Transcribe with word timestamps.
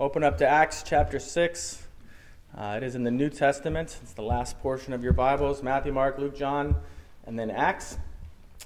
Open 0.00 0.24
up 0.24 0.38
to 0.38 0.48
Acts 0.48 0.82
chapter 0.84 1.20
6. 1.20 1.86
Uh, 2.58 2.74
it 2.76 2.82
is 2.82 2.96
in 2.96 3.04
the 3.04 3.12
New 3.12 3.30
Testament. 3.30 3.96
It's 4.02 4.12
the 4.12 4.22
last 4.22 4.58
portion 4.58 4.92
of 4.92 5.04
your 5.04 5.12
Bibles 5.12 5.62
Matthew, 5.62 5.92
Mark, 5.92 6.18
Luke, 6.18 6.36
John, 6.36 6.74
and 7.26 7.38
then 7.38 7.48
Acts. 7.48 7.96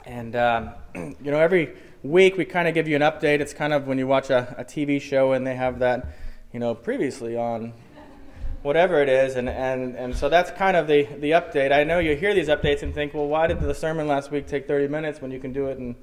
And, 0.07 0.35
um, 0.35 0.71
you 0.95 1.31
know, 1.31 1.39
every 1.39 1.77
week 2.03 2.39
we 2.39 2.47
kind 2.47 2.67
of 2.67 2.73
give 2.73 2.89
you 2.89 2.97
an 2.97 3.03
update. 3.03 3.41
It's 3.41 3.53
kind 3.53 3.75
of 3.75 3.87
when 3.87 3.99
you 3.99 4.07
watch 4.07 4.31
a, 4.31 4.55
a 4.57 4.65
TV 4.65 5.03
show 5.03 5.33
and 5.33 5.47
they 5.47 5.55
have 5.55 5.81
that, 5.81 6.17
you 6.55 6.61
know, 6.61 6.75
previously 6.75 7.37
on 7.37 7.75
whatever 8.63 9.03
it 9.03 9.11
is. 9.11 9.37
And, 9.37 9.51
and, 9.51 9.97
and 9.97 10.17
so 10.17 10.31
that's 10.31 10.51
kind 10.53 10.79
of 10.79 10.87
the, 10.87 11.03
the 11.03 11.33
update. 11.33 11.73
I 11.73 11.85
know 11.85 11.99
you 11.99 12.17
hear 12.17 12.33
these 12.33 12.49
updates 12.49 12.83
and 12.83 12.95
think, 12.95 13.13
well, 13.13 13.29
why 13.29 13.49
did 13.49 13.61
the 13.61 13.75
sermon 13.75 14.09
last 14.09 14.31
week 14.31 14.47
take 14.47 14.67
30 14.67 14.89
minutes 14.89 15.21
when 15.21 15.31
you 15.31 15.41
can 15.41 15.53
do 15.53 15.67
it 15.67 15.77
in 15.77 15.95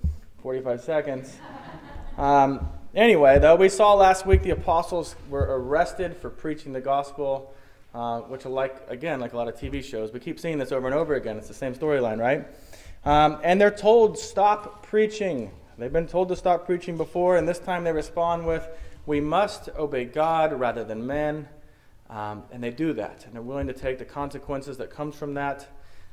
45 0.43 0.81
seconds? 0.81 1.35
Um, 2.15 2.69
Anyway, 2.95 3.37
though, 3.39 3.57
we 3.57 3.67
saw 3.67 3.93
last 3.93 4.25
week 4.25 4.41
the 4.41 4.51
apostles 4.51 5.17
were 5.29 5.45
arrested 5.59 6.15
for 6.15 6.29
preaching 6.29 6.71
the 6.71 6.79
gospel, 6.79 7.53
uh, 7.93 8.21
which, 8.21 8.45
like 8.45 8.89
again, 8.89 9.19
like 9.19 9.33
a 9.33 9.35
lot 9.35 9.49
of 9.49 9.55
TV 9.55 9.83
shows, 9.83 10.13
we 10.13 10.19
keep 10.21 10.39
seeing 10.39 10.57
this 10.57 10.71
over 10.71 10.87
and 10.87 10.95
over 10.95 11.15
again. 11.15 11.35
It's 11.35 11.49
the 11.49 11.53
same 11.53 11.75
storyline, 11.75 12.19
right? 12.19 12.47
Um, 13.03 13.41
and 13.43 13.59
they're 13.59 13.69
told, 13.69 14.17
stop 14.17 14.87
preaching. 14.87 15.51
They've 15.77 15.91
been 15.91 16.07
told 16.07 16.29
to 16.29 16.37
stop 16.37 16.65
preaching 16.65 16.95
before, 16.95 17.35
and 17.35 17.45
this 17.45 17.59
time 17.59 17.83
they 17.83 17.91
respond 17.91 18.47
with, 18.47 18.65
we 19.05 19.19
must 19.19 19.67
obey 19.77 20.05
God 20.05 20.57
rather 20.57 20.85
than 20.85 21.05
men. 21.05 21.49
Um, 22.09 22.43
and 22.49 22.63
they 22.63 22.71
do 22.71 22.93
that, 22.93 23.25
and 23.25 23.35
they're 23.35 23.41
willing 23.41 23.67
to 23.67 23.73
take 23.73 23.99
the 23.99 24.05
consequences 24.05 24.77
that 24.77 24.89
comes 24.89 25.17
from 25.17 25.33
that. 25.33 25.67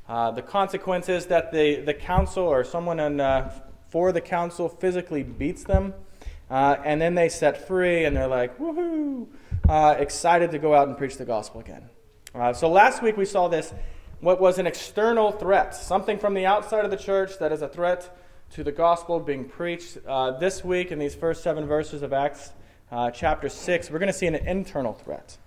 Uh, 0.09 0.31
the 0.31 0.41
consequences 0.41 1.27
that 1.27 1.53
the, 1.53 1.77
the 1.77 1.93
council 1.93 2.43
or 2.43 2.65
someone 2.65 2.99
in, 2.99 3.21
uh, 3.21 3.57
for 3.87 4.11
the 4.11 4.19
council 4.19 4.67
physically 4.67 5.23
beats 5.23 5.63
them 5.63 5.93
uh, 6.49 6.77
and 6.83 7.01
then 7.01 7.15
they 7.15 7.29
set 7.29 7.67
free 7.67 8.05
and 8.05 8.15
they're 8.15 8.27
like, 8.27 8.57
woohoo, 8.57 9.27
uh, 9.67 9.95
excited 9.97 10.51
to 10.51 10.59
go 10.59 10.73
out 10.73 10.87
and 10.87 10.97
preach 10.97 11.17
the 11.17 11.25
gospel 11.25 11.61
again. 11.61 11.89
Uh, 12.35 12.53
so 12.53 12.69
last 12.69 13.01
week 13.01 13.17
we 13.17 13.25
saw 13.25 13.47
this, 13.47 13.73
what 14.19 14.39
was 14.39 14.57
an 14.57 14.67
external 14.67 15.31
threat, 15.31 15.75
something 15.75 16.17
from 16.17 16.33
the 16.33 16.45
outside 16.45 16.85
of 16.85 16.91
the 16.91 16.97
church 16.97 17.37
that 17.39 17.51
is 17.51 17.61
a 17.61 17.67
threat 17.67 18.17
to 18.51 18.63
the 18.63 18.71
gospel 18.71 19.19
being 19.19 19.45
preached. 19.45 19.97
Uh, 20.07 20.31
this 20.31 20.63
week, 20.63 20.91
in 20.91 20.99
these 20.99 21.15
first 21.15 21.43
seven 21.43 21.65
verses 21.65 22.01
of 22.01 22.13
Acts 22.13 22.51
uh, 22.91 23.09
chapter 23.11 23.49
6, 23.49 23.89
we're 23.89 23.99
going 23.99 24.11
to 24.11 24.17
see 24.17 24.27
an 24.27 24.35
internal 24.35 24.93
threat, 24.93 25.37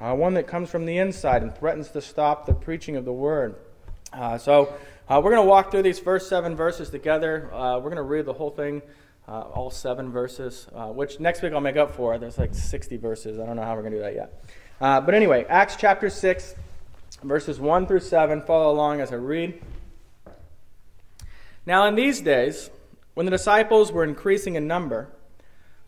uh, 0.00 0.14
one 0.14 0.34
that 0.34 0.46
comes 0.46 0.70
from 0.70 0.86
the 0.86 0.98
inside 0.98 1.42
and 1.42 1.54
threatens 1.54 1.88
to 1.90 2.00
stop 2.00 2.46
the 2.46 2.54
preaching 2.54 2.96
of 2.96 3.04
the 3.04 3.12
word. 3.12 3.56
so 4.38 4.72
we're 5.08 5.22
going 5.22 5.36
to 5.36 5.42
walk 5.42 5.70
through 5.70 5.82
these 5.82 5.98
first 5.98 6.28
seven 6.28 6.54
verses 6.54 6.90
together. 6.90 7.48
we're 7.52 7.80
going 7.80 7.96
to 7.96 8.02
read 8.02 8.26
the 8.26 8.32
whole 8.32 8.50
thing 8.50 8.82
uh, 9.28 9.40
all 9.40 9.70
seven 9.70 10.10
verses, 10.10 10.66
uh, 10.74 10.86
which 10.88 11.20
next 11.20 11.42
week 11.42 11.52
I'll 11.52 11.60
make 11.60 11.76
up 11.76 11.94
for. 11.94 12.18
There's 12.18 12.38
like 12.38 12.54
60 12.54 12.96
verses. 12.96 13.38
I 13.38 13.46
don't 13.46 13.56
know 13.56 13.62
how 13.62 13.74
we're 13.74 13.82
going 13.82 13.92
to 13.92 13.98
do 13.98 14.04
that 14.04 14.14
yet. 14.14 14.44
Uh, 14.80 15.00
but 15.00 15.14
anyway, 15.14 15.44
Acts 15.48 15.76
chapter 15.76 16.10
6, 16.10 16.54
verses 17.22 17.60
1 17.60 17.86
through 17.86 18.00
7. 18.00 18.42
Follow 18.42 18.72
along 18.72 19.00
as 19.00 19.12
I 19.12 19.16
read. 19.16 19.62
Now, 21.64 21.86
in 21.86 21.94
these 21.94 22.20
days, 22.20 22.70
when 23.14 23.26
the 23.26 23.30
disciples 23.30 23.92
were 23.92 24.04
increasing 24.04 24.56
in 24.56 24.66
number, 24.66 25.08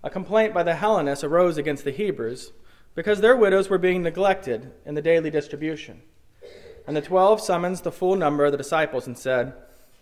a 0.05 0.11
complaint 0.11 0.55
by 0.55 0.63
the 0.63 0.77
Hellenists 0.77 1.25
arose 1.25 1.57
against 1.57 1.85
the 1.85 1.91
Hebrews 1.91 2.53
because 2.95 3.21
their 3.21 3.37
widows 3.37 3.69
were 3.69 3.79
being 3.79 4.03
neglected 4.03 4.71
in 4.87 4.95
the 4.95 5.03
daily 5.03 5.31
distribution. 5.31 6.03
And 6.87 6.97
the 6.97 7.01
twelve 7.01 7.41
summoned 7.41 7.79
the 7.79 7.91
full 7.91 8.15
number 8.15 8.45
of 8.45 8.53
the 8.53 8.59
disciples 8.59 9.07
and 9.07 9.19
said, 9.19 9.55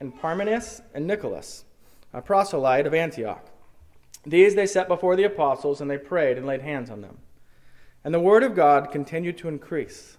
and 0.00 0.18
Parmenas 0.18 0.80
and 0.94 1.06
Nicholas, 1.06 1.64
a 2.12 2.22
proselyte 2.22 2.86
of 2.86 2.94
Antioch. 2.94 3.46
These 4.26 4.54
they 4.54 4.66
set 4.66 4.88
before 4.88 5.14
the 5.14 5.24
apostles, 5.24 5.80
and 5.80 5.90
they 5.90 5.98
prayed 5.98 6.38
and 6.38 6.46
laid 6.46 6.62
hands 6.62 6.90
on 6.90 7.02
them. 7.02 7.18
And 8.02 8.14
the 8.14 8.20
word 8.20 8.42
of 8.42 8.54
God 8.54 8.90
continued 8.90 9.36
to 9.38 9.48
increase, 9.48 10.16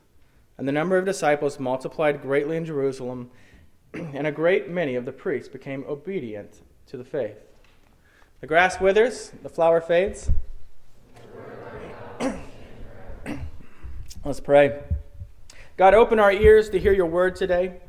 and 0.57 0.67
the 0.67 0.71
number 0.71 0.97
of 0.97 1.05
disciples 1.05 1.59
multiplied 1.59 2.21
greatly 2.21 2.57
in 2.57 2.65
Jerusalem, 2.65 3.31
and 3.93 4.27
a 4.27 4.31
great 4.31 4.69
many 4.69 4.95
of 4.95 5.05
the 5.05 5.11
priests 5.11 5.49
became 5.49 5.83
obedient 5.87 6.61
to 6.87 6.97
the 6.97 7.03
faith. 7.03 7.37
The 8.39 8.47
grass 8.47 8.79
withers, 8.79 9.31
the 9.43 9.49
flower 9.49 9.81
fades. 9.81 10.29
Let's 14.25 14.39
pray. 14.39 14.79
God, 15.77 15.95
open 15.95 16.19
our 16.19 16.31
ears 16.31 16.69
to 16.69 16.79
hear 16.79 16.93
your 16.93 17.07
word 17.07 17.35
today 17.35 17.81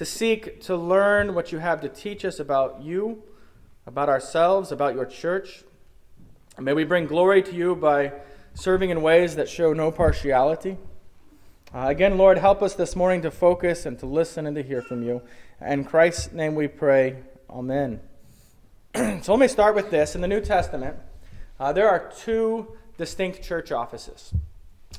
to 0.00 0.06
seek 0.06 0.62
to 0.62 0.74
learn 0.74 1.34
what 1.34 1.52
you 1.52 1.58
have 1.58 1.82
to 1.82 1.88
teach 1.90 2.24
us 2.24 2.40
about 2.40 2.80
you, 2.80 3.22
about 3.84 4.08
ourselves, 4.08 4.72
about 4.72 4.94
your 4.94 5.04
church. 5.04 5.62
And 6.56 6.64
may 6.64 6.72
we 6.72 6.84
bring 6.84 7.04
glory 7.04 7.42
to 7.42 7.54
you 7.54 7.76
by 7.76 8.14
serving 8.54 8.88
in 8.88 9.02
ways 9.02 9.36
that 9.36 9.46
show 9.46 9.74
no 9.74 9.92
partiality. 9.92 10.78
Uh, 11.74 11.88
again, 11.88 12.16
Lord, 12.16 12.38
help 12.38 12.62
us 12.62 12.72
this 12.72 12.96
morning 12.96 13.20
to 13.20 13.30
focus 13.30 13.84
and 13.84 13.98
to 13.98 14.06
listen 14.06 14.46
and 14.46 14.56
to 14.56 14.62
hear 14.62 14.80
from 14.80 15.02
you. 15.02 15.20
In 15.60 15.84
Christ's 15.84 16.32
name 16.32 16.54
we 16.54 16.66
pray. 16.66 17.16
Amen. 17.50 18.00
so 18.94 19.32
let 19.34 19.38
me 19.38 19.48
start 19.48 19.74
with 19.74 19.90
this. 19.90 20.14
In 20.14 20.22
the 20.22 20.28
New 20.28 20.40
Testament, 20.40 20.96
uh, 21.58 21.74
there 21.74 21.90
are 21.90 22.10
two 22.16 22.74
distinct 22.96 23.42
church 23.42 23.70
offices 23.70 24.32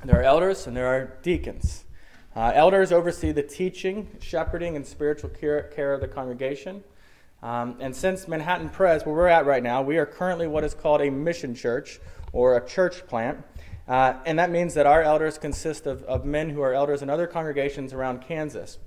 there 0.05 0.19
are 0.19 0.23
elders 0.23 0.67
and 0.67 0.77
there 0.77 0.85
are 0.85 1.17
deacons. 1.23 1.85
Uh, 2.33 2.49
elders 2.55 2.93
oversee 2.93 3.33
the 3.33 3.43
teaching, 3.43 4.07
shepherding, 4.21 4.77
and 4.77 4.87
spiritual 4.87 5.29
care, 5.29 5.63
care 5.63 5.93
of 5.93 5.99
the 5.99 6.07
congregation. 6.07 6.81
Um, 7.43 7.75
and 7.81 7.93
since 7.93 8.25
Manhattan 8.25 8.69
Pres, 8.69 9.05
where 9.05 9.13
we're 9.13 9.27
at 9.27 9.45
right 9.45 9.61
now, 9.61 9.81
we 9.81 9.97
are 9.97 10.05
currently 10.05 10.47
what 10.47 10.63
is 10.63 10.73
called 10.73 11.01
a 11.01 11.09
mission 11.09 11.53
church 11.53 11.99
or 12.31 12.55
a 12.55 12.65
church 12.65 13.05
plant. 13.05 13.43
Uh, 13.85 14.13
and 14.25 14.39
that 14.39 14.49
means 14.49 14.75
that 14.75 14.85
our 14.85 15.01
elders 15.01 15.37
consist 15.37 15.85
of, 15.85 16.03
of 16.03 16.23
men 16.23 16.49
who 16.49 16.61
are 16.61 16.73
elders 16.73 17.01
in 17.01 17.09
other 17.09 17.27
congregations 17.27 17.91
around 17.91 18.21
Kansas. 18.21 18.77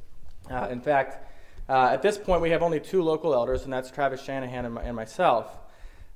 Uh, 0.50 0.68
in 0.70 0.80
fact, 0.80 1.30
uh, 1.68 1.88
at 1.92 2.00
this 2.00 2.16
point, 2.16 2.40
we 2.40 2.48
have 2.48 2.62
only 2.62 2.80
two 2.80 3.02
local 3.02 3.34
elders, 3.34 3.64
and 3.64 3.72
that's 3.72 3.90
Travis 3.90 4.22
Shanahan 4.22 4.64
and, 4.64 4.74
my, 4.74 4.82
and 4.82 4.96
myself. 4.96 5.58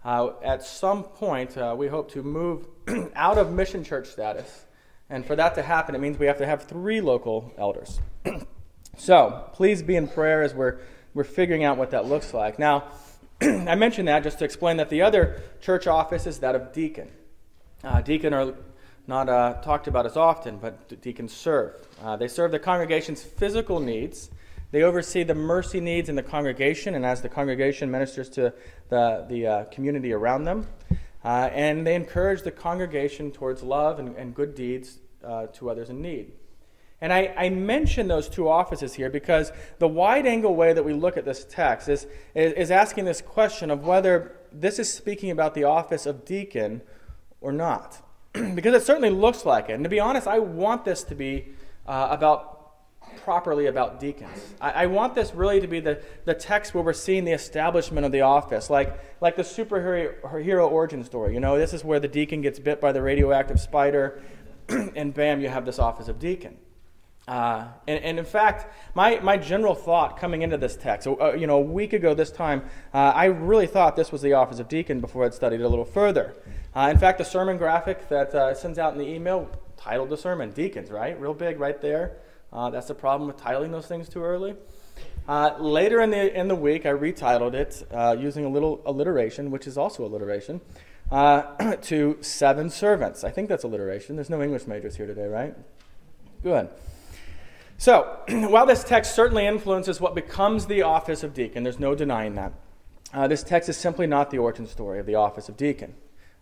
Uh, 0.02 0.30
at 0.42 0.62
some 0.62 1.02
point, 1.02 1.58
uh, 1.58 1.74
we 1.76 1.88
hope 1.88 2.10
to 2.12 2.22
move 2.22 2.68
out 3.14 3.36
of 3.36 3.52
mission 3.52 3.84
church 3.84 4.06
status 4.08 4.64
and 5.10 5.24
for 5.24 5.36
that 5.36 5.54
to 5.54 5.62
happen, 5.62 5.94
it 5.94 5.98
means 5.98 6.18
we 6.18 6.26
have 6.26 6.38
to 6.38 6.46
have 6.46 6.64
three 6.64 7.00
local 7.00 7.52
elders. 7.56 8.00
so 8.96 9.48
please 9.52 9.82
be 9.82 9.96
in 9.96 10.08
prayer 10.08 10.42
as 10.42 10.54
we're, 10.54 10.78
we're 11.14 11.24
figuring 11.24 11.64
out 11.64 11.78
what 11.78 11.90
that 11.92 12.06
looks 12.06 12.34
like. 12.34 12.58
Now, 12.58 12.84
I 13.40 13.74
mentioned 13.74 14.08
that 14.08 14.22
just 14.22 14.38
to 14.40 14.44
explain 14.44 14.76
that 14.78 14.90
the 14.90 15.02
other 15.02 15.42
church 15.60 15.86
office 15.86 16.26
is 16.26 16.38
that 16.40 16.54
of 16.54 16.72
deacon. 16.72 17.10
Uh, 17.82 18.00
deacon 18.00 18.34
are 18.34 18.54
not 19.06 19.28
uh, 19.28 19.54
talked 19.62 19.86
about 19.86 20.04
as 20.04 20.16
often, 20.16 20.58
but 20.58 21.00
deacons 21.00 21.32
serve. 21.32 21.74
Uh, 22.02 22.16
they 22.16 22.28
serve 22.28 22.50
the 22.50 22.58
congregation's 22.58 23.22
physical 23.22 23.80
needs. 23.80 24.30
They 24.70 24.82
oversee 24.82 25.22
the 25.22 25.34
mercy 25.34 25.80
needs 25.80 26.10
in 26.10 26.14
the 26.14 26.22
congregation, 26.22 26.94
and 26.94 27.06
as 27.06 27.22
the 27.22 27.28
congregation 27.30 27.90
ministers 27.90 28.28
to 28.30 28.52
the, 28.90 29.24
the 29.28 29.46
uh, 29.46 29.64
community 29.66 30.12
around 30.12 30.44
them. 30.44 30.66
Uh, 31.24 31.50
and 31.52 31.86
they 31.86 31.94
encourage 31.94 32.42
the 32.42 32.50
congregation 32.50 33.32
towards 33.32 33.62
love 33.62 33.98
and, 33.98 34.16
and 34.16 34.34
good 34.34 34.54
deeds 34.54 34.98
uh, 35.24 35.46
to 35.46 35.68
others 35.70 35.90
in 35.90 36.00
need. 36.00 36.32
And 37.00 37.12
I, 37.12 37.32
I, 37.36 37.48
mention 37.48 38.08
those 38.08 38.28
two 38.28 38.48
offices 38.48 38.94
here 38.94 39.08
because 39.08 39.52
the 39.78 39.86
wide 39.86 40.26
angle 40.26 40.56
way 40.56 40.72
that 40.72 40.84
we 40.84 40.92
look 40.92 41.16
at 41.16 41.24
this 41.24 41.44
text 41.44 41.88
is, 41.88 42.08
is, 42.34 42.52
is, 42.54 42.70
asking 42.72 43.04
this 43.04 43.20
question 43.20 43.70
of 43.70 43.86
whether 43.86 44.36
this 44.50 44.80
is 44.80 44.92
speaking 44.92 45.30
about 45.30 45.54
the 45.54 45.62
office 45.62 46.06
of 46.06 46.24
deacon 46.24 46.82
or 47.40 47.52
not. 47.52 48.02
because 48.54 48.74
it 48.74 48.84
certainly 48.84 49.10
looks 49.10 49.44
like 49.44 49.68
it. 49.68 49.74
And 49.74 49.84
to 49.84 49.90
be 49.90 50.00
honest, 50.00 50.26
I 50.26 50.38
want 50.38 50.84
this 50.84 51.02
to 51.04 51.14
be 51.14 51.48
uh, 51.86 52.08
about 52.10 52.57
properly 53.28 53.66
about 53.66 54.00
deacons. 54.00 54.54
I, 54.58 54.70
I, 54.70 54.86
want 54.86 55.14
this 55.14 55.34
really 55.34 55.60
to 55.60 55.66
be 55.66 55.80
the, 55.80 56.02
the 56.24 56.32
text 56.32 56.72
where 56.72 56.82
we're 56.82 56.94
seeing 56.94 57.26
the 57.26 57.32
establishment 57.32 58.06
of 58.06 58.10
the 58.10 58.22
office, 58.22 58.70
like, 58.70 58.98
like 59.20 59.36
the 59.36 59.42
superhero 59.42 60.42
hero 60.42 60.66
origin 60.66 61.04
story. 61.04 61.34
You 61.34 61.40
know, 61.40 61.58
this 61.58 61.74
is 61.74 61.84
where 61.84 62.00
the 62.00 62.08
deacon 62.08 62.40
gets 62.40 62.58
bit 62.58 62.80
by 62.80 62.90
the 62.90 63.02
radioactive 63.02 63.60
spider, 63.60 64.22
and 64.70 65.12
bam, 65.12 65.42
you 65.42 65.50
have 65.50 65.66
this 65.66 65.78
office 65.78 66.08
of 66.08 66.18
deacon. 66.18 66.56
Uh, 67.28 67.66
and, 67.86 68.02
and, 68.02 68.18
in 68.18 68.24
fact, 68.24 68.74
my, 68.94 69.20
my 69.20 69.36
general 69.36 69.74
thought 69.74 70.18
coming 70.18 70.40
into 70.40 70.56
this 70.56 70.74
text, 70.74 71.06
uh, 71.06 71.34
you 71.34 71.46
know, 71.46 71.58
a 71.58 71.60
week 71.60 71.92
ago 71.92 72.14
this 72.14 72.30
time, 72.30 72.62
uh, 72.94 73.12
I 73.14 73.26
really 73.26 73.66
thought 73.66 73.94
this 73.94 74.10
was 74.10 74.22
the 74.22 74.32
office 74.32 74.58
of 74.58 74.68
deacon 74.70 75.00
before 75.00 75.26
I'd 75.26 75.34
studied 75.34 75.60
it 75.60 75.64
a 75.64 75.68
little 75.68 75.84
further. 75.84 76.34
Uh, 76.74 76.88
in 76.90 76.96
fact, 76.96 77.18
the 77.18 77.24
sermon 77.24 77.58
graphic 77.58 78.08
that 78.08 78.34
uh, 78.34 78.54
sends 78.54 78.78
out 78.78 78.94
in 78.94 78.98
the 78.98 79.06
email 79.06 79.50
titled 79.76 80.08
the 80.08 80.16
sermon 80.16 80.50
Deacons, 80.50 80.90
right? 80.90 81.20
Real 81.20 81.34
big 81.34 81.60
right 81.60 81.78
there. 81.82 82.16
Uh, 82.52 82.70
that's 82.70 82.88
the 82.88 82.94
problem 82.94 83.26
with 83.26 83.36
titling 83.36 83.70
those 83.70 83.86
things 83.86 84.08
too 84.08 84.22
early. 84.22 84.56
later 85.58 86.00
in 86.00 86.10
the, 86.10 86.38
in 86.38 86.48
the 86.48 86.54
week, 86.54 86.86
I 86.86 86.90
retitled 86.90 87.54
it 87.54 87.86
using 88.20 88.44
a 88.44 88.48
little 88.48 88.82
alliteration, 88.86 89.50
which 89.50 89.66
is 89.66 89.76
also 89.76 90.04
alliteration, 90.04 90.60
to 91.10 92.18
Seven 92.20 92.70
Servants. 92.70 93.24
I 93.24 93.30
think 93.30 93.48
that's 93.48 93.64
alliteration. 93.64 94.16
There's 94.16 94.30
no 94.30 94.42
English 94.42 94.66
majors 94.66 94.96
here 94.96 95.06
today, 95.06 95.26
right? 95.26 95.54
Good. 96.42 96.68
So, 97.80 98.18
while 98.28 98.66
this 98.66 98.82
text 98.82 99.14
certainly 99.14 99.46
influences 99.46 100.00
what 100.00 100.14
becomes 100.14 100.66
the 100.66 100.82
office 100.82 101.22
of 101.22 101.32
deacon, 101.32 101.62
there's 101.62 101.78
no 101.78 101.94
denying 101.94 102.34
that. 102.34 102.52
Uh, 103.14 103.28
this 103.28 103.42
text 103.42 103.68
is 103.68 103.76
simply 103.76 104.06
not 104.06 104.30
the 104.30 104.38
origin 104.38 104.66
story 104.66 104.98
of 104.98 105.06
the 105.06 105.14
office 105.14 105.48
of 105.48 105.56
deacon. 105.56 105.94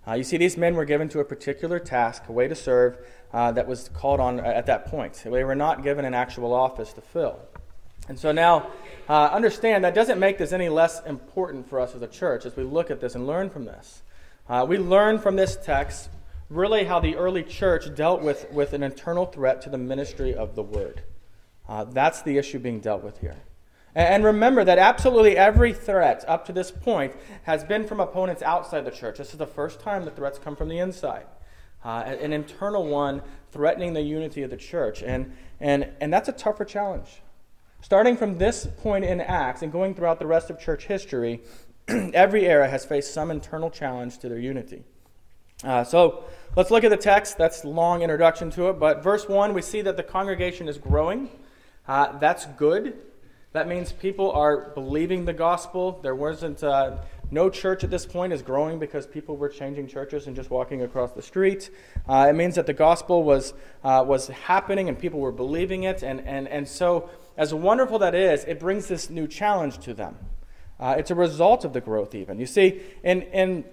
Uh, 0.08 0.14
you 0.14 0.24
see, 0.24 0.36
these 0.36 0.56
men 0.56 0.74
were 0.74 0.84
given 0.84 1.08
to 1.08 1.20
a 1.20 1.24
particular 1.24 1.78
task, 1.78 2.24
a 2.28 2.32
way 2.32 2.46
to 2.46 2.54
serve, 2.54 2.96
uh, 3.32 3.50
that 3.52 3.66
was 3.66 3.88
called 3.88 4.20
on 4.20 4.38
at 4.40 4.66
that 4.66 4.86
point. 4.86 5.14
They 5.24 5.44
were 5.44 5.54
not 5.54 5.82
given 5.82 6.04
an 6.04 6.14
actual 6.14 6.54
office 6.54 6.92
to 6.92 7.00
fill. 7.00 7.40
And 8.08 8.18
so 8.18 8.30
now, 8.30 8.70
uh, 9.08 9.30
understand 9.32 9.84
that 9.84 9.94
doesn't 9.94 10.20
make 10.20 10.38
this 10.38 10.52
any 10.52 10.68
less 10.68 11.04
important 11.04 11.68
for 11.68 11.80
us 11.80 11.94
as 11.94 12.02
a 12.02 12.06
church 12.06 12.46
as 12.46 12.54
we 12.56 12.62
look 12.62 12.90
at 12.90 13.00
this 13.00 13.16
and 13.16 13.26
learn 13.26 13.50
from 13.50 13.64
this. 13.64 14.02
Uh, 14.48 14.64
we 14.68 14.78
learn 14.78 15.18
from 15.18 15.34
this 15.34 15.56
text 15.56 16.08
really 16.48 16.84
how 16.84 17.00
the 17.00 17.16
early 17.16 17.42
church 17.42 17.92
dealt 17.96 18.22
with, 18.22 18.50
with 18.52 18.72
an 18.72 18.84
internal 18.84 19.26
threat 19.26 19.60
to 19.62 19.70
the 19.70 19.78
ministry 19.78 20.32
of 20.32 20.54
the 20.54 20.62
word. 20.62 21.02
Uh, 21.68 21.82
that's 21.82 22.22
the 22.22 22.38
issue 22.38 22.60
being 22.60 22.78
dealt 22.78 23.02
with 23.02 23.18
here. 23.18 23.36
And 23.96 24.24
remember 24.24 24.62
that 24.62 24.78
absolutely 24.78 25.38
every 25.38 25.72
threat 25.72 26.22
up 26.28 26.44
to 26.46 26.52
this 26.52 26.70
point 26.70 27.14
has 27.44 27.64
been 27.64 27.86
from 27.86 27.98
opponents 27.98 28.42
outside 28.42 28.84
the 28.84 28.90
church. 28.90 29.16
This 29.16 29.32
is 29.32 29.38
the 29.38 29.46
first 29.46 29.80
time 29.80 30.04
the 30.04 30.10
threats 30.10 30.38
come 30.38 30.54
from 30.54 30.68
the 30.68 30.78
inside. 30.78 31.24
Uh, 31.82 32.02
an 32.06 32.34
internal 32.34 32.86
one 32.86 33.22
threatening 33.52 33.94
the 33.94 34.02
unity 34.02 34.42
of 34.42 34.50
the 34.50 34.56
church. 34.58 35.02
And, 35.02 35.34
and, 35.60 35.88
and 35.98 36.12
that's 36.12 36.28
a 36.28 36.32
tougher 36.32 36.66
challenge. 36.66 37.22
Starting 37.80 38.18
from 38.18 38.36
this 38.36 38.68
point 38.82 39.06
in 39.06 39.18
Acts 39.18 39.62
and 39.62 39.72
going 39.72 39.94
throughout 39.94 40.18
the 40.18 40.26
rest 40.26 40.50
of 40.50 40.60
church 40.60 40.84
history, 40.84 41.40
every 41.88 42.46
era 42.46 42.68
has 42.68 42.84
faced 42.84 43.14
some 43.14 43.30
internal 43.30 43.70
challenge 43.70 44.18
to 44.18 44.28
their 44.28 44.38
unity. 44.38 44.84
Uh, 45.64 45.84
so 45.84 46.24
let's 46.54 46.70
look 46.70 46.84
at 46.84 46.90
the 46.90 46.98
text. 46.98 47.38
That's 47.38 47.64
a 47.64 47.68
long 47.68 48.02
introduction 48.02 48.50
to 48.50 48.68
it. 48.68 48.78
But 48.78 49.02
verse 49.02 49.26
1, 49.26 49.54
we 49.54 49.62
see 49.62 49.80
that 49.80 49.96
the 49.96 50.02
congregation 50.02 50.68
is 50.68 50.76
growing. 50.76 51.30
Uh, 51.88 52.18
that's 52.18 52.44
good. 52.44 52.98
That 53.52 53.68
means 53.68 53.92
people 53.92 54.30
are 54.32 54.70
believing 54.74 55.24
the 55.24 55.32
gospel. 55.32 56.00
There 56.02 56.14
wasn't 56.14 56.62
uh, 56.62 56.98
no 57.30 57.50
church 57.50 57.84
at 57.84 57.90
this 57.90 58.06
point 58.06 58.32
is 58.32 58.42
growing 58.42 58.78
because 58.78 59.06
people 59.06 59.36
were 59.36 59.48
changing 59.48 59.88
churches 59.88 60.26
and 60.26 60.36
just 60.36 60.50
walking 60.50 60.82
across 60.82 61.12
the 61.12 61.22
street. 61.22 61.70
Uh, 62.08 62.26
it 62.28 62.34
means 62.34 62.54
that 62.56 62.66
the 62.66 62.72
gospel 62.72 63.22
was 63.22 63.54
uh, 63.82 64.04
was 64.06 64.28
happening 64.28 64.88
and 64.88 64.98
people 64.98 65.20
were 65.20 65.32
believing 65.32 65.84
it. 65.84 66.02
And 66.02 66.20
and 66.20 66.48
and 66.48 66.68
so, 66.68 67.08
as 67.36 67.54
wonderful 67.54 67.98
that 68.00 68.14
is, 68.14 68.44
it 68.44 68.60
brings 68.60 68.88
this 68.88 69.10
new 69.10 69.26
challenge 69.26 69.78
to 69.78 69.94
them. 69.94 70.16
Uh, 70.78 70.96
it's 70.98 71.10
a 71.10 71.14
result 71.14 71.64
of 71.64 71.72
the 71.72 71.80
growth, 71.80 72.14
even. 72.14 72.38
You 72.38 72.46
see, 72.46 72.82
in 73.02 73.22
in 73.22 73.64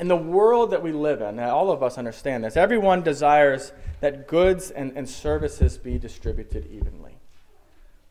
in 0.00 0.08
the 0.08 0.16
world 0.16 0.70
that 0.70 0.82
we 0.82 0.92
live 0.92 1.20
in, 1.20 1.38
all 1.38 1.70
of 1.70 1.82
us 1.82 1.98
understand 1.98 2.44
this. 2.44 2.56
Everyone 2.56 3.02
desires 3.02 3.72
that 4.00 4.26
goods 4.26 4.70
and, 4.70 4.96
and 4.96 5.08
services 5.08 5.78
be 5.78 5.98
distributed 5.98 6.66
evenly. 6.72 7.01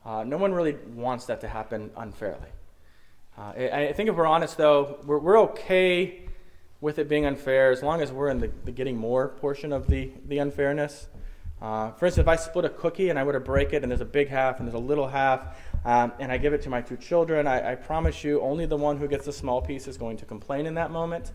Uh, 0.05 0.23
no 0.23 0.37
one 0.37 0.53
really 0.53 0.75
wants 0.95 1.25
that 1.25 1.41
to 1.41 1.47
happen 1.47 1.91
unfairly. 1.95 2.49
Uh, 3.37 3.53
I, 3.55 3.93
think 3.93 4.09
if 4.09 4.15
we're 4.15 4.25
honest, 4.25 4.57
though, 4.57 4.99
we're, 5.05 5.19
we're 5.19 5.39
okay 5.41 6.27
with 6.81 6.97
it 6.99 7.07
being 7.07 7.25
unfair 7.25 7.71
as 7.71 7.83
long 7.83 8.01
as 8.01 8.11
we're 8.11 8.29
in 8.29 8.39
the, 8.39 8.51
the 8.65 8.71
getting 8.71 8.97
more 8.97 9.29
portion 9.29 9.71
of 9.71 9.87
the, 9.87 10.11
the 10.27 10.39
unfairness. 10.39 11.07
Uh, 11.61 11.91
for 11.91 12.07
instance, 12.07 12.23
if 12.23 12.27
I 12.27 12.35
split 12.35 12.65
a 12.65 12.69
cookie 12.69 13.09
and 13.09 13.19
I 13.19 13.23
were 13.23 13.33
to 13.33 13.39
break 13.39 13.71
it, 13.71 13.83
and 13.83 13.91
there's 13.91 14.01
a 14.01 14.05
big 14.05 14.29
half 14.29 14.59
and 14.59 14.67
there's 14.67 14.75
a 14.75 14.83
little 14.83 15.07
half, 15.07 15.57
um, 15.85 16.11
and 16.19 16.31
I 16.31 16.37
give 16.37 16.53
it 16.53 16.63
to 16.63 16.69
my 16.69 16.81
two 16.81 16.97
children, 16.97 17.45
I, 17.45 17.73
I, 17.73 17.75
promise 17.75 18.23
you, 18.23 18.41
only 18.41 18.65
the 18.65 18.77
one 18.77 18.97
who 18.97 19.07
gets 19.07 19.25
the 19.25 19.33
small 19.33 19.61
piece 19.61 19.87
is 19.87 19.97
going 19.97 20.17
to 20.17 20.25
complain 20.25 20.65
in 20.65 20.73
that 20.75 20.89
moment. 20.89 21.31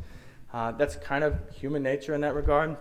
Uh, 0.53 0.73
that's 0.73 0.97
kind 0.97 1.23
of 1.23 1.39
human 1.55 1.83
nature 1.83 2.13
in 2.15 2.21
that 2.23 2.35
regard. 2.35 2.77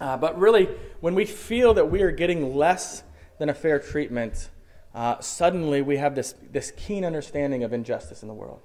Uh, 0.00 0.16
but 0.16 0.38
really, 0.38 0.68
when 1.00 1.14
we 1.14 1.26
feel 1.26 1.74
that 1.74 1.90
we 1.90 2.02
are 2.02 2.10
getting 2.10 2.56
less 2.56 3.02
than 3.38 3.50
a 3.50 3.54
fair 3.54 3.78
treatment, 3.78 4.48
uh, 4.94 5.20
suddenly 5.20 5.82
we 5.82 5.96
have 5.96 6.14
this, 6.14 6.34
this 6.50 6.72
keen 6.76 7.04
understanding 7.04 7.62
of 7.62 7.72
injustice 7.72 8.22
in 8.22 8.28
the 8.28 8.34
world. 8.34 8.60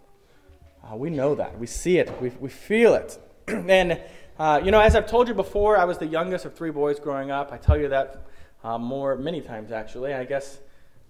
Uh, 0.84 0.96
we 0.96 1.10
know 1.10 1.36
that. 1.36 1.58
We 1.58 1.68
see 1.68 1.98
it. 1.98 2.12
We, 2.22 2.30
we 2.40 2.50
feel 2.50 2.94
it. 2.96 3.18
and, 3.48 4.02
uh, 4.38 4.62
you 4.64 4.72
know, 4.72 4.80
as 4.80 4.96
I've 4.96 5.08
told 5.08 5.28
you 5.28 5.34
before, 5.34 5.78
I 5.78 5.86
was 5.86 5.98
the 5.98 6.08
youngest 6.08 6.46
of 6.46 6.56
three 6.56 6.72
boys 6.72 7.00
growing 7.00 7.32
up. 7.32 7.52
I 7.52 7.58
tell 7.58 7.78
you 7.78 7.90
that 7.90 8.26
uh, 8.64 8.78
more, 8.78 9.16
many 9.16 9.42
times 9.42 9.72
actually. 9.72 10.14
I 10.14 10.24
guess, 10.24 10.60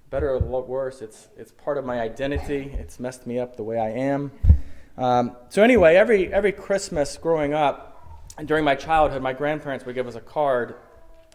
better 0.09 0.29
or 0.29 0.61
worse, 0.61 1.01
it's, 1.01 1.27
it's 1.37 1.51
part 1.51 1.77
of 1.77 1.85
my 1.85 1.99
identity. 1.99 2.75
It's 2.77 2.99
messed 2.99 3.25
me 3.25 3.39
up 3.39 3.55
the 3.55 3.63
way 3.63 3.79
I 3.79 3.89
am. 3.89 4.31
Um, 4.95 5.35
so, 5.49 5.63
anyway, 5.63 5.95
every, 5.95 6.31
every 6.31 6.51
Christmas 6.51 7.17
growing 7.17 7.53
up, 7.53 8.29
and 8.37 8.47
during 8.47 8.63
my 8.63 8.75
childhood, 8.75 9.23
my 9.23 9.33
grandparents 9.33 9.85
would 9.85 9.95
give 9.95 10.07
us 10.07 10.15
a 10.15 10.21
card 10.21 10.75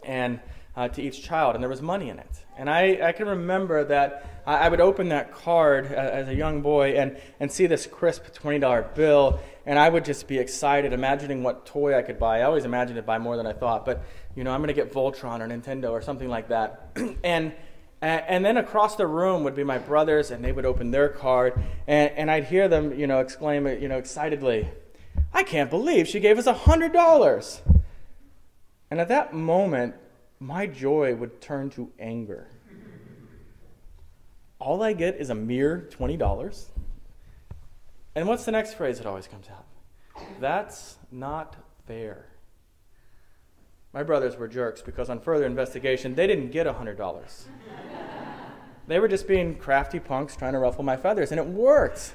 and 0.05 0.41
uh, 0.77 0.89
to 0.89 1.03
each 1.03 1.23
child, 1.23 1.55
and 1.55 1.63
there 1.63 1.69
was 1.69 1.83
money 1.83 2.09
in 2.09 2.19
it. 2.19 2.45
And 2.57 2.71
I, 2.71 3.09
I 3.09 3.13
can 3.13 3.29
remember 3.29 3.85
that 3.85 4.43
I 4.47 4.69
would 4.69 4.81
open 4.81 5.11
that 5.11 5.33
card 5.33 5.93
uh, 5.93 5.97
as 5.97 6.29
a 6.29 6.35
young 6.35 6.63
boy 6.63 6.97
and, 6.97 7.19
and 7.39 7.53
see 7.53 7.67
this 7.67 7.87
crisp 7.87 8.25
$20 8.33 8.95
bill, 8.95 9.41
and 9.67 9.79
I 9.79 9.89
would 9.89 10.05
just 10.05 10.27
be 10.27 10.39
excited, 10.39 10.93
imagining 10.93 11.43
what 11.43 11.67
toy 11.67 11.97
I 11.97 12.03
could 12.03 12.19
buy. 12.19 12.41
I 12.41 12.43
always 12.45 12.65
imagined 12.65 12.97
to 12.97 13.03
buy 13.03 13.19
more 13.19 13.37
than 13.37 13.47
I 13.47 13.53
thought, 13.53 13.85
but 13.85 14.05
you 14.35 14.45
know, 14.45 14.53
I'm 14.53 14.61
going 14.61 14.69
to 14.69 14.75
get 14.75 14.93
Voltron 14.93 15.41
or 15.41 15.49
Nintendo 15.49 15.91
or 15.91 16.01
something 16.01 16.29
like 16.29 16.49
that. 16.49 16.97
and 17.25 17.53
and 18.01 18.45
then 18.45 18.57
across 18.57 18.95
the 18.95 19.09
room 19.09 19.43
would 19.43 19.57
be 19.57 19.65
my 19.65 19.79
brothers, 19.79 20.31
and 20.31 20.45
they 20.45 20.53
would 20.53 20.65
open 20.65 20.93
their 20.93 21.09
card, 21.09 21.61
and, 21.89 22.13
and 22.13 22.31
I'd 22.31 22.45
hear 22.45 22.69
them, 22.69 22.97
you 22.97 23.09
know, 23.09 23.19
exclaim, 23.19 23.67
you 23.67 23.89
know, 23.89 23.99
excitedly, 23.99 24.69
"I 25.35 25.43
can't 25.43 25.69
believe 25.69 26.07
she 26.07 26.21
gave 26.21 26.39
us 26.39 26.47
a 26.47 26.53
hundred 26.53 26.93
dollars!" 26.93 27.61
And 28.89 29.01
at 29.01 29.09
that 29.09 29.35
moment, 29.35 29.97
my 30.41 30.67
joy 30.67 31.15
would 31.15 31.41
turn 31.41 31.71
to 31.71 31.91
anger. 31.99 32.49
All 34.59 34.83
I 34.83 34.93
get 34.93 35.17
is 35.17 35.31
a 35.31 35.35
mere 35.35 35.89
$20. 35.91 36.65
And 38.15 38.27
what's 38.27 38.45
the 38.45 38.53
next 38.53 38.75
phrase 38.75 38.99
that 38.99 39.07
always 39.07 39.29
comes 39.29 39.47
out? 39.49 39.67
That's 40.41 40.97
not 41.13 41.57
fair. 41.87 42.27
My 43.93 44.03
brothers 44.03 44.37
were 44.37 44.49
jerks 44.49 44.83
because 44.83 45.09
on 45.09 45.21
further 45.21 45.47
investigation, 45.47 46.15
they 46.15 46.27
didn't 46.27 46.51
get 46.51 46.67
$100. 46.67 47.45
they 48.87 48.99
were 48.99 49.09
just 49.09 49.27
being 49.27 49.57
crafty 49.57 50.01
punks 50.01 50.37
trying 50.37 50.53
to 50.53 50.59
ruffle 50.59 50.85
my 50.85 50.97
feathers, 50.97 51.31
and 51.31 51.39
it 51.39 51.47
worked. 51.47 52.15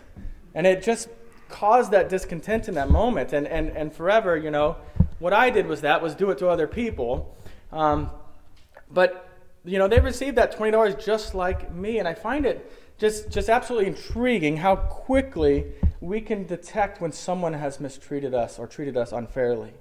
And 0.53 0.67
it 0.67 0.83
just 0.83 1.09
caused 1.49 1.91
that 1.91 2.09
discontent 2.09 2.67
in 2.67 2.75
that 2.75 2.89
moment. 2.89 3.33
And, 3.33 3.47
and, 3.47 3.69
and 3.69 3.93
forever, 3.93 4.37
you 4.37 4.51
know, 4.51 4.77
what 5.19 5.33
I 5.33 5.49
did 5.49 5.67
was 5.67 5.81
that 5.81 6.01
was 6.01 6.15
do 6.15 6.29
it 6.31 6.37
to 6.39 6.49
other 6.49 6.67
people. 6.67 7.37
Um, 7.71 8.11
but 8.93 9.29
you 9.65 9.79
know, 9.79 9.87
they 9.87 9.99
received 9.99 10.37
that 10.37 10.55
twenty 10.55 10.71
dollars 10.71 10.95
just 11.03 11.35
like 11.35 11.73
me, 11.73 11.99
and 11.99 12.07
I 12.07 12.13
find 12.13 12.45
it 12.45 12.71
just 12.97 13.29
just 13.29 13.49
absolutely 13.49 13.87
intriguing 13.87 14.57
how 14.57 14.75
quickly 14.75 15.73
we 16.01 16.19
can 16.19 16.45
detect 16.45 16.99
when 16.99 17.11
someone 17.11 17.53
has 17.53 17.79
mistreated 17.79 18.33
us 18.33 18.59
or 18.59 18.67
treated 18.67 18.97
us 18.97 19.11
unfairly. 19.13 19.73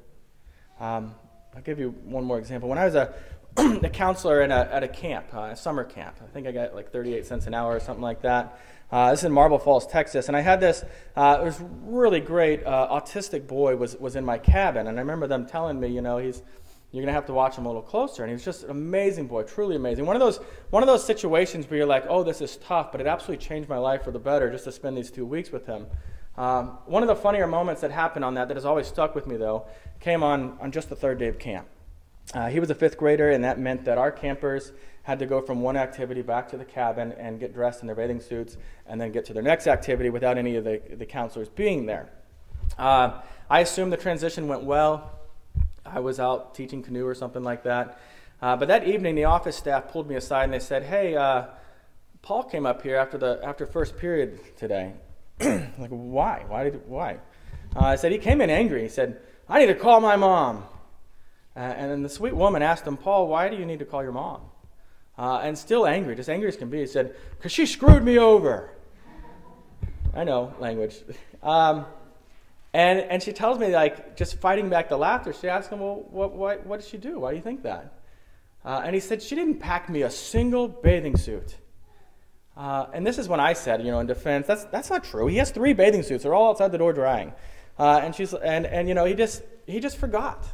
Um, 0.79 1.15
I'll 1.55 1.63
give 1.63 1.79
you 1.79 1.91
one 2.05 2.25
more 2.25 2.39
example. 2.39 2.69
When 2.69 2.79
I 2.79 2.85
was 2.85 2.95
a, 2.95 3.13
a 3.57 3.91
counselor 3.91 4.41
a, 4.41 4.49
at 4.49 4.83
a 4.83 4.89
camp, 4.89 5.27
uh, 5.35 5.51
a 5.53 5.57
summer 5.57 5.85
camp, 5.85 6.17
I 6.23 6.27
think 6.33 6.47
I 6.47 6.53
got 6.53 6.75
like 6.75 6.93
38 6.93 7.27
cents 7.27 7.47
an 7.47 7.55
hour 7.55 7.75
or 7.75 7.81
something 7.81 8.03
like 8.03 8.23
that. 8.23 8.59
Uh, 8.91 9.11
this 9.11 9.21
is 9.21 9.25
in 9.25 9.33
Marble 9.33 9.59
Falls, 9.59 9.87
Texas, 9.87 10.29
and 10.29 10.37
I 10.37 10.41
had 10.41 10.61
this. 10.61 10.85
Uh, 11.17 11.39
it 11.41 11.45
was 11.45 11.61
really 11.83 12.21
great. 12.21 12.65
Uh, 12.65 12.89
autistic 12.91 13.47
boy 13.47 13.75
was 13.75 13.97
was 13.97 14.17
in 14.17 14.25
my 14.25 14.39
cabin, 14.39 14.87
and 14.87 14.99
I 14.99 15.01
remember 15.01 15.27
them 15.27 15.47
telling 15.47 15.81
me, 15.81 15.89
you 15.89 16.03
know, 16.03 16.19
he's 16.19 16.43
you're 16.93 17.07
to 17.07 17.13
have 17.13 17.27
to 17.27 17.33
watch 17.33 17.57
him 17.57 17.65
a 17.65 17.69
little 17.69 17.83
closer. 17.83 18.23
And 18.23 18.31
he 18.31 18.35
was 18.35 18.45
just 18.45 18.65
an 18.65 18.71
amazing 18.71 19.27
boy, 19.27 19.45
truly 19.45 19.77
amazing. 19.77 20.05
One 20.05 20.15
of 20.15 20.21
those, 20.21 20.39
one 20.71 20.83
of 20.83 20.87
those 20.87 21.05
situations 21.05 21.69
where 21.69 21.79
you're 21.79 21.87
like, 21.87 22.05
oh, 22.07 22.23
this 22.23 22.43
is 22.43 22.59
tough, 22.59 22.93
but 22.93 23.01
it 23.01 23.07
absolutely 23.07 23.45
changed 23.45 23.69
my 23.69 23.79
life 23.79 24.05
for 24.05 24.11
the 24.11 24.19
better 24.19 24.51
just 24.51 24.65
to 24.65 24.73
spend 24.73 24.97
these 24.97 25.11
two 25.11 25.25
weeks 25.25 25.51
with 25.51 25.67
him. 25.67 25.87
Um, 26.37 26.79
one 26.85 27.03
of 27.03 27.09
the 27.09 27.17
funnier 27.17 27.47
moments 27.47 27.81
that 27.81 27.91
happened 27.91 28.25
on 28.25 28.35
that, 28.35 28.49
that 28.49 28.57
has 28.57 28.67
always 28.67 28.87
stuck 28.87 29.15
with 29.15 29.27
me, 29.27 29.37
though, 29.37 29.67
came 30.01 30.23
on, 30.23 30.59
on 30.61 30.71
just 30.71 30.91
the 30.91 30.97
third 30.97 31.19
day 31.19 31.29
of 31.29 31.39
camp. 31.39 31.67
Uh, 32.35 32.49
he 32.49 32.61
was 32.61 32.71
a 32.71 32.75
fifth 32.75 32.97
grader, 32.99 33.31
and 33.31 33.43
that 33.45 33.59
meant 33.59 33.85
that 33.85 33.99
our 33.99 34.11
campers 34.11 34.73
had 35.03 35.19
to 35.19 35.27
go 35.27 35.41
from 35.41 35.61
one 35.61 35.77
activity 35.77 36.23
back 36.23 36.49
to 36.49 36.57
the 36.57 36.65
cabin 36.65 37.13
and 37.13 37.41
get 37.41 37.53
dressed 37.53 37.81
in 37.81 37.87
their 37.87 37.97
bathing 37.97 38.21
suits 38.21 38.57
and 38.87 39.01
then 39.01 39.11
get 39.11 39.25
to 39.25 39.33
their 39.33 39.43
next 39.43 39.67
activity 39.67 40.11
without 40.11 40.39
any 40.39 40.57
of 40.57 40.65
the, 40.65 40.81
the 40.93 41.07
counselors 41.07 41.49
being 41.49 41.87
there. 41.87 42.11
Uh, 42.79 43.21
I 43.51 43.61
assume 43.61 43.91
the 43.91 43.97
transition 43.97 44.47
went 44.47 44.63
well. 44.63 45.11
I 45.93 46.01
was 46.01 46.19
out 46.19 46.55
teaching 46.55 46.83
canoe 46.83 47.07
or 47.07 47.15
something 47.15 47.43
like 47.43 47.65
that. 47.65 48.01
Uh, 48.41 48.57
but 48.57 48.69
that 48.69 48.89
evening, 48.89 49.15
the 49.15 49.25
office 49.25 49.57
staff 49.57 49.89
pulled 49.89 50.09
me 50.09 50.17
aside 50.17 50.45
and 50.45 50.53
they 50.53 50.59
said, 50.59 50.83
"Hey, 50.83 51.15
uh, 51.15 51.45
Paul 52.23 52.45
came 52.45 52.67
up 52.67 52.83
here 52.83 52.97
after 52.97 53.19
the 53.19 53.39
after 53.45 53.67
first 53.67 53.99
period 53.99 54.41
today. 54.57 54.95
like, 55.41 55.91
why? 55.91 56.45
Why 56.49 56.65
did 56.65 56.89
why?" 56.89 57.19
Uh, 57.77 57.87
I 57.87 57.97
said 57.97 58.11
he 58.11 58.19
came 58.19 58.41
in 58.41 58.49
angry. 58.51 58.83
He 58.83 58.89
said, 58.89 59.21
"I 59.49 59.61
need 59.61 59.67
to 59.67 59.75
call 59.75 60.01
my 60.01 60.17
mom." 60.17 60.65
Uh, 61.55 61.61
and 61.61 61.91
then 61.91 62.03
the 62.03 62.09
sweet 62.09 62.35
woman 62.35 62.63
asked 62.63 62.87
him, 62.87 62.97
"Paul, 62.97 63.29
why 63.29 63.51
do 63.51 63.57
you 63.57 63.67
need 63.67 63.79
to 63.81 63.85
call 63.85 64.03
your 64.03 64.13
mom?" 64.13 64.41
Uh, 65.19 65.41
and 65.43 65.57
still 65.57 65.87
angry, 65.87 66.17
just 66.17 66.31
angry 66.31 66.49
as 66.49 66.57
can 66.57 66.71
be, 66.71 66.81
he 66.81 66.87
said, 66.87 67.15
"Because 67.37 67.53
she 67.53 67.67
screwed 67.67 68.03
me 68.03 68.19
over." 68.19 68.71
I 70.15 70.25
know 70.25 70.55
language. 70.59 70.97
Um, 71.43 71.87
and, 72.75 73.01
and 73.01 73.23
she 73.23 73.33
tells 73.33 73.59
me, 73.59 73.69
like, 73.75 74.17
just 74.17 74.39
fighting 74.41 74.71
back 74.71 74.89
the 74.89 74.97
laughter, 74.97 75.33
she 75.33 75.49
asks 75.49 75.71
him, 75.71 75.81
Well, 75.81 76.07
what, 76.11 76.33
what, 76.33 76.67
what 76.67 76.81
did 76.81 76.89
she 76.89 76.97
do? 76.97 77.21
Why 77.21 77.31
do 77.31 77.37
you 77.37 77.43
think 77.43 77.63
that? 77.65 77.93
Uh, 78.65 78.83
and 78.85 78.95
he 78.95 79.01
said, 79.01 79.23
She 79.23 79.35
didn't 79.35 79.59
pack 79.59 79.89
me 79.89 80.03
a 80.03 80.11
single 80.11 80.69
bathing 80.69 81.17
suit. 81.17 81.57
Uh, 82.57 82.87
and 82.93 83.07
this 83.07 83.19
is 83.19 83.29
when 83.29 83.41
I 83.41 83.55
said, 83.55 83.83
you 83.83 83.91
know, 83.91 84.01
in 84.01 84.07
defense, 84.07 84.47
that's, 84.47 84.65
that's 84.65 84.91
not 84.91 85.05
true. 85.05 85.27
He 85.27 85.37
has 85.39 85.51
three 85.51 85.73
bathing 85.73 86.03
suits. 86.03 86.23
They're 86.23 86.35
all 86.35 86.51
outside 86.51 86.71
the 86.71 86.79
door 86.79 86.93
drying. 86.93 87.33
Uh, 87.79 88.01
and, 88.03 88.15
she's, 88.15 88.35
and, 88.35 88.67
and, 88.67 88.89
you 88.89 88.95
know, 88.95 89.07
he 89.07 89.15
just, 89.15 89.43
he 89.67 89.81
just 89.81 89.97
forgot. 89.97 90.45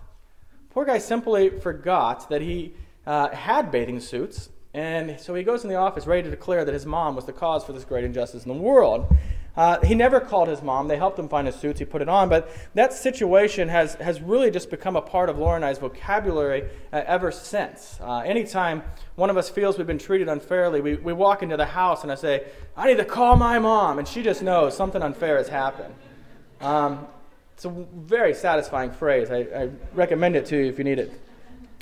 Poor 0.71 0.85
guy 0.85 0.99
simply 0.99 1.51
forgot 1.51 2.29
that 2.31 2.41
he 2.41 2.75
uh, 3.05 3.31
had 3.31 3.73
bathing 3.73 3.99
suits. 3.99 4.49
And 4.75 5.19
so 5.19 5.35
he 5.35 5.43
goes 5.43 5.65
in 5.65 5.71
the 5.71 5.77
office 5.77 6.07
ready 6.07 6.23
to 6.23 6.31
declare 6.31 6.65
that 6.65 6.73
his 6.73 6.87
mom 6.87 7.17
was 7.17 7.25
the 7.25 7.33
cause 7.33 7.65
for 7.65 7.73
this 7.73 7.85
great 7.85 8.05
injustice 8.05 8.45
in 8.45 8.49
the 8.49 8.63
world. 8.63 9.13
Uh, 9.57 9.81
he 9.85 9.95
never 9.95 10.21
called 10.21 10.49
his 10.49 10.63
mom. 10.63 10.87
They 10.87 10.97
helped 10.97 11.19
him 11.19 11.29
find 11.29 11.47
his 11.47 11.57
suits. 11.57 11.81
He 11.81 11.85
put 11.85 12.01
it 12.01 12.09
on. 12.09 12.29
But 12.29 12.51
that 12.75 12.93
situation 12.93 13.69
has, 13.69 13.95
has 13.97 14.21
really 14.21 14.51
just 14.51 14.71
become 14.71 14.95
a 14.95 15.03
part 15.03 15.29
of 15.29 15.39
Laura 15.39 15.57
and 15.57 15.65
I's 15.65 15.79
vocabulary 15.79 16.65
uh, 16.93 17.03
ever 17.07 17.33
since. 17.33 17.99
Uh, 18.01 18.19
anytime 18.19 18.83
one 19.17 19.31
of 19.31 19.37
us 19.37 19.49
feels 19.49 19.77
we've 19.77 19.87
been 19.87 19.99
treated 19.99 20.29
unfairly, 20.29 20.81
we, 20.81 20.95
we 20.95 21.13
walk 21.13 21.43
into 21.43 21.57
the 21.57 21.67
house 21.67 22.05
and 22.05 22.13
I 22.13 22.15
say, 22.15 22.47
I 22.77 22.87
need 22.87 22.99
to 22.99 23.05
call 23.05 23.35
my 23.35 23.59
mom. 23.59 23.99
And 23.99 24.07
she 24.07 24.23
just 24.23 24.43
knows 24.43 24.77
something 24.77 25.03
unfair 25.03 25.39
has 25.39 25.49
happened. 25.49 25.95
Um, 26.61 27.07
it's 27.55 27.65
a 27.65 27.71
very 27.71 28.35
satisfying 28.35 28.93
phrase. 28.93 29.33
I, 29.33 29.39
I, 29.39 29.71
recommend 29.93 30.37
it 30.37 30.47
to 30.47 30.57
you 30.57 30.67
if 30.67 30.79
you 30.79 30.85
need 30.85 31.01
it. 31.01 31.21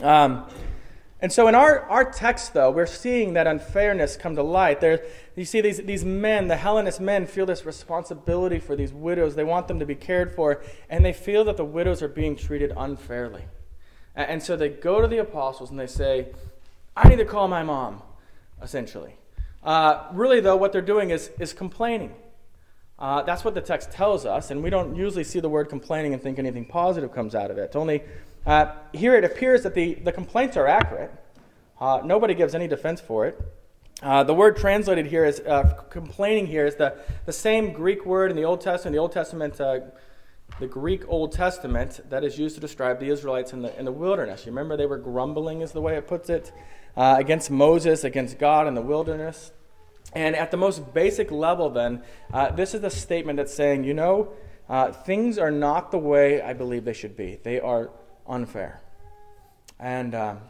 Um, 0.02 0.46
and 1.20 1.30
so 1.32 1.48
in 1.48 1.54
our, 1.54 1.80
our 1.82 2.10
text, 2.10 2.54
though, 2.54 2.70
we're 2.70 2.86
seeing 2.86 3.34
that 3.34 3.46
unfairness 3.46 4.16
come 4.16 4.36
to 4.36 4.42
light. 4.42 4.80
There, 4.80 5.02
you 5.36 5.44
see, 5.44 5.60
these, 5.60 5.78
these 5.78 6.04
men, 6.04 6.48
the 6.48 6.56
Hellenist 6.56 6.98
men, 6.98 7.26
feel 7.26 7.44
this 7.44 7.66
responsibility 7.66 8.58
for 8.58 8.74
these 8.74 8.92
widows. 8.92 9.34
They 9.34 9.44
want 9.44 9.68
them 9.68 9.78
to 9.80 9.86
be 9.86 9.94
cared 9.94 10.34
for, 10.34 10.62
and 10.88 11.04
they 11.04 11.12
feel 11.12 11.44
that 11.44 11.58
the 11.58 11.64
widows 11.64 12.02
are 12.02 12.08
being 12.08 12.36
treated 12.36 12.72
unfairly. 12.74 13.44
And, 14.14 14.30
and 14.30 14.42
so 14.42 14.56
they 14.56 14.70
go 14.70 15.02
to 15.02 15.06
the 15.06 15.18
apostles 15.18 15.70
and 15.70 15.78
they 15.78 15.86
say, 15.86 16.28
I 16.96 17.08
need 17.08 17.16
to 17.16 17.26
call 17.26 17.48
my 17.48 17.62
mom, 17.62 18.02
essentially. 18.62 19.16
Uh, 19.62 20.06
really, 20.12 20.40
though, 20.40 20.56
what 20.56 20.72
they're 20.72 20.80
doing 20.80 21.10
is, 21.10 21.30
is 21.38 21.52
complaining. 21.52 22.14
Uh, 22.98 23.22
that's 23.22 23.44
what 23.44 23.54
the 23.54 23.60
text 23.60 23.90
tells 23.90 24.24
us, 24.24 24.50
and 24.50 24.62
we 24.62 24.70
don't 24.70 24.96
usually 24.96 25.24
see 25.24 25.38
the 25.40 25.50
word 25.50 25.68
complaining 25.68 26.14
and 26.14 26.22
think 26.22 26.38
anything 26.38 26.64
positive 26.64 27.12
comes 27.12 27.34
out 27.34 27.50
of 27.50 27.58
it. 27.58 27.76
Only 27.76 28.02
uh, 28.46 28.72
here 28.94 29.16
it 29.16 29.24
appears 29.24 29.64
that 29.64 29.74
the, 29.74 29.94
the 29.94 30.12
complaints 30.12 30.56
are 30.56 30.66
accurate. 30.66 31.12
Uh, 31.78 32.00
nobody 32.02 32.32
gives 32.32 32.54
any 32.54 32.66
defense 32.66 33.02
for 33.02 33.26
it. 33.26 33.38
Uh, 34.02 34.22
the 34.22 34.34
word 34.34 34.58
translated 34.58 35.06
here 35.06 35.24
is 35.24 35.40
uh, 35.40 35.62
complaining 35.88 36.46
here 36.46 36.66
is 36.66 36.76
the, 36.76 36.94
the 37.24 37.32
same 37.32 37.72
Greek 37.72 38.04
word 38.04 38.30
in 38.30 38.36
the 38.36 38.44
Old 38.44 38.60
Testament, 38.60 38.92
the 38.92 39.00
Old 39.00 39.12
Testament, 39.12 39.58
uh, 39.58 39.80
the 40.60 40.66
Greek 40.66 41.02
Old 41.08 41.32
Testament 41.32 42.00
that 42.10 42.22
is 42.22 42.38
used 42.38 42.56
to 42.56 42.60
describe 42.60 43.00
the 43.00 43.08
Israelites 43.08 43.54
in 43.54 43.62
the, 43.62 43.76
in 43.78 43.86
the 43.86 43.92
wilderness. 43.92 44.44
You 44.44 44.52
remember 44.52 44.76
they 44.76 44.84
were 44.84 44.98
grumbling, 44.98 45.62
is 45.62 45.72
the 45.72 45.80
way 45.80 45.96
it 45.96 46.06
puts 46.06 46.28
it, 46.28 46.52
uh, 46.94 47.16
against 47.18 47.50
Moses, 47.50 48.04
against 48.04 48.38
God 48.38 48.66
in 48.66 48.74
the 48.74 48.82
wilderness. 48.82 49.50
And 50.12 50.36
at 50.36 50.50
the 50.50 50.58
most 50.58 50.92
basic 50.92 51.30
level, 51.30 51.70
then, 51.70 52.02
this 52.54 52.74
is 52.74 52.84
a 52.84 52.90
statement 52.90 53.38
that's 53.38 53.52
saying, 53.52 53.84
you 53.84 53.94
know, 53.94 54.32
things 55.04 55.38
are 55.38 55.50
not 55.50 55.90
the 55.90 55.98
way 55.98 56.40
I 56.40 56.52
believe 56.52 56.84
they 56.84 56.92
should 56.92 57.16
be. 57.16 57.38
They 57.42 57.60
are 57.60 57.90
unfair. 58.26 58.82
And 59.80 60.14
um, 60.14 60.40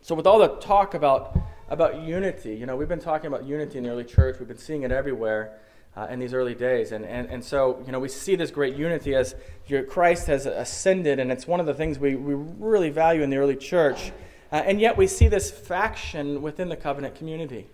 so, 0.00 0.14
with 0.14 0.26
all 0.26 0.38
the 0.38 0.48
talk 0.56 0.94
about, 0.94 1.36
about 1.68 2.02
unity, 2.02 2.54
you 2.54 2.66
know, 2.66 2.76
we've 2.76 2.88
been 2.88 3.00
talking 3.00 3.26
about 3.26 3.44
unity 3.44 3.78
in 3.78 3.84
the 3.84 3.90
early 3.90 4.04
church, 4.04 4.38
we've 4.38 4.48
been 4.48 4.58
seeing 4.58 4.82
it 4.82 4.92
everywhere. 4.92 5.58
Uh, 5.96 6.06
in 6.10 6.20
these 6.20 6.32
early 6.32 6.54
days. 6.54 6.92
And, 6.92 7.04
and, 7.04 7.28
and 7.28 7.44
so, 7.44 7.82
you 7.84 7.90
know, 7.90 7.98
we 7.98 8.08
see 8.08 8.36
this 8.36 8.52
great 8.52 8.76
unity 8.76 9.16
as 9.16 9.34
your, 9.66 9.82
Christ 9.82 10.28
has 10.28 10.46
ascended, 10.46 11.18
and 11.18 11.32
it's 11.32 11.44
one 11.44 11.58
of 11.58 11.66
the 11.66 11.74
things 11.74 11.98
we, 11.98 12.14
we 12.14 12.34
really 12.34 12.90
value 12.90 13.22
in 13.22 13.30
the 13.30 13.38
early 13.38 13.56
church. 13.56 14.12
Uh, 14.52 14.56
and 14.56 14.80
yet 14.80 14.96
we 14.96 15.08
see 15.08 15.26
this 15.26 15.50
faction 15.50 16.40
within 16.40 16.68
the 16.68 16.76
covenant 16.76 17.16
community. 17.16 17.66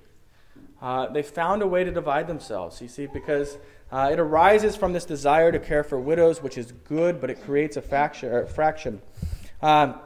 Uh, 0.80 1.08
they 1.08 1.22
found 1.22 1.60
a 1.60 1.66
way 1.66 1.84
to 1.84 1.90
divide 1.90 2.26
themselves, 2.26 2.80
you 2.80 2.88
see, 2.88 3.06
because 3.06 3.58
uh, 3.92 4.08
it 4.10 4.18
arises 4.18 4.74
from 4.74 4.94
this 4.94 5.04
desire 5.04 5.52
to 5.52 5.58
care 5.58 5.84
for 5.84 6.00
widows, 6.00 6.42
which 6.42 6.56
is 6.56 6.72
good, 6.88 7.20
but 7.20 7.28
it 7.28 7.42
creates 7.42 7.76
a 7.76 7.82
faction. 7.82 8.46
fraction. 8.46 9.02
Um, 9.60 10.00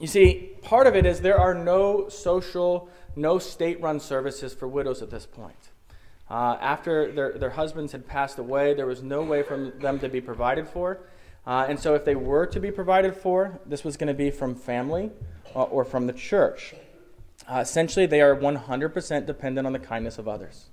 you 0.00 0.06
see, 0.06 0.50
part 0.62 0.86
of 0.86 0.96
it 0.96 1.06
is 1.06 1.20
there 1.20 1.38
are 1.38 1.54
no 1.54 2.08
social, 2.08 2.88
no 3.20 3.38
state 3.38 3.80
run 3.80 4.00
services 4.00 4.54
for 4.54 4.66
widows 4.66 5.02
at 5.02 5.10
this 5.10 5.26
point. 5.26 5.70
Uh, 6.30 6.56
after 6.60 7.10
their, 7.10 7.32
their 7.32 7.50
husbands 7.50 7.92
had 7.92 8.06
passed 8.06 8.38
away, 8.38 8.72
there 8.72 8.86
was 8.86 9.02
no 9.02 9.22
way 9.22 9.42
for 9.42 9.70
them 9.80 9.98
to 9.98 10.08
be 10.08 10.20
provided 10.20 10.68
for. 10.68 11.00
Uh, 11.46 11.66
and 11.68 11.80
so, 11.80 11.94
if 11.94 12.04
they 12.04 12.14
were 12.14 12.46
to 12.46 12.60
be 12.60 12.70
provided 12.70 13.16
for, 13.16 13.58
this 13.66 13.82
was 13.82 13.96
going 13.96 14.08
to 14.08 14.14
be 14.14 14.30
from 14.30 14.54
family 14.54 15.10
uh, 15.56 15.62
or 15.62 15.84
from 15.84 16.06
the 16.06 16.12
church. 16.12 16.74
Uh, 17.50 17.58
essentially, 17.58 18.06
they 18.06 18.20
are 18.20 18.36
100% 18.36 19.26
dependent 19.26 19.66
on 19.66 19.72
the 19.72 19.78
kindness 19.78 20.18
of 20.18 20.28
others. 20.28 20.66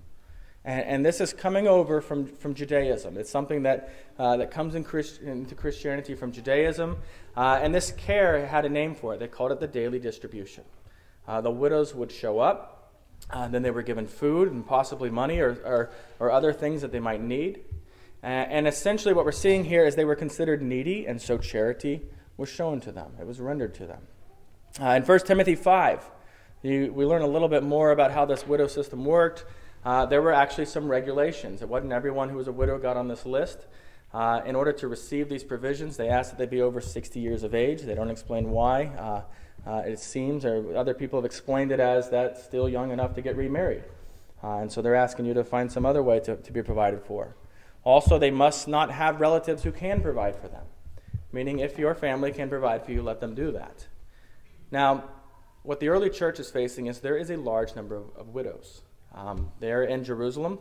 And, 0.64 0.82
and, 0.82 1.06
this 1.06 1.22
is 1.22 1.34
coming 1.34 1.68
over 1.68 2.02
from, 2.02 2.28
from 2.28 2.54
Judaism. 2.54 3.18
It's 3.18 3.32
something 3.32 3.64
that, 3.64 3.94
uh, 4.20 4.38
that 4.38 4.52
comes 4.52 4.76
in 4.76 4.84
Christ, 4.84 5.22
into 5.22 5.56
Christianity 5.56 6.14
from 6.14 6.34
Judaism. 6.34 6.98
Uh, 7.36 7.60
and 7.62 7.74
this 7.74 7.92
care 7.92 8.46
had 8.46 8.66
a 8.66 8.70
name 8.70 8.94
for 8.94 9.16
it. 9.16 9.20
They 9.20 9.28
called 9.28 9.54
it 9.54 9.60
the 9.62 9.68
daily 9.68 9.98
distribution. 9.98 10.66
Uh, 11.28 11.42
the 11.42 11.52
widows 11.52 11.94
would 11.94 12.12
show 12.12 12.40
up, 12.40 12.94
uh, 13.30 13.48
then 13.48 13.62
they 13.62 13.72
were 13.72 13.82
given 13.82 14.08
food 14.08 14.52
and 14.52 14.66
possibly 14.66 15.10
money 15.10 15.40
or, 15.40 15.58
or, 15.66 15.90
or 16.20 16.32
other 16.32 16.54
things 16.54 16.82
that 16.82 16.92
they 16.92 17.00
might 17.00 17.22
need. 17.22 17.60
and 18.24 18.68
essentially, 18.68 19.14
what 19.14 19.26
we're 19.26 19.32
seeing 19.32 19.66
here 19.66 19.86
is 19.86 19.96
they 19.96 20.06
were 20.06 20.16
considered 20.16 20.62
needy, 20.62 21.06
and 21.06 21.22
so 21.22 21.38
charity 21.38 22.02
was 22.38 22.50
shown 22.50 22.80
to 22.80 22.92
them, 22.92 23.12
it 23.20 23.28
was 23.28 23.40
rendered 23.40 23.74
to 23.74 23.86
them. 23.86 24.02
Uh, 24.80 24.90
in 24.92 25.04
1 25.04 25.20
Timothy 25.20 25.56
5, 25.56 26.10
you, 26.64 26.94
we 26.94 27.06
learn 27.06 27.22
a 27.22 27.28
little 27.28 27.48
bit 27.48 27.64
more 27.64 27.92
about 27.92 28.12
how 28.12 28.26
this 28.26 28.46
widow 28.48 28.68
system 28.68 29.06
worked 29.06 29.46
uh, 29.88 30.06
there 30.06 30.22
were 30.22 30.34
actually 30.34 30.66
some 30.66 30.90
regulations. 30.90 31.62
It 31.62 31.70
wasn't 31.70 31.94
everyone 31.94 32.28
who 32.28 32.36
was 32.36 32.50
a 32.50 32.52
widow 32.52 32.78
got 32.78 32.98
on 32.98 33.08
this 33.08 33.26
list. 33.26 33.68
Uh, 34.14 34.42
in 34.46 34.54
order 34.54 34.74
to 34.74 34.88
receive 34.88 35.30
these 35.30 35.46
provisions, 35.46 35.96
they 35.96 36.10
asked 36.10 36.32
that 36.32 36.38
they 36.38 36.46
be 36.46 36.62
over 36.62 36.82
60 36.82 37.20
years 37.22 37.44
of 37.44 37.56
age. 37.56 37.84
They 37.84 37.96
don't 37.96 38.10
explain 38.10 38.52
why. 38.52 39.24
Uh, 39.68 39.84
it 39.86 40.00
seems, 40.00 40.46
or 40.46 40.78
other 40.78 40.94
people 40.94 41.20
have 41.20 41.26
explained 41.26 41.74
it 41.74 41.80
as 41.80 42.10
that 42.10 42.38
still 42.38 42.70
young 42.70 42.92
enough 42.92 43.14
to 43.16 43.22
get 43.22 43.36
remarried. 43.36 43.84
Uh, 44.42 44.60
and 44.60 44.72
so 44.72 44.82
they're 44.82 44.96
asking 44.96 45.26
you 45.26 45.34
to 45.34 45.44
find 45.44 45.70
some 45.70 45.86
other 45.86 46.02
way 46.02 46.20
to, 46.22 46.38
to 46.38 46.54
be 46.54 46.64
provided 46.64 47.02
for. 47.02 47.36
Also, 47.84 48.18
they 48.18 48.32
must 48.32 48.68
not 48.68 48.92
have 48.92 49.20
relatives 49.20 49.64
who 49.64 49.72
can 49.72 50.02
provide 50.02 50.36
for 50.36 50.48
them, 50.48 50.66
meaning 51.34 51.60
if 51.60 51.78
your 51.78 51.94
family 51.94 52.32
can 52.32 52.48
provide 52.48 52.86
for 52.86 52.92
you, 52.92 53.02
let 53.02 53.20
them 53.20 53.36
do 53.36 53.52
that. 53.52 53.88
Now, 54.72 55.04
what 55.64 55.82
the 55.82 55.90
early 55.90 56.10
church 56.10 56.40
is 56.40 56.50
facing 56.50 56.88
is 56.88 57.00
there 57.00 57.18
is 57.18 57.30
a 57.30 57.36
large 57.36 57.76
number 57.76 57.96
of, 57.96 58.06
of 58.16 58.30
widows 58.30 58.84
um, 59.14 59.52
there 59.60 59.84
in 59.84 60.04
Jerusalem. 60.04 60.60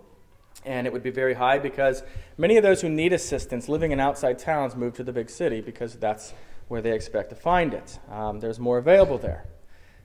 And 0.65 0.87
it 0.87 0.93
would 0.93 1.03
be 1.03 1.11
very 1.11 1.35
high 1.35 1.59
because 1.59 2.03
many 2.39 2.57
of 2.57 2.63
those 2.63 2.81
who 2.81 2.89
need 2.89 3.13
assistance 3.13 3.69
living 3.69 3.93
in 3.93 4.01
outside 4.01 4.39
towns 4.39 4.75
move 4.75 4.95
to 4.95 5.05
the 5.05 5.13
big 5.13 5.29
city 5.29 5.61
because 5.61 5.95
that's 5.95 6.33
where 6.69 6.83
they 6.83 6.93
expect 6.93 7.31
to 7.31 7.37
find 7.37 7.75
it. 7.75 7.99
Um, 8.11 8.41
there's 8.41 8.59
more 8.59 8.79
available 8.79 9.19
there. 9.19 9.47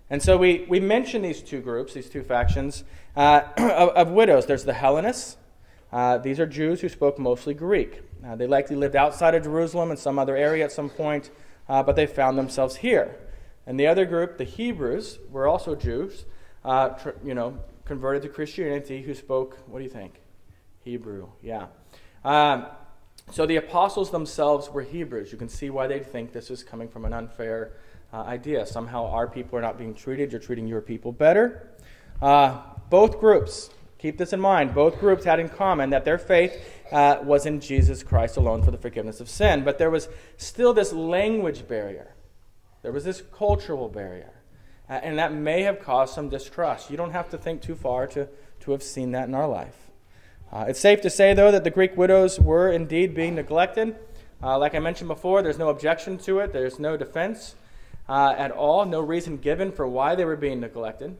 And 0.09 0.21
so 0.21 0.37
we, 0.37 0.65
we 0.67 0.79
mention 0.79 1.21
these 1.21 1.41
two 1.41 1.61
groups, 1.61 1.93
these 1.93 2.09
two 2.09 2.23
factions 2.23 2.83
uh, 3.15 3.41
of, 3.57 3.89
of, 3.89 4.11
widows. 4.11 4.45
There's 4.45 4.65
the 4.65 4.73
Hellenists. 4.73 5.37
Uh, 5.91 6.17
these 6.17 6.39
are 6.39 6.45
Jews 6.45 6.81
who 6.81 6.89
spoke 6.89 7.17
mostly 7.17 7.53
Greek. 7.53 8.01
Uh, 8.25 8.35
they 8.35 8.47
likely 8.47 8.75
lived 8.75 8.95
outside 8.95 9.35
of 9.35 9.43
Jerusalem 9.43 9.91
in 9.91 9.97
some 9.97 10.19
other 10.19 10.35
area 10.35 10.63
at 10.63 10.71
some 10.71 10.89
point, 10.89 11.29
uh, 11.67 11.81
but 11.83 11.95
they 11.95 12.05
found 12.05 12.37
themselves 12.37 12.77
here. 12.77 13.17
And 13.65 13.79
the 13.79 13.87
other 13.87 14.05
group, 14.05 14.37
the 14.37 14.43
Hebrews, 14.43 15.19
were 15.29 15.47
also 15.47 15.75
Jews, 15.75 16.25
uh, 16.65 16.89
tr- 16.89 17.09
you 17.23 17.33
know, 17.33 17.57
converted 17.85 18.21
to 18.23 18.29
Christianity 18.29 19.01
who 19.01 19.13
spoke, 19.13 19.57
what 19.67 19.79
do 19.79 19.83
you 19.83 19.89
think? 19.89 20.21
Hebrew, 20.83 21.29
yeah. 21.41 21.67
Um, 22.23 22.65
so 23.29 23.45
the 23.45 23.57
apostles 23.57 24.11
themselves 24.11 24.69
were 24.69 24.81
Hebrews. 24.81 25.31
You 25.31 25.37
can 25.37 25.49
see 25.49 25.69
why 25.69 25.87
they'd 25.87 26.05
think 26.05 26.33
this 26.33 26.49
is 26.49 26.63
coming 26.63 26.89
from 26.89 27.05
an 27.05 27.13
unfair 27.13 27.73
uh, 28.13 28.21
idea. 28.23 28.65
Somehow 28.65 29.07
our 29.07 29.27
people 29.27 29.57
are 29.57 29.61
not 29.61 29.77
being 29.77 29.93
treated, 29.93 30.31
you're 30.31 30.41
treating 30.41 30.67
your 30.67 30.81
people 30.81 31.11
better. 31.11 31.69
Uh, 32.21 32.61
both 32.89 33.19
groups, 33.19 33.69
keep 33.97 34.17
this 34.17 34.33
in 34.33 34.39
mind, 34.39 34.73
both 34.73 34.99
groups 34.99 35.23
had 35.23 35.39
in 35.39 35.47
common 35.47 35.91
that 35.91 36.03
their 36.03 36.17
faith 36.17 36.61
uh, 36.91 37.19
was 37.23 37.45
in 37.45 37.61
Jesus 37.61 38.03
Christ 38.03 38.37
alone 38.37 38.63
for 38.63 38.71
the 38.71 38.77
forgiveness 38.77 39.21
of 39.21 39.29
sin. 39.29 39.63
But 39.63 39.77
there 39.77 39.89
was 39.89 40.09
still 40.37 40.73
this 40.73 40.91
language 40.91 41.67
barrier, 41.67 42.15
there 42.81 42.91
was 42.91 43.03
this 43.03 43.21
cultural 43.33 43.87
barrier. 43.87 44.33
Uh, 44.89 44.93
and 45.03 45.19
that 45.19 45.33
may 45.33 45.61
have 45.61 45.79
caused 45.79 46.13
some 46.13 46.27
distrust. 46.27 46.91
You 46.91 46.97
don't 46.97 47.11
have 47.11 47.29
to 47.29 47.37
think 47.37 47.61
too 47.61 47.75
far 47.75 48.07
to, 48.07 48.27
to 48.61 48.71
have 48.71 48.83
seen 48.83 49.11
that 49.11 49.29
in 49.29 49.33
our 49.33 49.47
life. 49.47 49.90
Uh, 50.51 50.65
it's 50.67 50.81
safe 50.81 50.99
to 50.99 51.09
say, 51.09 51.33
though, 51.33 51.49
that 51.49 51.63
the 51.63 51.69
Greek 51.69 51.95
widows 51.95 52.37
were 52.37 52.69
indeed 52.69 53.15
being 53.15 53.35
neglected. 53.35 53.95
Uh, 54.43 54.57
like 54.57 54.75
I 54.75 54.79
mentioned 54.79 55.07
before, 55.07 55.41
there's 55.41 55.57
no 55.57 55.69
objection 55.69 56.17
to 56.19 56.39
it, 56.39 56.51
there's 56.51 56.77
no 56.77 56.97
defense 56.97 57.55
uh, 58.09 58.35
at 58.37 58.51
all, 58.51 58.85
no 58.85 58.99
reason 58.99 59.37
given 59.37 59.71
for 59.71 59.87
why 59.87 60.13
they 60.15 60.25
were 60.25 60.35
being 60.35 60.59
neglected, 60.59 61.15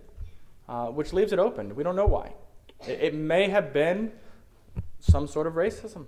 uh, 0.68 0.88
which 0.88 1.14
leaves 1.14 1.32
it 1.32 1.40
open. 1.40 1.76
We 1.76 1.84
don't 1.84 1.96
know 1.96 2.08
why. 2.08 2.34
It, 2.86 3.00
it, 3.02 3.14
may 3.14 3.48
have 3.48 3.72
been 3.72 4.12
some 5.00 5.28
sort 5.28 5.48
of 5.48 5.54
racism. 5.54 6.08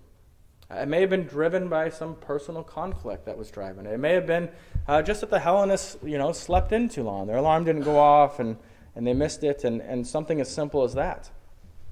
It 0.70 0.88
may 0.90 1.00
have 1.00 1.10
been 1.10 1.26
driven 1.26 1.70
by 1.70 1.90
some 1.90 2.16
personal 2.16 2.64
conflict 2.64 3.26
that 3.26 3.38
was 3.38 3.50
driving 3.50 3.86
it. 3.86 3.94
It 3.94 4.00
may 4.00 4.14
have 4.14 4.28
been 4.28 4.50
uh, 4.88 5.02
just 5.02 5.22
that 5.22 5.30
the 5.30 5.40
Hellenists, 5.40 5.98
you 6.04 6.18
know, 6.18 6.34
slept 6.34 6.74
in 6.74 6.90
too 6.90 7.04
long. 7.04 7.28
Their 7.28 7.38
alarm 7.38 7.64
didn't 7.64 7.84
go 7.84 7.98
off 7.98 8.40
and, 8.40 8.58
and 8.96 9.08
they 9.08 9.14
missed 9.14 9.46
it, 9.46 9.64
and, 9.64 9.82
and 9.82 10.06
something 10.06 10.42
as 10.42 10.54
simple 10.54 10.84
as 10.84 10.94
that. 10.96 11.30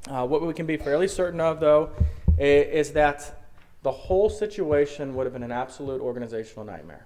Uh, 0.09 0.25
what 0.25 0.41
we 0.41 0.53
can 0.53 0.65
be 0.65 0.77
fairly 0.77 1.07
certain 1.07 1.39
of, 1.39 1.59
though, 1.59 1.91
is, 2.39 2.91
that 2.93 3.45
the 3.83 3.91
whole 3.91 4.29
situation 4.29 5.15
would 5.15 5.25
have 5.25 5.33
been 5.33 5.43
an 5.43 5.51
absolute 5.51 6.01
organizational 6.01 6.65
nightmare. 6.65 7.05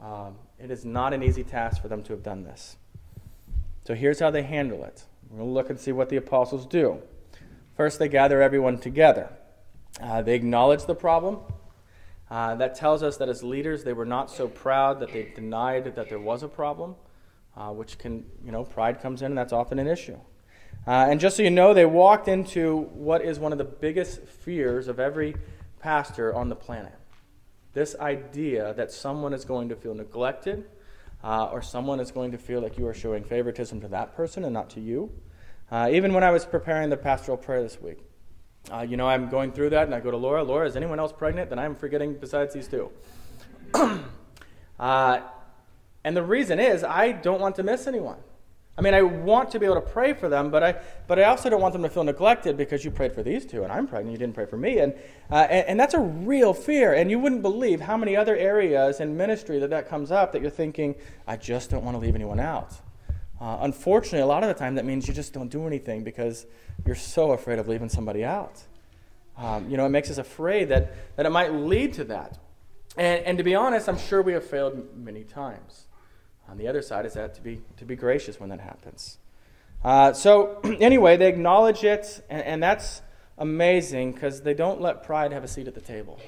Um, 0.00 0.36
it 0.58 0.70
is 0.70 0.84
not 0.84 1.14
an 1.14 1.22
easy 1.22 1.44
task 1.44 1.80
for 1.80 1.88
them 1.88 2.02
to 2.04 2.12
have 2.12 2.22
done 2.22 2.44
this. 2.44 2.76
So 3.86 3.94
here's 3.94 4.20
how 4.20 4.30
they 4.30 4.42
handle 4.42 4.84
it. 4.84 5.04
We're 5.30 5.38
going 5.38 5.48
to 5.48 5.52
look 5.52 5.70
and 5.70 5.80
see 5.80 5.92
what 5.92 6.08
the 6.08 6.16
apostles 6.16 6.66
do. 6.66 7.00
First, 7.76 7.98
they 7.98 8.08
gather 8.08 8.42
everyone 8.42 8.78
together. 8.78 9.30
Uh, 10.00 10.22
they 10.22 10.34
acknowledge 10.34 10.84
the 10.84 10.94
problem. 10.94 11.38
Uh, 12.30 12.54
that 12.56 12.74
tells 12.74 13.02
us 13.02 13.16
that 13.16 13.28
as 13.28 13.42
leaders, 13.42 13.84
they 13.84 13.92
were 13.92 14.04
not 14.04 14.30
so 14.30 14.48
proud 14.48 15.00
that 15.00 15.12
they 15.12 15.32
denied 15.34 15.94
that 15.94 16.08
there 16.08 16.18
was 16.18 16.42
a 16.42 16.48
problem, 16.48 16.96
uh, 17.56 17.70
which 17.70 17.98
can, 17.98 18.24
you 18.44 18.52
know, 18.52 18.64
pride 18.64 19.00
comes 19.00 19.22
in, 19.22 19.26
and 19.26 19.38
that's 19.38 19.52
often 19.52 19.78
an 19.78 19.86
issue. 19.86 20.18
Uh, 20.86 21.06
and 21.08 21.18
just 21.20 21.36
so 21.36 21.42
you 21.42 21.50
know, 21.50 21.72
they 21.72 21.86
walked 21.86 22.28
into 22.28 22.82
what 22.92 23.22
is 23.22 23.38
one 23.38 23.52
of 23.52 23.58
the 23.58 23.64
biggest 23.64 24.20
fears 24.22 24.88
of 24.88 25.00
every 25.00 25.34
pastor 25.80 26.34
on 26.34 26.48
the 26.48 26.56
planet 26.56 26.94
this 27.74 27.96
idea 27.98 28.72
that 28.74 28.90
someone 28.90 29.34
is 29.34 29.44
going 29.44 29.68
to 29.68 29.76
feel 29.76 29.94
neglected 29.94 30.64
uh, 31.22 31.46
or 31.46 31.60
someone 31.60 32.00
is 32.00 32.10
going 32.10 32.30
to 32.30 32.38
feel 32.38 32.60
like 32.60 32.78
you 32.78 32.86
are 32.86 32.94
showing 32.94 33.24
favoritism 33.24 33.80
to 33.80 33.88
that 33.88 34.16
person 34.16 34.44
and 34.44 34.54
not 34.54 34.70
to 34.70 34.80
you. 34.80 35.12
Uh, 35.70 35.88
even 35.92 36.14
when 36.14 36.22
I 36.22 36.30
was 36.30 36.46
preparing 36.46 36.88
the 36.88 36.96
pastoral 36.96 37.36
prayer 37.36 37.62
this 37.62 37.80
week, 37.80 37.98
uh, 38.72 38.80
you 38.80 38.96
know, 38.96 39.08
I'm 39.08 39.28
going 39.28 39.52
through 39.52 39.70
that 39.70 39.86
and 39.86 39.94
I 39.94 40.00
go 40.00 40.10
to 40.10 40.16
Laura, 40.16 40.42
Laura, 40.42 40.66
is 40.66 40.76
anyone 40.76 41.00
else 41.00 41.12
pregnant? 41.12 41.50
Then 41.50 41.58
I'm 41.58 41.74
forgetting 41.74 42.14
besides 42.14 42.54
these 42.54 42.68
two. 42.68 42.90
Uh, 44.76 45.20
and 46.02 46.16
the 46.16 46.22
reason 46.22 46.58
is 46.58 46.82
I 46.82 47.12
don't 47.12 47.40
want 47.40 47.54
to 47.54 47.62
miss 47.62 47.86
anyone. 47.86 48.18
I 48.76 48.80
mean, 48.80 48.92
I 48.92 49.02
want 49.02 49.52
to 49.52 49.60
be 49.60 49.66
able 49.66 49.76
to 49.76 49.80
pray 49.80 50.14
for 50.14 50.28
them, 50.28 50.50
but 50.50 50.64
I, 50.64 50.74
but 51.06 51.20
I 51.20 51.24
also 51.24 51.48
don't 51.48 51.60
want 51.60 51.74
them 51.74 51.82
to 51.82 51.88
feel 51.88 52.02
neglected 52.02 52.56
because 52.56 52.84
you 52.84 52.90
prayed 52.90 53.12
for 53.12 53.22
these 53.22 53.46
two 53.46 53.62
and 53.62 53.72
I'm 53.72 53.86
pregnant, 53.86 54.10
you 54.10 54.18
didn't 54.18 54.34
pray 54.34 54.46
for 54.46 54.56
me. 54.56 54.78
And, 54.78 54.94
uh, 55.30 55.46
and, 55.48 55.68
and, 55.68 55.80
that's 55.80 55.94
a 55.94 56.00
real 56.00 56.52
fear. 56.52 56.92
And 56.92 57.08
you 57.08 57.20
wouldn't 57.20 57.42
believe 57.42 57.80
how 57.80 57.96
many 57.96 58.16
other 58.16 58.36
areas 58.36 58.98
in 58.98 59.16
ministry 59.16 59.60
that 59.60 59.70
that 59.70 59.88
comes 59.88 60.10
up 60.10 60.32
that 60.32 60.42
you're 60.42 60.50
thinking, 60.50 60.96
I 61.28 61.36
just 61.36 61.70
don't 61.70 61.84
want 61.84 61.94
to 61.94 62.00
leave 62.00 62.16
anyone 62.16 62.40
out. 62.40 62.72
Uh, 63.40 63.58
unfortunately, 63.60 64.20
a 64.20 64.26
lot 64.26 64.42
of 64.42 64.48
the 64.48 64.54
time 64.54 64.74
that 64.74 64.84
means 64.84 65.06
you 65.06 65.14
just 65.14 65.32
don't 65.32 65.50
do 65.50 65.68
anything 65.68 66.02
because 66.02 66.46
you're 66.84 66.96
so 66.96 67.30
afraid 67.30 67.60
of 67.60 67.68
leaving 67.68 67.88
somebody 67.88 68.24
out. 68.24 68.60
Um, 69.36 69.70
you 69.70 69.76
know, 69.76 69.86
it 69.86 69.90
makes 69.90 70.10
us 70.10 70.18
afraid 70.18 70.68
that, 70.70 71.16
that 71.16 71.26
it 71.26 71.30
might 71.30 71.52
lead 71.52 71.92
to 71.94 72.04
that. 72.04 72.38
And, 72.96 73.24
and 73.24 73.38
to 73.38 73.44
be 73.44 73.54
honest, 73.54 73.88
I'm 73.88 73.98
sure 73.98 74.20
we 74.20 74.32
have 74.32 74.44
failed 74.44 74.96
many 74.96 75.22
times. 75.22 75.83
On 76.48 76.58
the 76.58 76.68
other 76.68 76.82
side 76.82 77.06
is 77.06 77.14
that 77.14 77.34
to 77.34 77.40
be, 77.40 77.60
to 77.76 77.84
be 77.84 77.96
gracious 77.96 78.38
when 78.38 78.50
that 78.50 78.60
happens. 78.60 79.18
Uh, 79.82 80.12
so, 80.12 80.60
anyway, 80.80 81.16
they 81.16 81.28
acknowledge 81.28 81.84
it, 81.84 82.24
and, 82.28 82.42
and 82.42 82.62
that's 82.62 83.02
amazing 83.38 84.12
because 84.12 84.42
they 84.42 84.54
don't 84.54 84.80
let 84.80 85.02
pride 85.02 85.32
have 85.32 85.44
a 85.44 85.48
seat 85.48 85.66
at 85.66 85.74
the 85.74 85.80
table. 85.80 86.18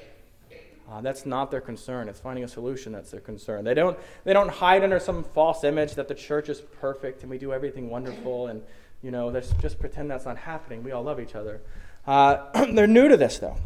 Uh, 0.89 1.01
that's 1.01 1.25
not 1.25 1.51
their 1.51 1.61
concern. 1.61 2.07
It's 2.07 2.19
finding 2.19 2.45
a 2.45 2.47
solution 2.47 2.93
that's 2.93 3.11
their 3.11 3.19
concern. 3.19 3.65
They 3.65 3.73
don't, 3.73 3.97
they 4.23 4.31
don't 4.31 4.49
hide 4.49 4.83
under 4.83 4.99
some 4.99 5.23
false 5.23 5.63
image 5.63 5.95
that 5.95 6.07
the 6.07 6.15
church 6.15 6.47
is 6.47 6.61
perfect 6.61 7.23
and 7.23 7.29
we 7.29 7.37
do 7.37 7.51
everything 7.51 7.89
wonderful 7.89 8.47
and, 8.47 8.61
you 9.01 9.11
know, 9.11 9.27
let's 9.27 9.51
just 9.61 9.79
pretend 9.79 10.09
that's 10.09 10.23
not 10.23 10.37
happening. 10.37 10.83
We 10.83 10.93
all 10.93 11.03
love 11.03 11.19
each 11.19 11.35
other. 11.35 11.59
Uh, 12.05 12.65
they're 12.71 12.87
new 12.87 13.09
to 13.09 13.17
this, 13.17 13.37
though 13.37 13.57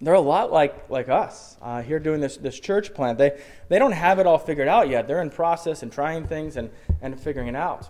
they're 0.00 0.14
a 0.14 0.20
lot 0.20 0.52
like, 0.52 0.88
like 0.90 1.08
us 1.08 1.56
uh, 1.60 1.82
here 1.82 1.98
doing 1.98 2.20
this, 2.20 2.36
this 2.36 2.58
church 2.58 2.94
plant. 2.94 3.18
They, 3.18 3.40
they 3.68 3.78
don't 3.78 3.92
have 3.92 4.18
it 4.18 4.26
all 4.26 4.38
figured 4.38 4.68
out 4.68 4.88
yet. 4.88 5.08
They're 5.08 5.22
in 5.22 5.30
process 5.30 5.82
and 5.82 5.92
trying 5.92 6.26
things 6.26 6.56
and, 6.56 6.70
and 7.02 7.20
figuring 7.20 7.48
it 7.48 7.56
out. 7.56 7.88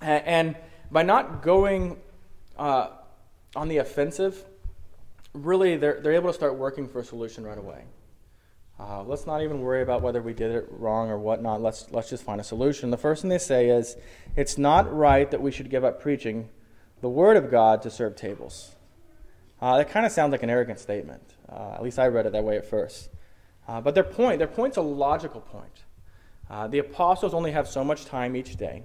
And, 0.00 0.24
and 0.26 0.56
by 0.90 1.02
not 1.02 1.42
going 1.42 1.98
uh, 2.58 2.88
on 3.54 3.68
the 3.68 3.78
offensive, 3.78 4.44
really 5.32 5.76
they're, 5.76 6.00
they're 6.00 6.14
able 6.14 6.30
to 6.30 6.34
start 6.34 6.56
working 6.56 6.88
for 6.88 7.00
a 7.00 7.04
solution 7.04 7.44
right 7.44 7.58
away. 7.58 7.84
Uh, 8.78 9.02
let's 9.04 9.26
not 9.26 9.42
even 9.42 9.60
worry 9.60 9.82
about 9.82 10.02
whether 10.02 10.20
we 10.20 10.34
did 10.34 10.50
it 10.50 10.66
wrong 10.70 11.08
or 11.08 11.18
whatnot. 11.18 11.62
Let's, 11.62 11.90
let's 11.92 12.10
just 12.10 12.24
find 12.24 12.40
a 12.40 12.44
solution. 12.44 12.90
The 12.90 12.98
first 12.98 13.22
thing 13.22 13.30
they 13.30 13.38
say 13.38 13.70
is 13.70 13.96
it's 14.36 14.58
not 14.58 14.94
right 14.94 15.30
that 15.30 15.40
we 15.40 15.50
should 15.50 15.70
give 15.70 15.82
up 15.82 16.00
preaching 16.02 16.50
the 17.00 17.08
Word 17.08 17.36
of 17.36 17.50
God 17.50 17.82
to 17.82 17.90
serve 17.90 18.16
tables. 18.16 18.75
Uh, 19.60 19.78
that 19.78 19.90
kind 19.90 20.04
of 20.04 20.12
sounds 20.12 20.32
like 20.32 20.42
an 20.42 20.50
arrogant 20.50 20.78
statement. 20.78 21.22
Uh, 21.48 21.72
at 21.74 21.82
least 21.82 21.98
I 21.98 22.08
read 22.08 22.26
it 22.26 22.32
that 22.32 22.44
way 22.44 22.56
at 22.56 22.66
first. 22.66 23.08
Uh, 23.68 23.80
but 23.80 23.94
their 23.94 24.04
point, 24.04 24.38
their 24.38 24.46
point's 24.46 24.76
a 24.76 24.82
logical 24.82 25.40
point. 25.40 25.84
Uh, 26.48 26.68
the 26.68 26.78
apostles 26.78 27.34
only 27.34 27.52
have 27.52 27.66
so 27.66 27.82
much 27.82 28.04
time 28.04 28.36
each 28.36 28.56
day. 28.56 28.84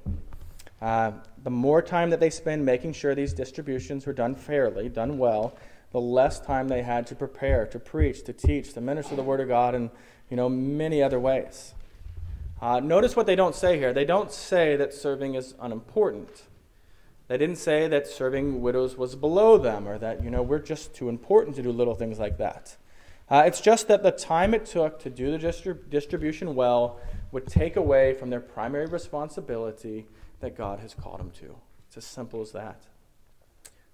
Uh, 0.81 1.11
the 1.43 1.49
more 1.49 1.81
time 1.81 2.09
that 2.09 2.19
they 2.19 2.29
spend 2.29 2.65
making 2.65 2.93
sure 2.93 3.13
these 3.13 3.33
distributions 3.33 4.05
were 4.07 4.13
done 4.13 4.33
fairly, 4.33 4.89
done 4.89 5.17
well, 5.17 5.55
the 5.91 6.01
less 6.01 6.39
time 6.39 6.67
they 6.67 6.81
had 6.81 7.05
to 7.05 7.15
prepare, 7.15 7.65
to 7.67 7.77
preach, 7.77 8.23
to 8.23 8.33
teach, 8.33 8.73
to 8.73 8.81
minister 8.81 9.15
the 9.15 9.21
word 9.21 9.41
of 9.41 9.47
God, 9.47 9.75
and 9.75 9.91
you 10.29 10.37
know 10.37 10.49
many 10.49 11.03
other 11.03 11.19
ways. 11.19 11.73
Uh, 12.61 12.79
notice 12.79 13.15
what 13.15 13.25
they 13.25 13.35
don't 13.35 13.55
say 13.55 13.77
here. 13.77 13.93
They 13.93 14.05
don't 14.05 14.31
say 14.31 14.75
that 14.75 14.93
serving 14.93 15.35
is 15.35 15.53
unimportant. 15.59 16.43
They 17.31 17.37
didn't 17.37 17.59
say 17.59 17.87
that 17.87 18.07
serving 18.07 18.59
widows 18.59 18.97
was 18.97 19.15
below 19.15 19.57
them 19.57 19.87
or 19.87 19.97
that, 19.99 20.21
you 20.21 20.29
know, 20.29 20.41
we're 20.41 20.59
just 20.59 20.93
too 20.93 21.07
important 21.07 21.55
to 21.55 21.63
do 21.63 21.71
little 21.71 21.95
things 21.95 22.19
like 22.19 22.39
that. 22.39 22.75
Uh, 23.29 23.43
it's 23.45 23.61
just 23.61 23.87
that 23.87 24.03
the 24.03 24.11
time 24.11 24.53
it 24.53 24.65
took 24.65 24.99
to 24.99 25.09
do 25.09 25.31
the 25.31 25.37
distrib- 25.37 25.89
distribution 25.89 26.55
well 26.55 26.99
would 27.31 27.47
take 27.47 27.77
away 27.77 28.13
from 28.13 28.31
their 28.31 28.41
primary 28.41 28.85
responsibility 28.85 30.07
that 30.41 30.57
God 30.57 30.81
has 30.81 30.93
called 30.93 31.21
them 31.21 31.31
to. 31.39 31.55
It's 31.87 31.95
as 31.95 32.03
simple 32.03 32.41
as 32.41 32.51
that. 32.51 32.81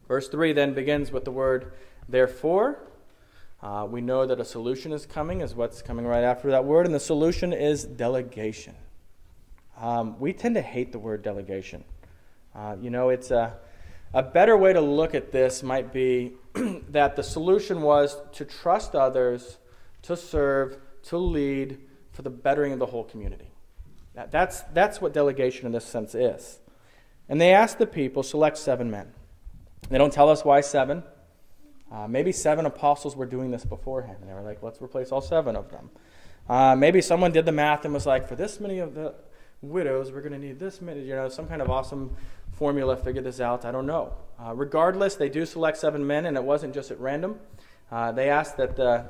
Verse 0.08 0.28
3 0.30 0.54
then 0.54 0.74
begins 0.74 1.12
with 1.12 1.24
the 1.24 1.32
word 1.32 1.74
therefore. 2.10 2.80
Uh, 3.62 3.86
we 3.88 4.02
know 4.02 4.26
that 4.26 4.40
a 4.40 4.46
solution 4.46 4.92
is 4.92 5.06
coming, 5.06 5.42
is 5.42 5.54
what's 5.54 5.84
coming 5.84 6.08
right 6.08 6.24
after 6.24 6.50
that 6.50 6.66
word, 6.66 6.88
and 6.88 6.96
the 6.96 7.00
solution 7.00 7.54
is 7.54 7.84
delegation. 7.84 8.74
Um, 9.80 10.20
we 10.20 10.34
tend 10.34 10.56
to 10.56 10.64
hate 10.64 10.92
the 10.92 10.98
word 10.98 11.22
delegation. 11.22 11.84
Uh, 12.58 12.76
you 12.82 12.90
know, 12.90 13.10
it's 13.10 13.30
a, 13.30 13.56
a 14.14 14.24
better 14.24 14.58
way 14.58 14.74
to 14.74 14.82
look 14.82 15.14
at 15.14 15.32
this 15.32 15.62
might 15.62 15.94
be 15.94 16.34
that 16.90 17.16
the 17.16 17.24
solution 17.24 17.84
was 17.84 18.18
to 18.34 18.46
trust 18.46 18.96
others, 18.96 19.58
to 20.02 20.18
serve, 20.18 20.78
to 21.04 21.18
lead 21.18 21.78
for 22.12 22.24
the 22.24 22.30
bettering 22.32 22.74
of 22.74 22.80
the 22.80 22.88
whole 22.88 23.04
community. 23.04 23.52
That, 24.16 24.32
that's, 24.32 24.62
that's 24.74 25.00
what 25.00 25.14
delegation 25.14 25.68
in 25.68 25.72
this 25.72 25.86
sense 25.86 26.16
is. 26.16 26.60
And 27.30 27.40
they 27.40 27.54
asked 27.54 27.78
the 27.78 27.86
people, 27.86 28.24
select 28.24 28.58
seven 28.58 28.90
men. 28.90 29.14
They 29.90 30.00
don't 30.00 30.12
tell 30.12 30.30
us 30.30 30.44
why 30.44 30.62
seven. 30.62 31.04
Uh, 31.92 32.08
maybe 32.08 32.32
seven 32.32 32.66
apostles 32.66 33.16
were 33.16 33.28
doing 33.28 33.52
this 33.52 33.64
beforehand. 33.64 34.18
And 34.22 34.30
they 34.30 34.34
were 34.34 34.42
like, 34.42 34.64
let's 34.64 34.82
replace 34.82 35.12
all 35.12 35.22
seven 35.22 35.56
of 35.56 35.70
them. 35.70 35.92
Uh, 36.50 36.76
maybe 36.76 37.02
someone 37.02 37.32
did 37.32 37.46
the 37.46 37.52
math 37.52 37.86
and 37.86 37.94
was 37.94 38.08
like, 38.08 38.28
for 38.28 38.36
this 38.36 38.60
many 38.60 38.80
of 38.80 38.96
the 38.96 39.14
widows, 39.62 40.12
we're 40.12 40.22
going 40.22 40.34
to 40.34 40.40
need 40.40 40.60
this 40.60 40.82
many, 40.82 41.02
you 41.02 41.16
know, 41.16 41.30
some 41.30 41.48
kind 41.48 41.62
of 41.62 41.70
awesome 41.70 42.16
formula 42.58 42.98
figure 42.98 43.22
this 43.22 43.40
out. 43.40 43.66
I 43.66 43.72
don't 43.72 43.86
know. 43.86 44.14
Uh, 44.44 44.54
regardless, 44.56 45.16
they 45.16 45.30
do 45.30 45.46
select 45.46 45.78
seven 45.78 46.06
men, 46.06 46.26
and 46.26 46.36
it 46.36 46.44
wasn't 46.44 46.74
just 46.74 46.90
at 46.90 47.00
random. 47.00 47.40
Uh, 47.92 48.12
they 48.12 48.30
asked 48.30 48.58
that 48.58 48.76
the, 48.76 49.06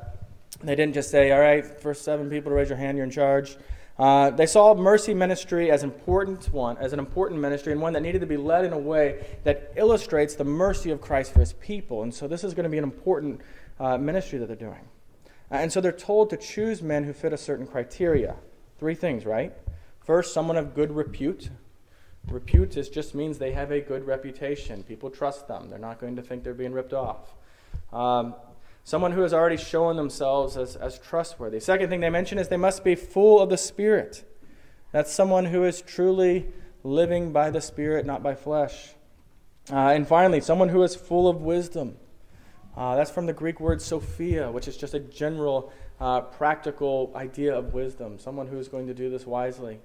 they 0.62 0.76
didn't 0.76 0.94
just 0.94 1.10
say, 1.10 1.32
all 1.32 1.40
right, 1.40 1.66
first 1.66 2.04
seven 2.04 2.30
people 2.30 2.52
to 2.52 2.56
raise 2.56 2.68
your 2.68 2.78
hand, 2.78 2.98
you're 2.98 3.06
in 3.06 3.12
charge. 3.12 3.58
Uh, 3.98 4.30
they 4.30 4.46
saw 4.46 4.76
mercy 4.76 5.14
ministry 5.14 5.72
as 5.72 5.84
important 5.84 6.52
one, 6.54 6.78
as 6.78 6.94
an 6.94 7.00
important 7.00 7.40
ministry, 7.40 7.72
and 7.72 7.82
one 7.82 7.94
that 7.94 8.02
needed 8.02 8.20
to 8.22 8.28
be 8.28 8.38
led 8.38 8.66
in 8.66 8.74
a 8.74 8.78
way 8.78 9.26
that 9.44 9.72
illustrates 9.76 10.36
the 10.36 10.44
mercy 10.44 10.92
of 10.92 11.02
Christ 11.02 11.34
for 11.34 11.40
His 11.40 11.54
people. 11.54 12.04
And 12.04 12.14
so, 12.14 12.28
this 12.28 12.44
is 12.44 12.54
going 12.54 12.66
to 12.66 12.70
be 12.70 12.78
an 12.78 12.84
important 12.84 13.42
uh, 13.80 13.98
ministry 13.98 14.38
that 14.40 14.48
they're 14.48 14.56
doing. 14.56 14.88
Uh, 15.50 15.56
and 15.56 15.74
so, 15.74 15.82
they're 15.82 15.92
told 15.92 16.30
to 16.30 16.38
choose 16.38 16.84
men 16.84 17.06
who 17.06 17.14
fit 17.14 17.34
a 17.34 17.38
certain 17.38 17.66
criteria. 17.66 18.36
Three 18.78 18.94
things, 18.94 19.26
right? 19.26 19.54
First, 20.06 20.34
someone 20.34 20.58
of 20.58 20.76
good 20.76 20.92
repute. 20.92 21.50
Repute 22.30 22.76
is, 22.76 22.90
just 22.90 23.16
means 23.16 23.38
they 23.38 23.54
have 23.54 23.72
a 23.72 23.80
good 23.80 24.06
reputation. 24.06 24.84
People 24.84 25.10
trust 25.10 25.48
them. 25.48 25.70
They're 25.70 25.80
not 25.80 26.00
going 26.00 26.16
to 26.18 26.22
think 26.22 26.44
they're 26.44 26.54
being 26.54 26.74
ripped 26.74 26.94
off. 26.94 27.34
Um, 27.94 28.36
someone 28.84 29.14
who 29.14 29.22
has 29.22 29.34
already 29.34 29.58
shown 29.58 29.96
themselves 29.96 30.58
as, 30.58 30.76
as 30.76 31.00
trustworthy. 31.00 31.60
Second 31.60 31.90
thing 31.90 32.02
they 32.02 32.10
mention 32.10 32.38
is 32.38 32.50
they 32.50 32.58
must 32.58 32.84
be 32.84 32.96
full 32.96 33.40
of 33.40 33.50
the 33.50 33.58
Spirit. 33.58 34.24
That's 34.92 35.12
someone 35.12 35.46
who 35.46 35.64
is 35.64 35.82
truly 35.82 36.48
living 36.84 37.32
by 37.32 37.50
the 37.50 37.62
Spirit, 37.62 38.06
not 38.06 38.24
by 38.24 38.36
flesh. 38.36 38.90
Uh, 39.72 39.90
and 39.90 40.08
finally, 40.08 40.42
someone 40.42 40.70
who 40.70 40.84
is 40.84 40.96
full 40.96 41.28
of 41.30 41.42
wisdom. 41.42 41.98
Uh, 42.76 42.96
that's 42.96 43.12
from 43.12 43.26
the 43.26 43.34
Greek 43.34 43.60
word 43.60 43.82
Sophia, 43.82 44.52
which 44.52 44.68
is 44.68 44.78
just 44.78 44.94
a 44.94 45.00
general, 45.00 45.72
uh, 46.00 46.22
practical 46.22 47.12
idea 47.16 47.56
of 47.56 47.74
wisdom. 47.74 48.20
Someone 48.20 48.48
who 48.48 48.60
is 48.60 48.68
going 48.68 48.88
to 48.88 48.94
do 48.94 49.10
this 49.10 49.26
wisely. 49.26 49.80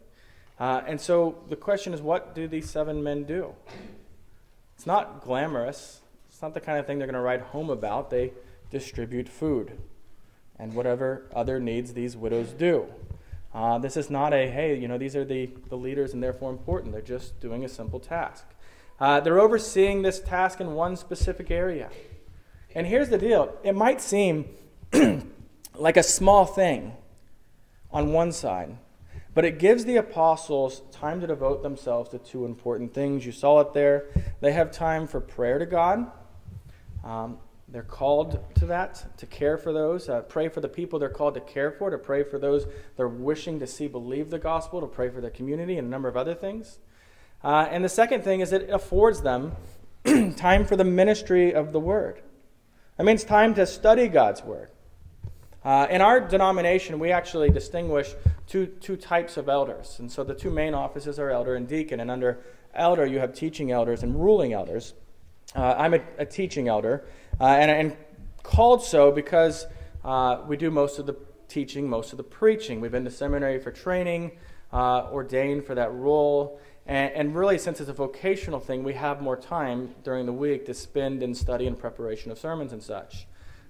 Uh, 0.59 0.83
and 0.87 1.01
so 1.01 1.39
the 1.49 1.57
question 1.57 1.93
is 1.95 2.01
what 2.01 2.35
do 2.35 2.47
these 2.47 2.69
seven 2.69 3.03
men 3.03 3.25
do? 3.25 3.55
It's 4.77 4.87
not 4.87 5.23
glamorous, 5.23 6.01
it's 6.29 6.43
not 6.43 6.55
the 6.55 6.61
kind 6.61 6.79
of 6.79 6.87
thing 6.87 6.99
they're 6.99 7.07
going 7.07 7.15
to 7.15 7.21
write 7.21 7.41
home 7.41 7.71
about. 7.71 8.11
They 8.11 8.33
distribute 8.71 9.29
food 9.29 9.79
and 10.59 10.75
whatever 10.75 11.27
other 11.35 11.61
needs 11.61 11.93
these 11.93 12.17
widows 12.17 12.53
do. 12.53 12.87
Uh, 13.55 13.79
this 13.79 13.97
is 13.97 14.09
not 14.09 14.33
a, 14.33 14.51
hey, 14.51 14.79
you 14.79 14.89
know, 14.89 14.97
these 14.97 15.15
are 15.15 15.25
the, 15.25 15.51
the 15.69 15.77
leaders 15.77 16.15
and 16.15 16.23
therefore 16.23 16.51
important. 16.51 16.93
They're 16.93 17.03
just 17.03 17.39
doing 17.41 17.65
a 17.65 17.69
simple 17.69 18.01
task. 18.01 18.47
Uh, 18.99 19.21
they're 19.21 19.41
overseeing 19.41 20.03
this 20.03 20.21
task 20.21 20.61
in 20.61 20.75
one 20.75 20.97
specific 20.97 21.51
area. 21.51 21.91
And 22.75 22.87
here's 22.87 23.09
the 23.09 23.19
deal 23.19 23.55
it 23.63 23.75
might 23.75 24.01
seem 24.01 24.47
like 25.75 25.97
a 25.97 26.03
small 26.03 26.47
thing 26.47 26.95
on 27.91 28.13
one 28.13 28.33
side, 28.33 28.79
but 29.35 29.45
it 29.45 29.59
gives 29.59 29.85
the 29.85 29.97
apostles 29.97 30.83
time 30.93 31.21
to 31.21 31.27
devote 31.27 31.63
themselves 31.63 32.11
to 32.11 32.19
two 32.19 32.45
important 32.45 32.93
things. 32.93 33.25
You 33.25 33.33
saw 33.33 33.61
it 33.61 33.73
there. 33.73 34.07
They 34.41 34.53
have 34.53 34.71
time 34.71 35.07
for 35.07 35.21
prayer 35.21 35.59
to 35.59 35.67
God. 35.67 36.11
Um, 37.05 37.39
they're 37.69 37.83
called 37.83 38.39
to 38.57 38.67
that, 38.67 39.17
to 39.17 39.25
care 39.25 39.57
for 39.57 39.73
those, 39.73 40.09
uh, 40.09 40.21
pray 40.21 40.51
for 40.51 40.61
the 40.61 40.69
people 40.69 40.99
they're 40.99 41.09
called 41.09 41.35
to 41.35 41.41
care 41.41 41.71
for, 41.71 41.89
to 41.89 41.97
pray 41.97 42.23
for 42.23 42.39
those 42.39 42.67
they're 42.97 43.09
wishing 43.09 43.59
to 43.61 43.67
see 43.67 43.89
believe 43.89 44.29
the 44.29 44.39
gospel, 44.39 44.83
to 44.83 44.87
pray 44.87 45.09
for 45.09 45.23
their 45.23 45.31
community, 45.31 45.79
and 45.79 45.87
a 45.87 45.91
number 45.91 46.09
of 46.09 46.17
other 46.17 46.35
things. 46.35 46.79
Uh, 47.43 47.67
and 47.71 47.83
the 47.83 47.89
second 47.89 48.23
thing 48.23 48.41
is 48.41 48.53
it 48.53 48.69
affords 48.69 49.23
them 49.23 49.57
time 50.37 50.67
for 50.67 50.77
the 50.77 50.85
ministry 50.85 51.55
of 51.55 51.73
the 51.73 51.81
word. 51.81 52.21
That 52.99 53.05
means 53.05 53.25
time 53.25 53.55
to 53.55 53.67
study 53.67 54.07
God's 54.09 54.43
word. 54.43 54.69
Uh, 55.65 55.87
in 55.89 56.01
our 56.01 56.21
denomination, 56.21 56.99
we 56.99 57.11
actually 57.11 57.49
distinguish 57.49 58.15
two, 58.53 58.67
two 58.67 58.97
types 58.97 59.39
of 59.39 59.49
elders. 59.49 59.97
And 59.99 60.13
so 60.13 60.23
the 60.23 60.35
two 60.35 60.51
main 60.51 60.75
offices 60.75 61.19
are 61.19 61.31
elder 61.31 61.55
and 61.55 61.67
deacon. 61.67 62.01
And 62.01 62.11
under 62.11 62.45
elder, 62.75 63.07
you 63.07 63.19
have 63.19 63.33
teaching 63.33 63.71
elders 63.71 64.03
and 64.03 64.15
ruling 64.15 64.53
elders. 64.53 64.93
Uh, 65.57 65.75
I'm 65.79 65.95
a, 65.95 66.01
a, 66.19 66.27
teaching 66.27 66.69
elder, 66.69 67.05
uh, 67.41 67.45
and, 67.45 67.71
and, 67.71 67.97
called 68.43 68.85
so 68.85 69.13
because 69.13 69.67
uh, 70.05 70.43
we 70.47 70.57
do 70.57 70.71
most 70.71 70.99
of 70.99 71.07
the 71.07 71.15
teaching, 71.49 71.89
most 71.89 72.13
of 72.13 72.17
the 72.17 72.25
preaching. 72.25 72.81
We've 72.81 72.91
been 72.91 73.05
to 73.05 73.11
seminary 73.11 73.59
for 73.59 73.71
training, 73.71 74.33
uh, 74.73 75.09
ordained 75.13 75.65
for 75.65 75.75
that 75.75 75.93
role. 75.93 76.61
And, 76.87 77.13
and, 77.15 77.37
really, 77.37 77.57
since 77.57 77.81
it's 77.81 77.89
a 77.89 77.95
vocational 77.95 78.61
thing, 78.61 78.83
we 78.83 78.95
have 78.95 79.23
more 79.23 79.37
time 79.37 79.95
during 80.03 80.27
the 80.27 80.33
week 80.33 80.67
to 80.67 80.75
spend 80.75 81.23
in 81.23 81.35
study 81.35 81.67
and 81.67 81.79
preparation 81.79 82.31
of 82.31 82.39
sermons 82.39 82.73
and 82.73 82.83
such. 82.83 83.27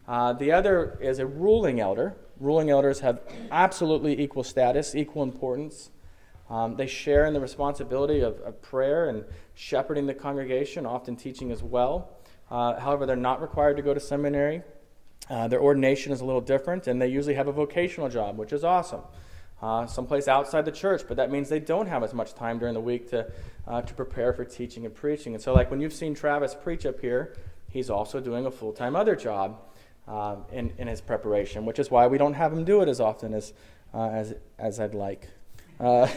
Uh, 0.06 0.32
the 0.32 0.52
other 0.52 0.98
is 1.00 1.18
a 1.18 1.26
ruling 1.26 1.80
elder. 1.80 2.16
Ruling 2.40 2.70
elders 2.70 3.00
have 3.00 3.20
absolutely 3.50 4.20
equal 4.20 4.42
status, 4.42 4.94
equal 4.94 5.22
importance. 5.22 5.90
Um, 6.50 6.76
they 6.76 6.86
share 6.86 7.24
in 7.24 7.34
the 7.34 7.40
responsibility 7.40 8.20
of, 8.20 8.38
of, 8.40 8.60
prayer 8.60 9.08
and 9.08 9.24
shepherding 9.54 10.06
the 10.06 10.14
congregation, 10.14 10.84
often 10.84 11.16
teaching 11.16 11.50
as 11.50 11.62
well. 11.62 12.10
Uh, 12.50 12.78
however, 12.78 13.06
they're 13.06 13.16
not 13.16 13.40
required 13.40 13.76
to 13.76 13.82
go 13.82 13.94
to 13.94 14.00
seminary. 14.00 14.62
Uh, 15.30 15.48
their 15.48 15.60
ordination 15.60 16.12
is 16.12 16.20
a 16.20 16.24
little 16.24 16.40
different, 16.40 16.88
and 16.88 17.00
they 17.00 17.06
usually 17.06 17.34
have 17.34 17.48
a 17.48 17.52
vocational 17.52 18.08
job, 18.08 18.36
which 18.36 18.52
is 18.52 18.64
awesome. 18.64 19.00
Uh, 19.62 19.86
someplace 19.86 20.26
outside 20.26 20.64
the 20.64 20.72
church, 20.72 21.02
but 21.06 21.16
that 21.16 21.30
means 21.30 21.48
they 21.48 21.60
don't 21.60 21.86
have 21.86 22.02
as 22.02 22.12
much 22.12 22.34
time 22.34 22.58
during 22.58 22.74
the 22.74 22.80
week 22.80 23.08
to, 23.08 23.30
uh, 23.68 23.80
to 23.80 23.94
prepare 23.94 24.32
for 24.32 24.44
teaching 24.44 24.84
and 24.84 24.94
preaching. 24.94 25.34
And 25.34 25.42
so, 25.42 25.54
like 25.54 25.70
when 25.70 25.80
you've 25.80 25.92
seen 25.92 26.14
Travis 26.14 26.54
preach 26.54 26.84
up 26.84 27.00
here, 27.00 27.36
he's 27.70 27.88
also 27.88 28.20
doing 28.20 28.44
a 28.44 28.50
full 28.50 28.72
time 28.72 28.96
other 28.96 29.14
job 29.14 29.58
uh, 30.08 30.36
in, 30.50 30.72
in 30.78 30.88
his 30.88 31.00
preparation, 31.00 31.64
which 31.64 31.78
is 31.78 31.90
why 31.90 32.06
we 32.06 32.18
don't 32.18 32.34
have 32.34 32.52
him 32.52 32.64
do 32.64 32.80
it 32.80 32.88
as 32.88 33.00
often 33.00 33.34
as, 33.34 33.52
uh, 33.94 34.08
as, 34.08 34.34
as 34.58 34.80
I'd 34.80 34.94
like. 34.94 35.28
Uh, 35.78 36.08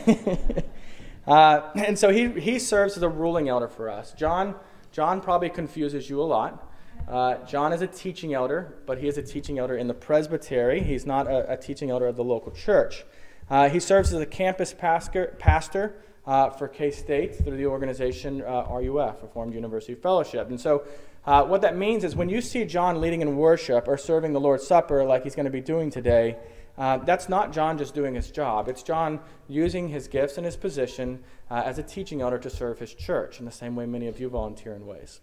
uh, 1.28 1.72
and 1.76 1.98
so 1.98 2.10
he, 2.10 2.30
he 2.40 2.60
serves 2.60 2.98
as 2.98 3.04
a 3.04 3.10
ruling 3.10 3.50
elder 3.50 3.68
for 3.68 3.90
us. 3.90 4.14
John, 4.14 4.56
John 4.92 5.22
probably 5.22 5.50
confuses 5.50 6.10
you 6.10 6.22
a 6.22 6.24
lot. 6.24 6.72
Uh, 7.08 7.36
John 7.46 7.72
is 7.74 7.82
a 7.82 7.88
teaching 7.88 8.34
elder, 8.34 8.76
but 8.86 8.98
he 8.98 9.08
is 9.08 9.18
a 9.18 9.24
teaching 9.24 9.60
elder 9.60 9.78
in 9.78 9.88
the 9.88 9.94
presbytery. 9.94 10.82
He's 10.82 11.06
not 11.06 11.28
a, 11.28 11.54
a 11.54 11.58
teaching 11.58 11.92
elder 11.92 12.08
of 12.08 12.16
the 12.16 12.24
local 12.24 12.52
church. 12.52 13.06
Uh, 13.50 13.70
he 13.70 13.80
serves 13.80 14.12
as 14.12 14.22
a 14.22 14.26
campus 14.26 14.74
pastor, 14.74 15.36
pastor 15.38 16.02
uh, 16.26 16.50
for 16.50 16.68
K 16.68 16.90
State 16.90 17.36
through 17.36 17.58
the 17.58 17.68
organization 17.68 18.42
uh, 18.42 18.66
RUF, 18.70 19.22
Reformed 19.22 19.54
University 19.54 19.94
Fellowship. 19.94 20.50
And 20.50 20.60
so, 20.60 20.84
uh, 21.26 21.44
what 21.44 21.62
that 21.62 21.76
means 21.76 22.04
is 22.04 22.16
when 22.16 22.30
you 22.30 22.42
see 22.42 22.66
John 22.66 23.02
leading 23.02 23.22
in 23.22 23.36
worship 23.36 23.88
or 23.88 23.98
serving 23.98 24.34
the 24.34 24.40
Lord's 24.40 24.66
Supper 24.66 25.04
like 25.04 25.24
he's 25.24 25.36
going 25.36 25.46
to 25.46 25.52
be 25.52 25.62
doing 25.62 25.90
today, 25.90 26.38
uh, 26.78 26.98
that's 26.98 27.30
not 27.30 27.54
John 27.54 27.78
just 27.78 27.96
doing 27.96 28.14
his 28.14 28.30
job. 28.30 28.68
It's 28.68 28.84
John 28.84 29.20
using 29.48 29.88
his 29.88 30.08
gifts 30.08 30.38
and 30.38 30.46
his 30.46 30.56
position 30.56 31.24
uh, 31.50 31.64
as 31.66 31.80
a 31.80 31.84
teaching 31.84 32.22
elder 32.22 32.38
to 32.40 32.50
serve 32.50 32.80
his 32.80 32.94
church 32.94 33.40
in 33.40 33.46
the 33.46 33.52
same 33.52 33.76
way 33.76 33.86
many 33.86 34.08
of 34.08 34.20
you 34.20 34.30
volunteer 34.30 34.74
in 34.74 34.86
ways. 34.86 35.22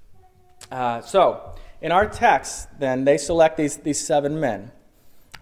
Uh, 0.70 1.00
so, 1.02 1.54
in 1.80 1.92
our 1.92 2.06
text, 2.06 2.68
then, 2.78 3.04
they 3.04 3.18
select 3.18 3.56
these, 3.56 3.76
these 3.78 4.00
seven 4.00 4.40
men. 4.40 4.70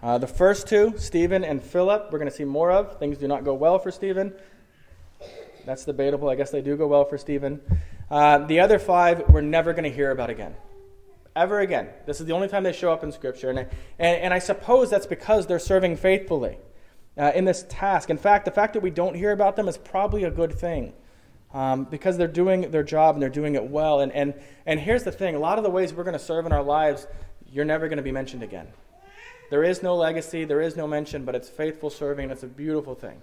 Uh, 0.03 0.17
the 0.17 0.27
first 0.27 0.67
two, 0.67 0.93
Stephen 0.97 1.43
and 1.43 1.61
Philip, 1.61 2.09
we're 2.11 2.17
going 2.17 2.29
to 2.29 2.35
see 2.35 2.43
more 2.43 2.71
of. 2.71 2.97
Things 2.97 3.17
do 3.17 3.27
not 3.27 3.43
go 3.43 3.53
well 3.53 3.77
for 3.77 3.91
Stephen. 3.91 4.33
That's 5.65 5.85
debatable. 5.85 6.27
I 6.27 6.35
guess 6.35 6.49
they 6.49 6.61
do 6.61 6.75
go 6.75 6.87
well 6.87 7.05
for 7.05 7.19
Stephen. 7.19 7.61
Uh, 8.11 8.45
the 8.45 8.59
other 8.59 8.77
five, 8.77 9.27
we're 9.29 9.41
never 9.41 9.73
going 9.73 9.85
to 9.85 9.89
hear 9.89 10.11
about 10.11 10.29
again 10.29 10.53
ever 11.35 11.59
again. 11.59 11.89
This 12.05 12.19
is 12.19 12.25
the 12.25 12.33
only 12.33 12.47
time 12.47 12.63
they 12.63 12.73
show 12.73 12.91
up 12.91 13.03
in 13.03 13.11
Scripture. 13.11 13.49
And, 13.49 13.59
and, 13.59 13.69
and 13.99 14.33
I 14.33 14.39
suppose 14.39 14.89
that's 14.89 15.05
because 15.05 15.47
they're 15.47 15.59
serving 15.59 15.97
faithfully 15.97 16.57
uh, 17.17 17.31
in 17.33 17.45
this 17.45 17.65
task. 17.69 18.09
In 18.09 18.17
fact, 18.17 18.45
the 18.45 18.51
fact 18.51 18.73
that 18.73 18.81
we 18.81 18.89
don't 18.89 19.15
hear 19.15 19.31
about 19.31 19.55
them 19.55 19.67
is 19.67 19.77
probably 19.77 20.23
a 20.23 20.31
good 20.31 20.53
thing. 20.53 20.93
Um, 21.53 21.83
because 21.83 22.17
they're 22.17 22.29
doing 22.29 22.71
their 22.71 22.83
job 22.83 23.15
and 23.15 23.21
they're 23.21 23.29
doing 23.29 23.55
it 23.55 23.63
well. 23.65 23.99
And, 23.99 24.13
and, 24.13 24.33
and 24.65 24.79
here's 24.79 25.03
the 25.03 25.11
thing 25.11 25.35
a 25.35 25.39
lot 25.39 25.57
of 25.57 25.65
the 25.65 25.69
ways 25.69 25.93
we're 25.93 26.05
going 26.05 26.17
to 26.17 26.19
serve 26.19 26.45
in 26.45 26.53
our 26.53 26.63
lives, 26.63 27.07
you're 27.51 27.65
never 27.65 27.89
going 27.89 27.97
to 27.97 28.03
be 28.03 28.11
mentioned 28.11 28.41
again. 28.41 28.67
There 29.49 29.61
is 29.61 29.83
no 29.83 29.97
legacy, 29.97 30.45
there 30.45 30.61
is 30.61 30.77
no 30.77 30.87
mention, 30.87 31.25
but 31.25 31.35
it's 31.35 31.49
faithful 31.49 31.89
serving. 31.89 32.29
It's 32.29 32.43
a 32.43 32.47
beautiful 32.47 32.95
thing. 32.95 33.19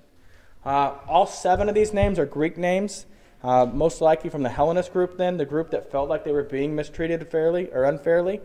Uh, 0.63 0.97
all 1.09 1.27
seven 1.27 1.71
of 1.71 1.75
these 1.75 1.95
names 1.95 2.19
are 2.19 2.27
Greek 2.27 2.59
names. 2.59 3.07
Uh, 3.43 3.67
most 3.67 4.01
likely 4.01 4.31
from 4.31 4.43
the 4.43 4.49
Hellenist 4.49 4.93
group, 4.93 5.17
then, 5.17 5.37
the 5.37 5.45
group 5.45 5.71
that 5.71 5.91
felt 5.93 6.09
like 6.09 6.25
they 6.25 6.33
were 6.33 6.43
being 6.43 6.75
mistreated 6.75 7.31
fairly 7.31 7.71
or 7.73 7.85
unfairly. 7.85 8.41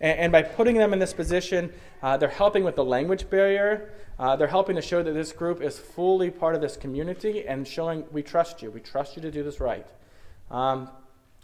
And, 0.00 0.18
and 0.18 0.32
by 0.32 0.42
putting 0.42 0.76
them 0.76 0.92
in 0.92 0.98
this 0.98 1.12
position, 1.12 1.72
uh, 2.02 2.16
they're 2.16 2.28
helping 2.28 2.64
with 2.64 2.76
the 2.76 2.84
language 2.84 3.28
barrier. 3.28 3.92
Uh, 4.18 4.36
they're 4.36 4.48
helping 4.48 4.76
to 4.76 4.82
show 4.82 5.02
that 5.02 5.12
this 5.12 5.32
group 5.32 5.60
is 5.60 5.78
fully 5.78 6.30
part 6.30 6.54
of 6.54 6.60
this 6.60 6.76
community 6.76 7.46
and 7.46 7.68
showing 7.68 8.04
we 8.10 8.22
trust 8.22 8.62
you. 8.62 8.70
We 8.70 8.80
trust 8.80 9.16
you 9.16 9.22
to 9.22 9.30
do 9.30 9.42
this 9.42 9.60
right. 9.60 9.86
Um, 10.50 10.88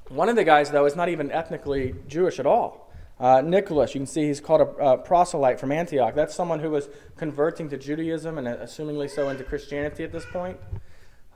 one 0.09 0.29
of 0.29 0.37
the 0.37 0.45
guys, 0.45 0.71
though, 0.71 0.85
is 0.87 0.97
not 0.97 1.09
even 1.09 1.31
ethnically 1.31 1.95
Jewish 2.09 2.39
at 2.39 2.47
all. 2.47 2.93
Uh, 3.21 3.41
Nicholas, 3.43 3.95
you 3.95 4.01
can 4.01 4.07
see 4.07 4.27
he's 4.27 4.41
called 4.41 4.61
a 4.61 4.83
uh, 4.83 4.97
proselyte 4.97 5.61
from 5.61 5.71
Antioch. 5.71 6.15
That's 6.15 6.35
someone 6.35 6.59
who 6.59 6.71
was 6.71 6.89
converting 7.17 7.69
to 7.71 7.79
Judaism 7.79 8.39
and 8.39 8.49
uh, 8.49 8.57
assumingly 8.57 9.09
so 9.09 9.29
into 9.29 9.45
Christianity 9.45 10.03
at 10.03 10.11
this 10.11 10.27
point. 10.27 10.59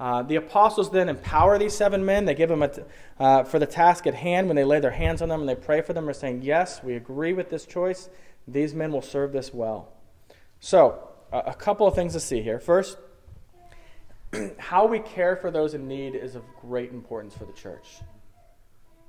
Uh, 0.01 0.23
the 0.23 0.37
apostles 0.37 0.91
then 0.91 1.09
empower 1.09 1.59
these 1.59 1.75
seven 1.75 2.05
men. 2.05 2.25
They 2.25 2.35
give 2.35 2.49
them 2.49 2.63
uh, 3.19 3.43
for 3.45 3.59
the 3.59 3.67
task 3.67 4.07
at 4.07 4.15
hand 4.15 4.47
when 4.47 4.55
they 4.55 4.65
lay 4.65 4.79
their 4.79 4.93
hands 4.93 5.23
on 5.23 5.29
them 5.29 5.41
and 5.41 5.49
they 5.49 5.57
pray 5.57 5.81
for 5.81 5.93
them, 5.93 6.09
are 6.09 6.13
saying, 6.13 6.43
Yes, 6.43 6.83
we 6.83 6.95
agree 6.95 7.33
with 7.33 7.51
this 7.51 7.67
choice. 7.67 8.09
These 8.47 8.75
men 8.75 8.93
will 8.93 9.03
serve 9.03 9.33
this 9.33 9.53
well. 9.53 9.93
So, 10.61 11.09
a 11.33 11.55
couple 11.55 11.87
of 11.87 11.95
things 11.95 12.15
to 12.15 12.21
see 12.21 12.43
here. 12.43 12.59
First, 12.59 12.97
how 14.59 14.87
we 14.87 15.01
care 15.01 15.37
for 15.37 15.51
those 15.51 15.75
in 15.75 15.87
need 15.87 16.15
is 16.15 16.35
of 16.35 16.43
great 16.61 16.91
importance 16.91 17.35
for 17.35 17.45
the 17.45 17.53
church. 17.53 18.01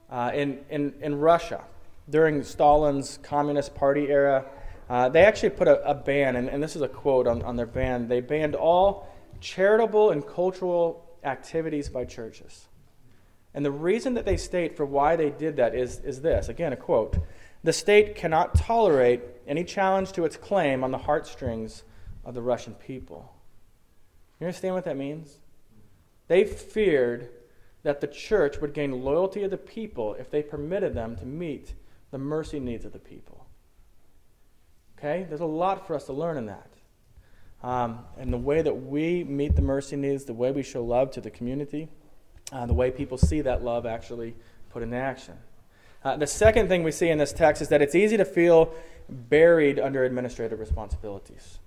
Uh, 0.09 0.31
in, 0.33 0.59
in, 0.69 0.93
in 1.01 1.15
Russia, 1.19 1.63
during 2.09 2.43
Stalin's 2.43 3.19
Communist 3.21 3.75
Party 3.75 4.09
era, 4.09 4.45
uh, 4.89 5.07
they 5.07 5.23
actually 5.23 5.51
put 5.51 5.67
a, 5.67 5.81
a 5.87 5.93
ban, 5.93 6.35
and, 6.35 6.49
and 6.49 6.61
this 6.63 6.75
is 6.75 6.81
a 6.81 6.87
quote 6.87 7.27
on, 7.27 7.41
on 7.43 7.55
their 7.55 7.67
ban. 7.67 8.07
They 8.07 8.21
banned 8.21 8.55
all 8.55 9.07
charitable 9.39 10.11
and 10.11 10.25
cultural 10.25 11.05
activities 11.23 11.89
by 11.89 12.05
churches. 12.05 12.67
And 13.53 13.65
the 13.65 13.71
reason 13.71 14.13
that 14.13 14.25
they 14.25 14.37
state 14.37 14.77
for 14.77 14.85
why 14.85 15.15
they 15.15 15.31
did 15.31 15.57
that 15.57 15.75
is, 15.75 15.99
is 15.99 16.21
this 16.21 16.49
again, 16.49 16.73
a 16.73 16.77
quote 16.77 17.17
The 17.63 17.73
state 17.73 18.15
cannot 18.15 18.55
tolerate 18.55 19.21
any 19.47 19.63
challenge 19.63 20.11
to 20.13 20.25
its 20.25 20.37
claim 20.37 20.83
on 20.83 20.91
the 20.91 20.97
heartstrings 20.97 21.83
of 22.23 22.33
the 22.33 22.41
Russian 22.41 22.75
people. 22.75 23.33
You 24.39 24.47
understand 24.47 24.75
what 24.75 24.85
that 24.85 24.97
means? 24.97 25.39
They 26.27 26.45
feared 26.45 27.29
that 27.83 28.01
the 28.01 28.07
church 28.07 28.59
would 28.59 28.73
gain 28.73 29.03
loyalty 29.03 29.43
of 29.43 29.51
the 29.51 29.57
people 29.57 30.13
if 30.15 30.29
they 30.29 30.43
permitted 30.43 30.93
them 30.93 31.15
to 31.17 31.25
meet 31.25 31.73
the 32.11 32.17
mercy 32.17 32.59
needs 32.59 32.85
of 32.85 32.93
the 32.93 32.99
people. 32.99 33.47
Okay? 34.97 35.25
There's 35.27 35.41
a 35.41 35.45
lot 35.45 35.87
for 35.87 35.95
us 35.95 36.05
to 36.05 36.13
learn 36.13 36.37
in 36.37 36.45
that. 36.47 36.68
Um, 37.61 38.05
and 38.17 38.31
the 38.31 38.37
way 38.37 38.61
that 38.61 38.73
we 38.73 39.23
meet 39.23 39.55
the 39.55 39.61
mercy 39.61 39.95
needs, 39.95 40.25
the 40.25 40.33
way 40.33 40.51
we 40.51 40.63
show 40.63 40.83
love 40.83 41.11
to 41.11 41.21
the 41.21 41.29
community, 41.29 41.89
uh, 42.51 42.65
the 42.65 42.73
way 42.73 42.89
people 42.89 43.17
see 43.17 43.41
that 43.41 43.63
love 43.63 43.85
actually 43.85 44.35
put 44.69 44.81
into 44.83 44.95
action. 44.95 45.35
Uh, 46.03 46.15
the 46.15 46.27
second 46.27 46.69
thing 46.69 46.83
we 46.83 46.91
see 46.91 47.09
in 47.09 47.17
this 47.17 47.33
text 47.33 47.61
is 47.61 47.67
that 47.67 47.81
it's 47.81 47.95
easy 47.95 48.15
to 48.15 48.25
feel 48.25 48.73
buried 49.09 49.79
under 49.79 50.05
administrative 50.05 50.59
responsibilities. 50.59 51.59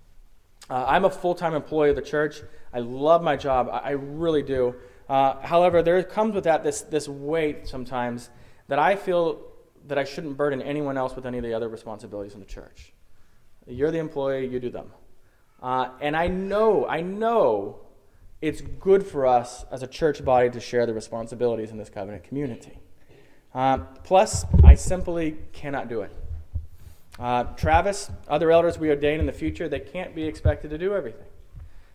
Uh, 0.71 0.87
I'm 0.89 1.05
a 1.05 1.11
full 1.11 1.35
time 1.35 1.55
employee 1.55 1.91
of 1.91 1.97
the 1.97 2.03
church. 2.03 2.41
I 2.73 2.79
love 2.79 3.23
my 3.23 3.37
job, 3.37 3.69
I, 3.71 3.79
I 3.79 3.91
really 3.91 4.43
do. 4.43 4.75
Uh, 5.09 5.39
however, 5.43 5.83
there 5.83 6.03
comes 6.03 6.35
with 6.35 6.45
that 6.45 6.65
this, 6.65 6.81
this 6.83 7.09
weight 7.09 7.69
sometimes 7.69 8.31
that 8.69 8.79
I 8.79 8.97
feel 8.97 9.43
that 9.89 9.99
I 9.99 10.05
shouldn't 10.05 10.37
burden 10.37 10.63
anyone 10.63 10.97
else 10.97 11.15
with 11.15 11.27
any 11.27 11.39
of 11.39 11.45
the 11.45 11.53
other 11.53 11.69
responsibilities 11.69 12.35
in 12.35 12.41
the 12.41 12.47
church. 12.47 12.93
You're 13.67 13.91
the 13.91 13.99
employee, 13.99 14.47
you 14.47 14.61
do 14.61 14.71
them. 14.71 14.91
Uh, 15.63 15.91
and 16.01 16.17
I 16.17 16.27
know, 16.27 16.87
I 16.87 17.01
know 17.01 17.79
it's 18.41 18.61
good 18.61 19.07
for 19.07 19.27
us 19.27 19.65
as 19.71 19.83
a 19.83 19.87
church 19.87 20.25
body 20.25 20.51
to 20.51 20.61
share 20.61 20.85
the 20.85 20.93
responsibilities 20.93 21.71
in 21.71 21.79
this 21.79 21.89
covenant 21.89 22.25
community. 22.25 22.79
Uh, 23.55 23.79
plus, 24.03 24.45
I 24.65 24.75
simply 24.75 25.37
cannot 25.53 25.89
do 25.89 26.03
it. 26.03 26.11
Uh, 27.19 27.45
Travis, 27.55 28.11
other 28.27 28.51
elders 28.51 28.79
we 28.79 28.91
ordain 28.91 29.21
in 29.21 29.27
the 29.27 29.33
future, 29.33 29.69
they 29.69 29.79
can't 29.79 30.15
be 30.15 30.25
expected 30.25 30.71
to 30.71 30.79
do 30.79 30.95
everything. 30.95 31.27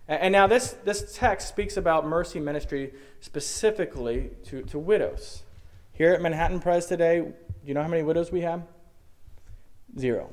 And, 0.08 0.32
now, 0.32 0.48
this, 0.48 0.78
this 0.86 1.14
text 1.18 1.50
speaks 1.50 1.76
about 1.76 2.08
mercy 2.08 2.40
ministry 2.40 2.94
specifically 3.20 4.30
to, 4.46 4.62
to 4.64 4.80
widows. 4.80 5.44
Here 5.92 6.14
at 6.14 6.22
Manhattan 6.22 6.62
Pres 6.62 6.86
today, 6.86 7.20
do 7.20 7.34
you 7.66 7.74
know 7.74 7.82
how 7.82 7.90
many 7.90 8.04
widows 8.04 8.32
we 8.32 8.42
have? 8.42 8.64
Zero. 10.00 10.30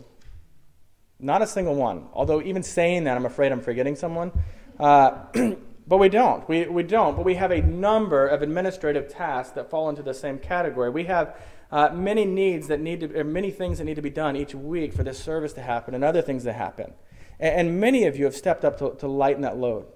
Not 1.20 1.42
a 1.42 1.46
single 1.46 1.74
one. 1.74 2.09
Although, 2.12 2.42
even 2.42 2.62
saying 2.62 3.05
that, 3.05 3.16
I'm 3.16 3.27
afraid 3.27 3.53
I'm 3.53 3.61
forgetting 3.61 3.96
someone. 3.96 4.33
Uh, 4.79 5.24
but 5.87 5.98
we 5.98 6.09
don't. 6.09 6.46
We, 6.48 6.66
we 6.66 6.83
don't. 6.83 7.16
But 7.16 7.24
we 7.24 7.35
have 7.35 7.50
a 7.50 7.62
number 7.62 8.27
of 8.27 8.42
administrative 8.42 9.09
tasks 9.09 9.53
that 9.55 9.70
fall 9.70 9.88
into 9.88 10.03
the 10.03 10.14
same 10.14 10.38
category. 10.38 10.90
We 10.90 11.05
have 11.05 11.37
uh, 11.70 11.90
many 11.92 12.24
needs 12.24 12.68
that 12.68 12.81
need 12.81 13.00
to, 13.00 13.24
many 13.24 13.50
things 13.50 13.79
that 13.79 13.85
need 13.85 13.96
to 13.96 14.03
be 14.03 14.11
done 14.11 14.37
each 14.37 14.55
week 14.55 14.92
for 14.92 15.03
this 15.03 15.18
service 15.18 15.53
to 15.55 15.62
happen, 15.62 15.94
and 15.94 16.05
other 16.05 16.22
things 16.22 16.44
that 16.44 16.55
happen. 16.55 16.92
And, 17.40 17.68
and 17.68 17.81
many 17.81 18.05
of 18.05 18.16
you 18.16 18.24
have 18.24 18.37
stepped 18.37 18.64
up 18.64 18.79
to, 18.79 18.94
to 18.98 19.09
lighten 19.09 19.42
that 19.42 19.57
load. 19.57 19.87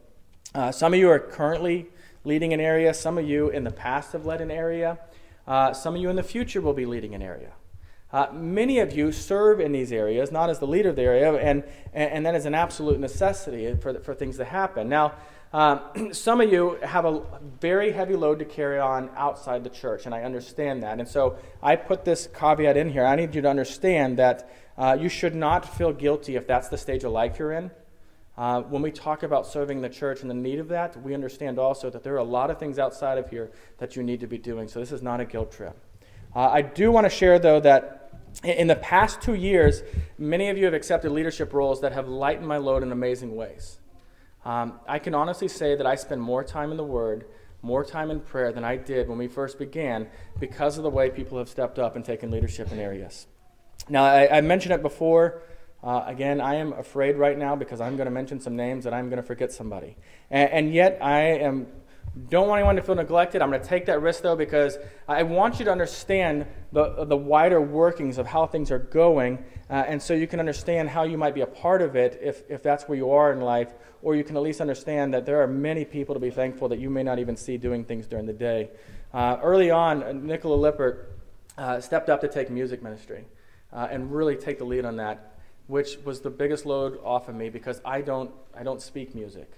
Uh, 0.55 0.73
some 0.73 0.95
of 0.95 0.99
you 0.99 1.11
are 1.11 1.19
currently 1.19 1.87
leading 2.25 2.53
an 2.53 2.61
area. 2.61 2.95
Some 2.95 3.19
of 3.19 3.29
you 3.29 3.49
in 3.49 3.65
the 3.65 3.71
past 3.71 4.13
have 4.13 4.25
led 4.25 4.41
an 4.41 4.51
area. 4.51 4.99
Uh, 5.47 5.73
some 5.73 5.95
of 5.95 6.01
you 6.01 6.11
in 6.11 6.17
the 6.17 6.23
future 6.23 6.61
will 6.61 6.75
be 6.75 6.87
leading 6.87 7.15
an 7.15 7.23
area. 7.23 7.53
Uh, 8.11 8.27
many 8.33 8.79
of 8.79 8.97
you 8.97 9.13
serve 9.13 9.61
in 9.61 9.73
these 9.73 9.93
areas, 9.93 10.33
not 10.33 10.49
as 10.49 10.59
the 10.59 10.67
leader 10.67 10.89
of 10.89 10.97
the 10.97 11.03
area, 11.03 11.35
and, 11.35 11.63
and, 11.93 12.25
that 12.25 12.35
is 12.35 12.47
an 12.47 12.55
absolute 12.55 12.99
necessity 12.99 13.75
for, 13.75 14.01
for 14.01 14.15
things 14.15 14.39
to 14.39 14.45
happen. 14.47 14.89
Now, 14.89 15.13
um, 15.53 15.81
some 16.13 16.41
of 16.41 16.51
you 16.51 16.79
have 16.83 17.05
a 17.05 17.23
very 17.61 17.93
heavy 17.93 18.17
load 18.17 18.39
to 18.39 18.47
carry 18.47 18.79
on 18.79 19.11
outside 19.15 19.63
the 19.63 19.71
church, 19.71 20.07
and 20.07 20.15
I 20.15 20.23
understand 20.23 20.83
that. 20.85 20.99
And 20.99 21.07
so 21.07 21.37
I 21.63 21.77
put 21.77 22.07
this 22.07 22.29
caveat 22.35 22.79
in 22.79 22.91
here. 22.91 23.05
I 23.05 23.15
need 23.15 23.35
you 23.35 23.43
to 23.43 23.49
understand 23.49 24.19
that 24.19 24.51
uh, 24.79 24.97
you 24.99 25.11
should 25.11 25.35
not 25.35 25.69
feel 25.77 25.93
guilty 25.93 26.37
if 26.37 26.47
that's 26.47 26.69
the 26.69 26.79
stage 26.79 27.05
of 27.05 27.13
life 27.13 27.39
you're 27.39 27.53
in. 27.53 27.71
Uh, 28.39 28.63
when 28.63 28.81
we 28.81 28.93
talk 28.93 29.23
about 29.23 29.47
serving 29.47 29.83
the 29.83 29.89
church 29.89 30.23
and 30.23 30.31
the 30.31 30.35
need 30.35 30.61
of 30.61 30.69
that, 30.69 31.03
we 31.03 31.13
understand 31.13 31.59
also 31.59 31.91
that 31.91 32.05
there 32.05 32.15
are 32.15 32.19
a 32.19 32.25
lot 32.25 32.51
of 32.51 32.59
things 32.59 32.79
outside 32.79 33.19
of 33.19 33.29
here 33.29 33.51
that 33.79 33.97
you 33.97 34.03
need 34.03 34.21
to 34.21 34.29
be 34.29 34.39
doing. 34.39 34.69
So 34.69 34.81
this 34.81 34.93
is 34.93 35.03
not 35.03 35.21
a 35.21 35.25
guilt 35.25 35.53
trip. 35.53 35.77
Uh, 36.35 36.49
I 36.49 36.63
do 36.63 36.91
want 36.93 37.05
to 37.05 37.11
share, 37.11 37.39
though, 37.39 37.61
that 37.61 38.11
in 38.45 38.67
the 38.67 38.77
past 38.77 39.21
two 39.21 39.35
years, 39.35 39.83
many 40.19 40.49
of 40.49 40.59
you 40.59 40.65
have 40.65 40.75
accepted 40.75 41.11
leadership 41.11 41.53
roles 41.53 41.81
that 41.81 41.93
have 41.93 42.09
lightened 42.09 42.47
my 42.47 42.59
load 42.59 42.83
in 42.83 42.93
amazing 42.93 43.35
ways. 43.35 43.81
Um, 44.45 44.81
I 44.87 44.99
can 44.99 45.15
honestly 45.15 45.49
say 45.49 45.75
that 45.75 45.87
I 45.87 45.95
spend 45.97 46.23
more 46.23 46.45
time 46.45 46.71
in 46.71 46.77
the 46.77 46.85
Word, 46.85 47.27
more 47.63 47.85
time 47.85 48.11
in 48.11 48.21
prayer 48.21 48.53
than 48.53 48.65
I 48.65 48.77
did 48.77 49.09
when 49.09 49.19
we 49.19 49.27
first 49.27 49.59
began 49.59 50.09
because 50.39 50.77
of 50.77 50.85
the 50.85 50.91
way 50.91 51.11
people 51.11 51.39
have 51.39 51.49
stepped 51.49 51.79
up 51.79 51.97
and 51.97 52.05
taken 52.05 52.31
leadership 52.31 52.71
in 52.71 52.79
areas. 52.79 53.27
Now, 53.89 54.05
I, 54.05 54.39
I 54.39 54.41
mentioned 54.41 54.75
it 54.75 54.83
before. 54.83 55.43
Uh, 55.83 56.03
again, 56.07 56.41
I 56.41 56.57
am 56.57 56.73
afraid 56.73 57.17
right 57.17 57.39
now 57.39 57.57
because 57.57 57.81
I'm 57.81 57.97
going 57.97 58.07
to 58.07 58.13
mention 58.13 58.41
some 58.41 58.57
names 58.57 58.87
and 58.87 58.95
I'm 58.95 59.09
going 59.09 59.23
to 59.23 59.27
forget 59.27 59.53
somebody. 59.53 59.97
And, 60.31 60.51
and, 60.51 60.75
yet, 60.75 60.99
I 61.01 61.21
am 61.21 61.69
don't 62.29 62.49
want 62.49 62.61
anyone 62.61 62.77
to 62.77 62.83
feel 62.83 62.95
neglected. 62.95 63.43
I'm 63.43 63.51
going 63.51 63.63
to 63.63 63.69
take 63.69 63.87
that 63.87 64.01
risk 64.01 64.23
though 64.23 64.37
because 64.37 64.79
I 65.07 65.23
want 65.23 65.59
you 65.59 65.65
to 65.67 65.73
understand 65.73 66.47
the, 66.73 67.05
the 67.05 67.17
wider 67.17 67.61
workings 67.61 68.19
of 68.19 68.27
how 68.27 68.47
things 68.47 68.71
are 68.71 68.79
going, 68.79 69.45
uh, 69.71 69.85
and 69.87 70.03
so 70.03 70.15
you 70.15 70.27
can 70.27 70.41
understand 70.41 70.89
how 70.89 71.05
you 71.05 71.17
might 71.17 71.35
be 71.35 71.41
a 71.43 71.47
part 71.47 71.83
of 71.83 71.97
it 71.97 72.19
if, 72.23 72.43
if 72.49 72.63
that's 72.63 72.89
where 72.89 72.97
you 72.97 73.11
are 73.11 73.33
in 73.33 73.41
life, 73.41 73.73
or 74.03 74.15
you 74.15 74.25
can 74.25 74.37
at 74.37 74.43
least 74.43 74.61
understand 74.61 75.15
that 75.15 75.27
there 75.27 75.43
are 75.43 75.47
many 75.47 75.85
people 75.85 76.15
to 76.15 76.21
be 76.21 76.31
thankful 76.31 76.69
that 76.69 76.79
you 76.79 76.91
may 76.91 77.03
not 77.03 77.19
even 77.19 77.37
see 77.37 77.57
doing 77.57 77.85
things 77.85 78.07
during 78.07 78.27
the 78.27 78.33
day. 78.33 78.71
Uh, 79.13 79.39
early 79.43 79.71
on, 79.71 80.27
Nicola 80.27 80.55
Lippert 80.55 81.19
uh, 81.57 81.81
stepped 81.81 82.09
up 82.09 82.21
to 82.21 82.29
take 82.29 82.51
music 82.51 82.83
ministry 82.83 83.25
uh, 83.73 83.89
and 83.91 84.13
really 84.13 84.37
take 84.37 84.59
the 84.59 84.65
lead 84.65 84.85
on 84.85 84.97
that 84.97 85.35
which 85.69 85.99
was 86.05 86.21
the 86.21 86.31
biggest 86.31 86.67
load 86.67 86.99
off 87.05 87.29
of 87.29 87.35
me 87.35 87.51
because 87.51 87.81
I 87.85 88.01
don't, 88.01 88.31
I 88.59 88.65
don't 88.65 88.83
speak 88.83 89.15
music 89.15 89.53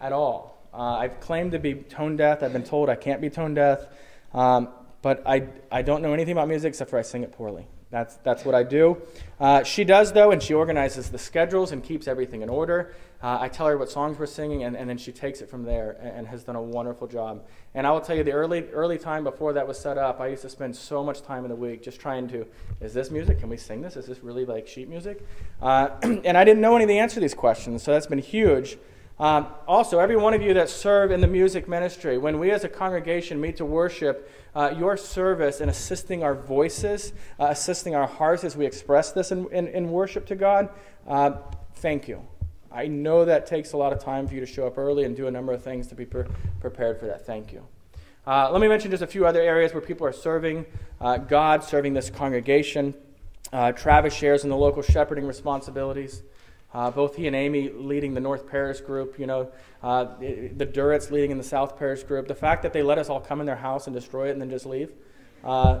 at 0.00 0.12
all. 0.12 0.53
Uh, 0.74 0.96
I've 0.96 1.20
claimed 1.20 1.52
to 1.52 1.58
be 1.58 1.74
tone 1.74 2.16
deaf. 2.16 2.42
I've 2.42 2.52
been 2.52 2.64
told 2.64 2.88
I 2.88 2.96
can't 2.96 3.20
be 3.20 3.30
tone 3.30 3.54
deaf. 3.54 3.86
Um, 4.32 4.68
but 5.02 5.22
I, 5.26 5.48
I 5.70 5.82
don't 5.82 6.02
know 6.02 6.12
anything 6.12 6.32
about 6.32 6.48
music 6.48 6.70
except 6.70 6.90
for 6.90 6.98
I 6.98 7.02
sing 7.02 7.22
it 7.22 7.32
poorly. 7.32 7.66
That's, 7.90 8.16
that's 8.24 8.44
what 8.44 8.56
I 8.56 8.64
do. 8.64 9.00
Uh, 9.38 9.62
she 9.62 9.84
does, 9.84 10.12
though, 10.12 10.32
and 10.32 10.42
she 10.42 10.52
organizes 10.52 11.10
the 11.10 11.18
schedules 11.18 11.70
and 11.70 11.80
keeps 11.84 12.08
everything 12.08 12.42
in 12.42 12.48
order. 12.48 12.92
Uh, 13.22 13.38
I 13.40 13.48
tell 13.48 13.68
her 13.68 13.78
what 13.78 13.88
songs 13.88 14.18
we're 14.18 14.26
singing, 14.26 14.64
and, 14.64 14.76
and 14.76 14.90
then 14.90 14.98
she 14.98 15.12
takes 15.12 15.40
it 15.42 15.48
from 15.48 15.62
there 15.62 15.96
and, 16.00 16.18
and, 16.18 16.26
has 16.26 16.42
done 16.42 16.56
a 16.56 16.62
wonderful 16.62 17.06
job. 17.06 17.46
And 17.74 17.86
I 17.86 17.92
will 17.92 18.00
tell 18.00 18.16
you, 18.16 18.24
the 18.24 18.32
early, 18.32 18.64
early 18.70 18.98
time 18.98 19.22
before 19.22 19.52
that 19.52 19.68
was 19.68 19.78
set 19.78 19.96
up, 19.96 20.20
I 20.20 20.26
used 20.26 20.42
to 20.42 20.48
spend 20.48 20.74
so 20.74 21.04
much 21.04 21.22
time 21.22 21.44
in 21.44 21.50
the 21.50 21.56
week 21.56 21.84
just 21.84 22.00
trying 22.00 22.26
to, 22.28 22.44
is 22.80 22.92
this 22.92 23.12
music? 23.12 23.38
Can 23.38 23.48
we 23.48 23.56
sing 23.56 23.80
this? 23.80 23.96
Is 23.96 24.06
this 24.06 24.24
really 24.24 24.44
like 24.44 24.66
sheet 24.66 24.88
music? 24.88 25.24
Uh, 25.62 25.90
and 26.02 26.36
I 26.36 26.42
didn't 26.42 26.62
know 26.62 26.74
any 26.74 26.82
of 26.84 26.88
the 26.88 26.98
answer 26.98 27.14
to 27.14 27.20
these 27.20 27.34
questions, 27.34 27.84
so 27.84 27.92
that's 27.92 28.08
been 28.08 28.18
huge. 28.18 28.76
Um, 29.18 29.46
also, 29.68 30.00
every 30.00 30.16
one 30.16 30.34
of 30.34 30.42
you 30.42 30.54
that 30.54 30.68
serve 30.68 31.12
in 31.12 31.20
the 31.20 31.28
music 31.28 31.68
ministry, 31.68 32.18
when 32.18 32.38
we 32.38 32.50
as 32.50 32.64
a 32.64 32.68
congregation 32.68 33.40
meet 33.40 33.56
to 33.58 33.64
worship, 33.64 34.30
uh, 34.56 34.74
your 34.76 34.96
service 34.96 35.60
in 35.60 35.68
assisting 35.68 36.24
our 36.24 36.34
voices, 36.34 37.12
uh, 37.38 37.46
assisting 37.50 37.94
our 37.94 38.06
hearts 38.06 38.42
as 38.42 38.56
we 38.56 38.66
express 38.66 39.12
this 39.12 39.30
in, 39.30 39.48
in, 39.52 39.68
in 39.68 39.90
worship 39.90 40.26
to 40.26 40.34
God, 40.34 40.68
uh, 41.06 41.32
thank 41.76 42.08
you. 42.08 42.26
I 42.72 42.88
know 42.88 43.24
that 43.24 43.46
takes 43.46 43.72
a 43.72 43.76
lot 43.76 43.92
of 43.92 44.02
time 44.02 44.26
for 44.26 44.34
you 44.34 44.40
to 44.40 44.46
show 44.46 44.66
up 44.66 44.78
early 44.78 45.04
and 45.04 45.16
do 45.16 45.28
a 45.28 45.30
number 45.30 45.52
of 45.52 45.62
things 45.62 45.86
to 45.88 45.94
be 45.94 46.04
pre- 46.04 46.24
prepared 46.60 46.98
for 46.98 47.06
that. 47.06 47.24
Thank 47.24 47.52
you. 47.52 47.64
Uh, 48.26 48.50
let 48.50 48.60
me 48.60 48.66
mention 48.66 48.90
just 48.90 49.02
a 49.02 49.06
few 49.06 49.26
other 49.26 49.40
areas 49.40 49.72
where 49.72 49.82
people 49.82 50.06
are 50.06 50.12
serving 50.12 50.66
uh, 51.00 51.18
God, 51.18 51.62
serving 51.62 51.94
this 51.94 52.10
congregation. 52.10 52.94
Uh, 53.52 53.70
Travis 53.70 54.12
shares 54.12 54.42
in 54.42 54.50
the 54.50 54.56
local 54.56 54.82
shepherding 54.82 55.26
responsibilities. 55.26 56.22
Uh, 56.74 56.90
both 56.90 57.14
he 57.14 57.28
and 57.28 57.36
Amy 57.36 57.70
leading 57.70 58.14
the 58.14 58.20
North 58.20 58.48
Parish 58.48 58.80
group, 58.80 59.18
you 59.18 59.26
know, 59.26 59.52
uh, 59.82 60.06
the 60.18 60.66
Durretts 60.66 61.10
leading 61.12 61.30
in 61.30 61.38
the 61.38 61.44
South 61.44 61.78
Parish 61.78 62.02
group. 62.02 62.26
The 62.26 62.34
fact 62.34 62.64
that 62.64 62.72
they 62.72 62.82
let 62.82 62.98
us 62.98 63.08
all 63.08 63.20
come 63.20 63.38
in 63.40 63.46
their 63.46 63.54
house 63.54 63.86
and 63.86 63.94
destroy 63.94 64.28
it 64.28 64.32
and 64.32 64.40
then 64.40 64.50
just 64.50 64.66
leave, 64.66 64.90
uh, 65.44 65.80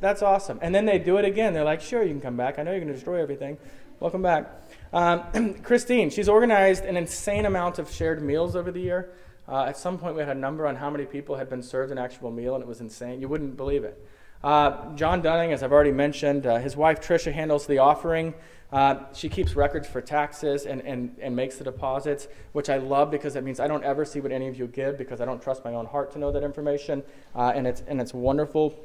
that's 0.00 0.22
awesome. 0.22 0.58
And 0.62 0.74
then 0.74 0.86
they 0.86 0.98
do 0.98 1.18
it 1.18 1.26
again. 1.26 1.52
They're 1.52 1.64
like, 1.64 1.82
sure, 1.82 2.02
you 2.02 2.08
can 2.08 2.22
come 2.22 2.36
back. 2.36 2.58
I 2.58 2.62
know 2.62 2.70
you're 2.70 2.80
going 2.80 2.88
to 2.88 2.94
destroy 2.94 3.20
everything. 3.20 3.58
Welcome 4.00 4.22
back. 4.22 4.50
Um, 4.94 5.54
Christine, 5.62 6.08
she's 6.08 6.28
organized 6.28 6.86
an 6.86 6.96
insane 6.96 7.44
amount 7.44 7.78
of 7.78 7.92
shared 7.92 8.22
meals 8.22 8.56
over 8.56 8.70
the 8.70 8.80
year. 8.80 9.10
Uh, 9.46 9.64
at 9.64 9.76
some 9.76 9.98
point, 9.98 10.14
we 10.14 10.22
had 10.22 10.34
a 10.34 10.40
number 10.40 10.66
on 10.66 10.76
how 10.76 10.88
many 10.88 11.04
people 11.04 11.36
had 11.36 11.50
been 11.50 11.62
served 11.62 11.92
an 11.92 11.98
actual 11.98 12.30
meal, 12.30 12.54
and 12.54 12.62
it 12.62 12.66
was 12.66 12.80
insane. 12.80 13.20
You 13.20 13.28
wouldn't 13.28 13.58
believe 13.58 13.84
it. 13.84 14.02
Uh, 14.42 14.94
John 14.94 15.20
Dunning, 15.20 15.52
as 15.52 15.62
I've 15.62 15.72
already 15.72 15.92
mentioned, 15.92 16.46
uh, 16.46 16.58
his 16.58 16.76
wife 16.76 17.00
Tricia 17.00 17.32
handles 17.32 17.66
the 17.66 17.78
offering. 17.78 18.34
Uh, 18.72 19.00
she 19.12 19.28
keeps 19.28 19.54
records 19.54 19.86
for 19.86 20.00
taxes 20.00 20.64
and, 20.64 20.80
and, 20.82 21.16
and 21.20 21.34
makes 21.34 21.56
the 21.56 21.64
deposits, 21.64 22.28
which 22.52 22.70
I 22.70 22.78
love 22.78 23.10
because 23.10 23.36
it 23.36 23.42
means 23.44 23.60
I 23.60 23.66
don't 23.66 23.84
ever 23.84 24.04
see 24.04 24.20
what 24.20 24.32
any 24.32 24.48
of 24.48 24.56
you 24.56 24.66
give 24.66 24.96
because 24.96 25.20
I 25.20 25.24
don't 25.24 25.42
trust 25.42 25.64
my 25.64 25.74
own 25.74 25.86
heart 25.86 26.12
to 26.12 26.18
know 26.18 26.30
that 26.32 26.42
information. 26.42 27.02
Uh, 27.34 27.52
and, 27.54 27.66
it's, 27.66 27.82
and 27.86 28.00
it's 28.00 28.14
wonderful. 28.14 28.78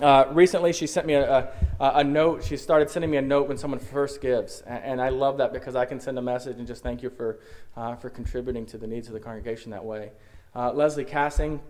Uh, 0.00 0.26
recently, 0.30 0.72
she 0.72 0.86
sent 0.86 1.06
me 1.06 1.14
a, 1.14 1.50
a, 1.80 1.92
a, 1.96 2.04
note. 2.04 2.44
She 2.44 2.56
started 2.56 2.88
sending 2.88 3.10
me 3.10 3.16
a 3.16 3.22
note 3.22 3.48
when 3.48 3.58
someone 3.58 3.80
first 3.80 4.20
gives. 4.20 4.60
And, 4.62 4.84
and, 4.84 5.00
I 5.00 5.08
love 5.08 5.38
that 5.38 5.52
because 5.52 5.74
I 5.74 5.84
can 5.84 6.00
send 6.00 6.18
a 6.18 6.22
message 6.22 6.58
and 6.58 6.66
just 6.66 6.82
thank 6.82 7.02
you 7.02 7.10
for, 7.10 7.40
uh, 7.76 7.96
for 7.96 8.08
contributing 8.08 8.64
to 8.66 8.78
the 8.78 8.86
needs 8.86 9.08
of 9.08 9.14
the 9.14 9.20
congregation 9.20 9.72
that 9.72 9.84
way. 9.84 10.12
Leslie 10.54 11.04
Cassing, 11.04 11.60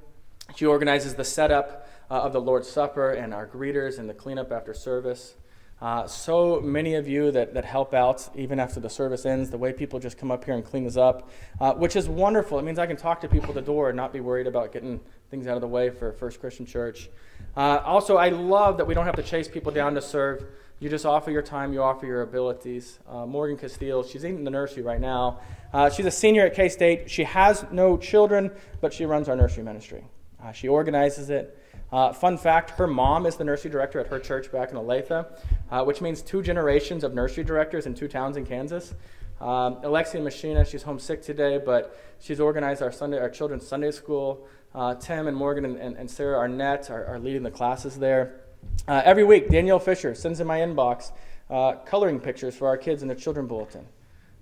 she 0.54 0.66
organizes 0.66 1.14
the 1.14 1.24
setup 1.24 1.88
uh, 2.10 2.14
of 2.14 2.32
the 2.32 2.40
Lord's 2.40 2.68
Supper 2.68 3.12
and 3.12 3.32
our 3.32 3.46
greeters 3.46 3.98
and 3.98 4.08
the 4.08 4.14
cleanup 4.14 4.50
after 4.52 4.74
service. 4.74 5.34
Uh, 5.80 6.06
so 6.06 6.60
many 6.60 6.94
of 6.94 7.08
you 7.08 7.30
that, 7.30 7.54
that 7.54 7.64
help 7.64 7.94
out 7.94 8.28
even 8.34 8.60
after 8.60 8.80
the 8.80 8.90
service 8.90 9.24
ends, 9.24 9.48
the 9.48 9.56
way 9.56 9.72
people 9.72 9.98
just 9.98 10.18
come 10.18 10.30
up 10.30 10.44
here 10.44 10.54
and 10.54 10.62
clean 10.62 10.84
this 10.84 10.98
up, 10.98 11.30
uh, 11.58 11.72
which 11.72 11.96
is 11.96 12.06
wonderful. 12.06 12.58
It 12.58 12.64
means 12.64 12.78
I 12.78 12.86
can 12.86 12.98
talk 12.98 13.22
to 13.22 13.28
people 13.28 13.48
at 13.48 13.54
the 13.54 13.62
door 13.62 13.88
and 13.88 13.96
not 13.96 14.12
be 14.12 14.20
worried 14.20 14.46
about 14.46 14.72
getting 14.72 15.00
things 15.30 15.46
out 15.46 15.54
of 15.54 15.62
the 15.62 15.68
way 15.68 15.88
for 15.88 16.12
First 16.12 16.38
Christian 16.38 16.66
Church. 16.66 17.08
Uh, 17.56 17.80
also, 17.82 18.18
I 18.18 18.28
love 18.28 18.76
that 18.76 18.86
we 18.86 18.92
don't 18.92 19.06
have 19.06 19.16
to 19.16 19.22
chase 19.22 19.48
people 19.48 19.72
down 19.72 19.94
to 19.94 20.02
serve 20.02 20.44
You 20.80 20.88
just 20.88 21.04
offer 21.04 21.30
your 21.30 21.42
time, 21.42 21.74
you 21.74 21.82
offer 21.82 22.06
your 22.06 22.22
abilities. 22.22 23.00
Uh, 23.06 23.26
Morgan 23.26 23.58
Castile, 23.58 24.02
she's 24.02 24.24
in 24.24 24.44
the 24.44 24.50
nursery 24.50 24.82
right 24.82 25.00
now. 25.00 25.40
Uh, 25.74 25.90
she's 25.90 26.06
a 26.06 26.10
senior 26.10 26.46
at 26.46 26.54
K 26.54 26.70
State. 26.70 27.10
She 27.10 27.24
has 27.24 27.66
no 27.70 27.98
children, 27.98 28.50
but 28.80 28.94
she 28.94 29.04
runs 29.04 29.28
our 29.28 29.36
nursery 29.36 29.62
ministry. 29.62 30.02
Uh, 30.42 30.52
she 30.52 30.68
organizes 30.68 31.28
it. 31.28 31.59
Uh, 31.92 32.12
fun 32.12 32.38
fact 32.38 32.70
her 32.70 32.86
mom 32.86 33.26
is 33.26 33.36
the 33.36 33.44
nursery 33.44 33.70
director 33.70 33.98
at 33.98 34.06
her 34.06 34.18
church 34.18 34.52
back 34.52 34.70
in 34.70 34.76
Olathe, 34.76 35.26
uh, 35.70 35.84
which 35.84 36.00
means 36.00 36.22
two 36.22 36.42
generations 36.42 37.02
of 37.02 37.14
nursery 37.14 37.42
directors 37.42 37.86
in 37.86 37.94
two 37.94 38.06
towns 38.06 38.36
in 38.36 38.46
Kansas. 38.46 38.94
Um, 39.40 39.78
Alexia 39.82 40.20
Machina, 40.20 40.64
she's 40.64 40.82
homesick 40.82 41.22
today, 41.22 41.58
but 41.58 41.98
she's 42.20 42.40
organized 42.40 42.82
our 42.82 42.92
Sunday, 42.92 43.18
our 43.18 43.30
children's 43.30 43.66
Sunday 43.66 43.90
school. 43.90 44.46
Uh, 44.74 44.94
Tim 44.94 45.26
and 45.26 45.36
Morgan 45.36 45.64
and, 45.64 45.76
and, 45.78 45.96
and 45.96 46.10
Sarah 46.10 46.38
Arnett 46.38 46.90
are, 46.90 47.04
are 47.06 47.18
leading 47.18 47.42
the 47.42 47.50
classes 47.50 47.98
there. 47.98 48.40
Uh, 48.86 49.02
every 49.04 49.24
week, 49.24 49.48
Danielle 49.48 49.78
Fisher 49.78 50.14
sends 50.14 50.40
in 50.40 50.46
my 50.46 50.58
inbox 50.58 51.10
uh, 51.48 51.72
coloring 51.86 52.20
pictures 52.20 52.54
for 52.54 52.68
our 52.68 52.76
kids 52.76 53.02
in 53.02 53.08
the 53.08 53.14
children 53.14 53.46
bulletin, 53.46 53.86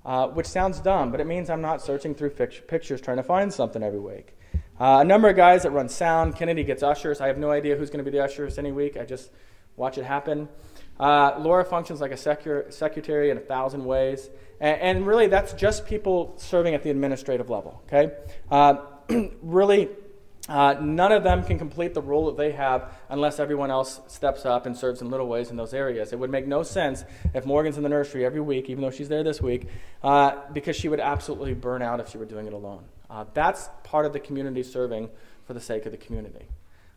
uh, 0.04 0.26
which 0.28 0.46
sounds 0.46 0.80
dumb, 0.80 1.10
but 1.10 1.20
it 1.20 1.26
means 1.26 1.48
I'm 1.48 1.62
not 1.62 1.80
searching 1.80 2.14
through 2.14 2.30
pictures 2.30 3.00
trying 3.00 3.16
to 3.16 3.22
find 3.22 3.52
something 3.52 3.82
every 3.82 4.00
week. 4.00 4.34
Uh, 4.80 4.98
a 5.00 5.04
number 5.04 5.28
of 5.28 5.36
guys 5.36 5.64
that 5.64 5.70
run 5.70 5.88
sound. 5.88 6.36
Kennedy 6.36 6.62
gets 6.62 6.82
ushers. 6.82 7.20
I 7.20 7.26
have 7.26 7.38
no 7.38 7.50
idea 7.50 7.76
who's 7.76 7.90
going 7.90 8.04
to 8.04 8.08
be 8.08 8.16
the 8.16 8.22
ushers 8.22 8.58
any 8.58 8.70
week. 8.70 8.96
I 8.96 9.04
just 9.04 9.30
watch 9.76 9.98
it 9.98 10.04
happen. 10.04 10.48
Uh, 11.00 11.38
Laura 11.38 11.64
functions 11.64 12.00
like 12.00 12.10
a 12.10 12.16
secure, 12.16 12.70
secretary 12.70 13.30
in 13.30 13.36
a 13.36 13.40
thousand 13.40 13.84
ways. 13.84 14.30
And, 14.60 14.80
and, 14.80 15.06
really, 15.06 15.28
that's 15.28 15.52
just 15.52 15.86
people 15.86 16.34
serving 16.36 16.74
at 16.74 16.82
the 16.82 16.90
administrative 16.90 17.48
level, 17.48 17.82
okay? 17.86 18.12
Uh, 18.50 18.78
really, 19.42 19.88
uh, 20.48 20.76
none 20.80 21.12
of 21.12 21.22
them 21.22 21.44
can 21.44 21.58
complete 21.58 21.94
the 21.94 22.02
role 22.02 22.26
that 22.26 22.36
they 22.36 22.52
have 22.52 22.92
unless 23.08 23.38
everyone 23.38 23.70
else 23.70 24.00
steps 24.08 24.44
up 24.46 24.66
and 24.66 24.76
serves 24.76 25.00
in 25.00 25.10
little 25.10 25.28
ways 25.28 25.50
in 25.50 25.56
those 25.56 25.74
areas. 25.74 26.12
It 26.12 26.18
would 26.18 26.30
make 26.30 26.46
no 26.46 26.62
sense 26.62 27.04
if 27.34 27.44
Morgan's 27.44 27.76
in 27.76 27.82
the 27.82 27.88
nursery 27.88 28.24
every 28.24 28.40
week, 28.40 28.68
even 28.70 28.82
though 28.82 28.90
she's 28.90 29.08
there 29.08 29.22
this 29.22 29.40
week, 29.40 29.68
uh, 30.02 30.32
because 30.52 30.74
she 30.74 30.88
would 30.88 31.00
absolutely 31.00 31.54
burn 31.54 31.82
out 31.82 32.00
if 32.00 32.08
she 32.08 32.18
were 32.18 32.24
doing 32.24 32.46
it 32.46 32.52
alone. 32.52 32.84
Uh, 33.10 33.24
that's 33.34 33.68
part 33.84 34.06
of 34.06 34.12
the 34.12 34.20
community 34.20 34.62
serving 34.62 35.08
for 35.46 35.54
the 35.54 35.60
sake 35.60 35.86
of 35.86 35.92
the 35.92 35.98
community. 35.98 36.46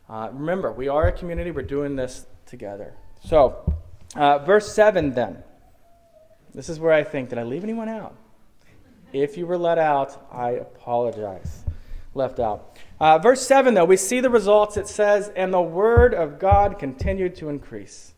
Uh, 0.08 0.28
remember, 0.32 0.70
we 0.72 0.88
are 0.88 1.08
a 1.08 1.12
community, 1.12 1.50
we're 1.50 1.62
doing 1.62 1.96
this 1.96 2.26
together. 2.44 2.94
So, 3.24 3.74
uh, 4.14 4.38
verse 4.38 4.72
7 4.72 5.12
then. 5.12 5.42
This 6.54 6.68
is 6.68 6.78
where 6.78 6.92
I 6.92 7.02
think, 7.02 7.30
did 7.30 7.38
I 7.38 7.44
leave 7.44 7.64
anyone 7.64 7.88
out? 7.88 8.14
If 9.12 9.38
you 9.38 9.46
were 9.46 9.56
let 9.56 9.78
out, 9.78 10.26
I 10.30 10.50
apologize. 10.50 11.64
Left 12.14 12.40
out. 12.40 12.78
Uh, 13.00 13.18
verse 13.18 13.46
7, 13.46 13.72
though, 13.72 13.86
we 13.86 13.96
see 13.96 14.20
the 14.20 14.28
results. 14.28 14.76
It 14.76 14.86
says, 14.86 15.30
And 15.34 15.52
the 15.52 15.62
word 15.62 16.14
of 16.14 16.38
God 16.38 16.78
continued 16.78 17.36
to 17.36 17.48
increase. 17.48 18.12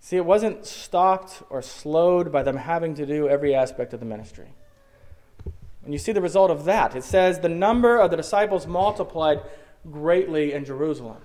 See, 0.00 0.16
it 0.16 0.24
wasn't 0.24 0.66
stopped 0.66 1.42
or 1.50 1.62
slowed 1.62 2.32
by 2.32 2.42
them 2.42 2.56
having 2.56 2.94
to 2.96 3.06
do 3.06 3.28
every 3.28 3.54
aspect 3.54 3.92
of 3.92 4.00
the 4.00 4.06
ministry. 4.06 4.48
And 5.90 5.94
you 5.96 5.98
see 5.98 6.12
the 6.12 6.20
result 6.20 6.52
of 6.52 6.66
that. 6.66 6.94
It 6.94 7.02
says, 7.02 7.40
The 7.40 7.48
number 7.48 7.98
of 7.98 8.12
the 8.12 8.16
disciples 8.16 8.64
multiplied 8.64 9.40
greatly 9.90 10.52
in 10.52 10.64
Jerusalem. 10.64 11.16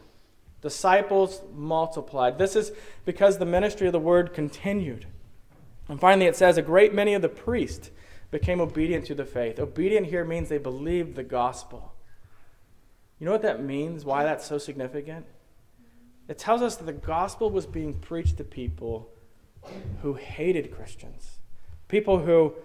Disciples 0.63 1.43
multiplied. 1.53 2.39
This 2.39 2.55
is 2.55 2.71
because 3.05 3.37
the 3.37 3.45
ministry 3.45 3.85
of 3.85 3.93
the 3.93 3.99
word 3.99 4.33
continued. 4.33 5.05
And 5.87 5.99
finally, 5.99 6.25
it 6.25 6.35
says, 6.35 6.57
A 6.57 6.63
great 6.63 6.95
many 6.95 7.13
of 7.13 7.21
the 7.21 7.29
priests 7.29 7.91
became 8.31 8.59
obedient 8.59 9.05
to 9.05 9.13
the 9.13 9.23
faith. 9.23 9.59
Obedient 9.59 10.07
here 10.07 10.25
means 10.25 10.49
they 10.49 10.57
believed 10.57 11.13
the 11.13 11.21
gospel. 11.21 11.93
You 13.19 13.25
know 13.27 13.33
what 13.33 13.43
that 13.43 13.61
means? 13.61 14.03
Why 14.03 14.23
that's 14.23 14.47
so 14.47 14.57
significant? 14.57 15.27
It 16.27 16.39
tells 16.39 16.63
us 16.63 16.75
that 16.77 16.85
the 16.85 16.91
gospel 16.91 17.51
was 17.51 17.67
being 17.67 17.93
preached 17.93 18.37
to 18.37 18.43
people 18.43 19.11
who 20.01 20.15
hated 20.15 20.75
Christians, 20.75 21.37
people 21.87 22.17
who, 22.17 22.55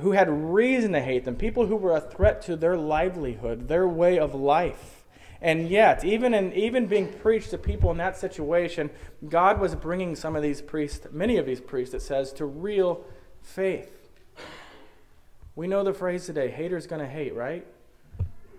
who 0.00 0.12
had 0.12 0.28
reason 0.30 0.92
to 0.92 1.00
hate 1.00 1.24
them, 1.24 1.36
people 1.36 1.66
who 1.66 1.76
were 1.76 1.96
a 1.96 2.00
threat 2.00 2.40
to 2.42 2.56
their 2.56 2.76
livelihood, 2.76 3.68
their 3.68 3.88
way 3.88 4.18
of 4.18 4.34
life. 4.34 5.04
And 5.40 5.68
yet, 5.68 6.04
even 6.04 6.34
in 6.34 6.52
even 6.52 6.86
being 6.86 7.12
preached 7.12 7.50
to 7.50 7.58
people 7.58 7.90
in 7.90 7.96
that 7.98 8.16
situation, 8.16 8.90
God 9.28 9.60
was 9.60 9.74
bringing 9.74 10.16
some 10.16 10.34
of 10.34 10.42
these 10.42 10.60
priests, 10.60 11.06
many 11.12 11.36
of 11.36 11.46
these 11.46 11.60
priests, 11.60 11.94
it 11.94 12.02
says, 12.02 12.32
to 12.34 12.44
real 12.44 13.04
faith. 13.40 13.94
We 15.54 15.68
know 15.68 15.84
the 15.84 15.92
phrase 15.92 16.26
today 16.26 16.48
haters 16.50 16.86
to 17.00 17.06
hate, 17.06 17.34
right? 17.34 17.66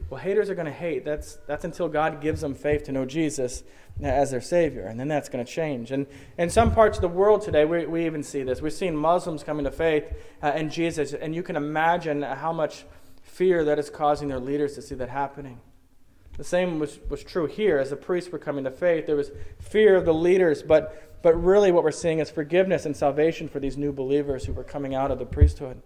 Well, 0.10 0.20
haters 0.20 0.50
are 0.50 0.56
going 0.56 0.66
to 0.66 0.72
hate. 0.72 1.06
That's, 1.06 1.38
that's 1.46 1.66
until 1.66 1.88
God 1.88 2.20
gives 2.20 2.42
them 2.42 2.56
faith 2.56 2.84
to 2.86 2.92
know 2.92 3.06
Jesus 3.06 3.64
as 4.02 4.32
their 4.32 4.42
Savior. 4.42 4.88
And 4.88 5.00
then 5.00 5.08
that's 5.08 5.30
going 5.30 5.46
to 5.46 5.52
change. 5.52 5.92
And 5.92 6.08
in 6.38 6.50
some 6.50 6.74
parts 6.74 6.98
of 6.98 7.02
the 7.02 7.10
world 7.10 7.42
today, 7.42 7.66
we, 7.66 7.86
we 7.86 8.06
even 8.06 8.24
see 8.24 8.42
this. 8.42 8.62
We've 8.62 8.74
seen 8.74 8.96
Muslims 8.96 9.44
coming 9.44 9.66
to 9.66 9.72
faith 9.72 10.12
uh, 10.42 10.54
in 10.56 10.70
Jesus, 10.70 11.14
and 11.14 11.36
you 11.36 11.44
can 11.44 11.56
imagine 11.56 12.24
how 12.24 12.52
much 12.52 12.86
fear 13.22 13.64
that 13.66 13.78
is 13.78 13.90
causing 13.90 14.28
their 14.28 14.40
leaders 14.40 14.74
to 14.76 14.82
see 14.82 14.96
that 14.96 15.10
happening. 15.10 15.60
The 16.38 16.44
same 16.44 16.80
was, 16.80 17.00
was 17.10 17.24
true 17.24 17.46
here. 17.46 17.78
As 17.78 17.92
the 17.92 17.96
priests 17.96 18.32
were 18.32 18.40
coming 18.40 18.64
to 18.64 18.72
faith, 18.72 19.06
there 19.06 19.16
was 19.16 19.30
fear 19.60 19.96
of 19.96 20.06
the 20.06 20.14
leaders, 20.14 20.64
but, 20.64 21.22
but 21.22 21.36
really 21.36 21.72
what 21.72 21.84
we're 21.84 21.92
seeing 21.92 22.20
is 22.20 22.32
forgiveness 22.32 22.86
and 22.86 22.96
salvation 22.96 23.48
for 23.48 23.60
these 23.60 23.78
new 23.78 23.92
believers 23.92 24.46
who 24.46 24.54
were 24.54 24.64
coming 24.64 24.96
out 24.96 25.12
of 25.12 25.20
the 25.20 25.26
priesthood. 25.26 25.82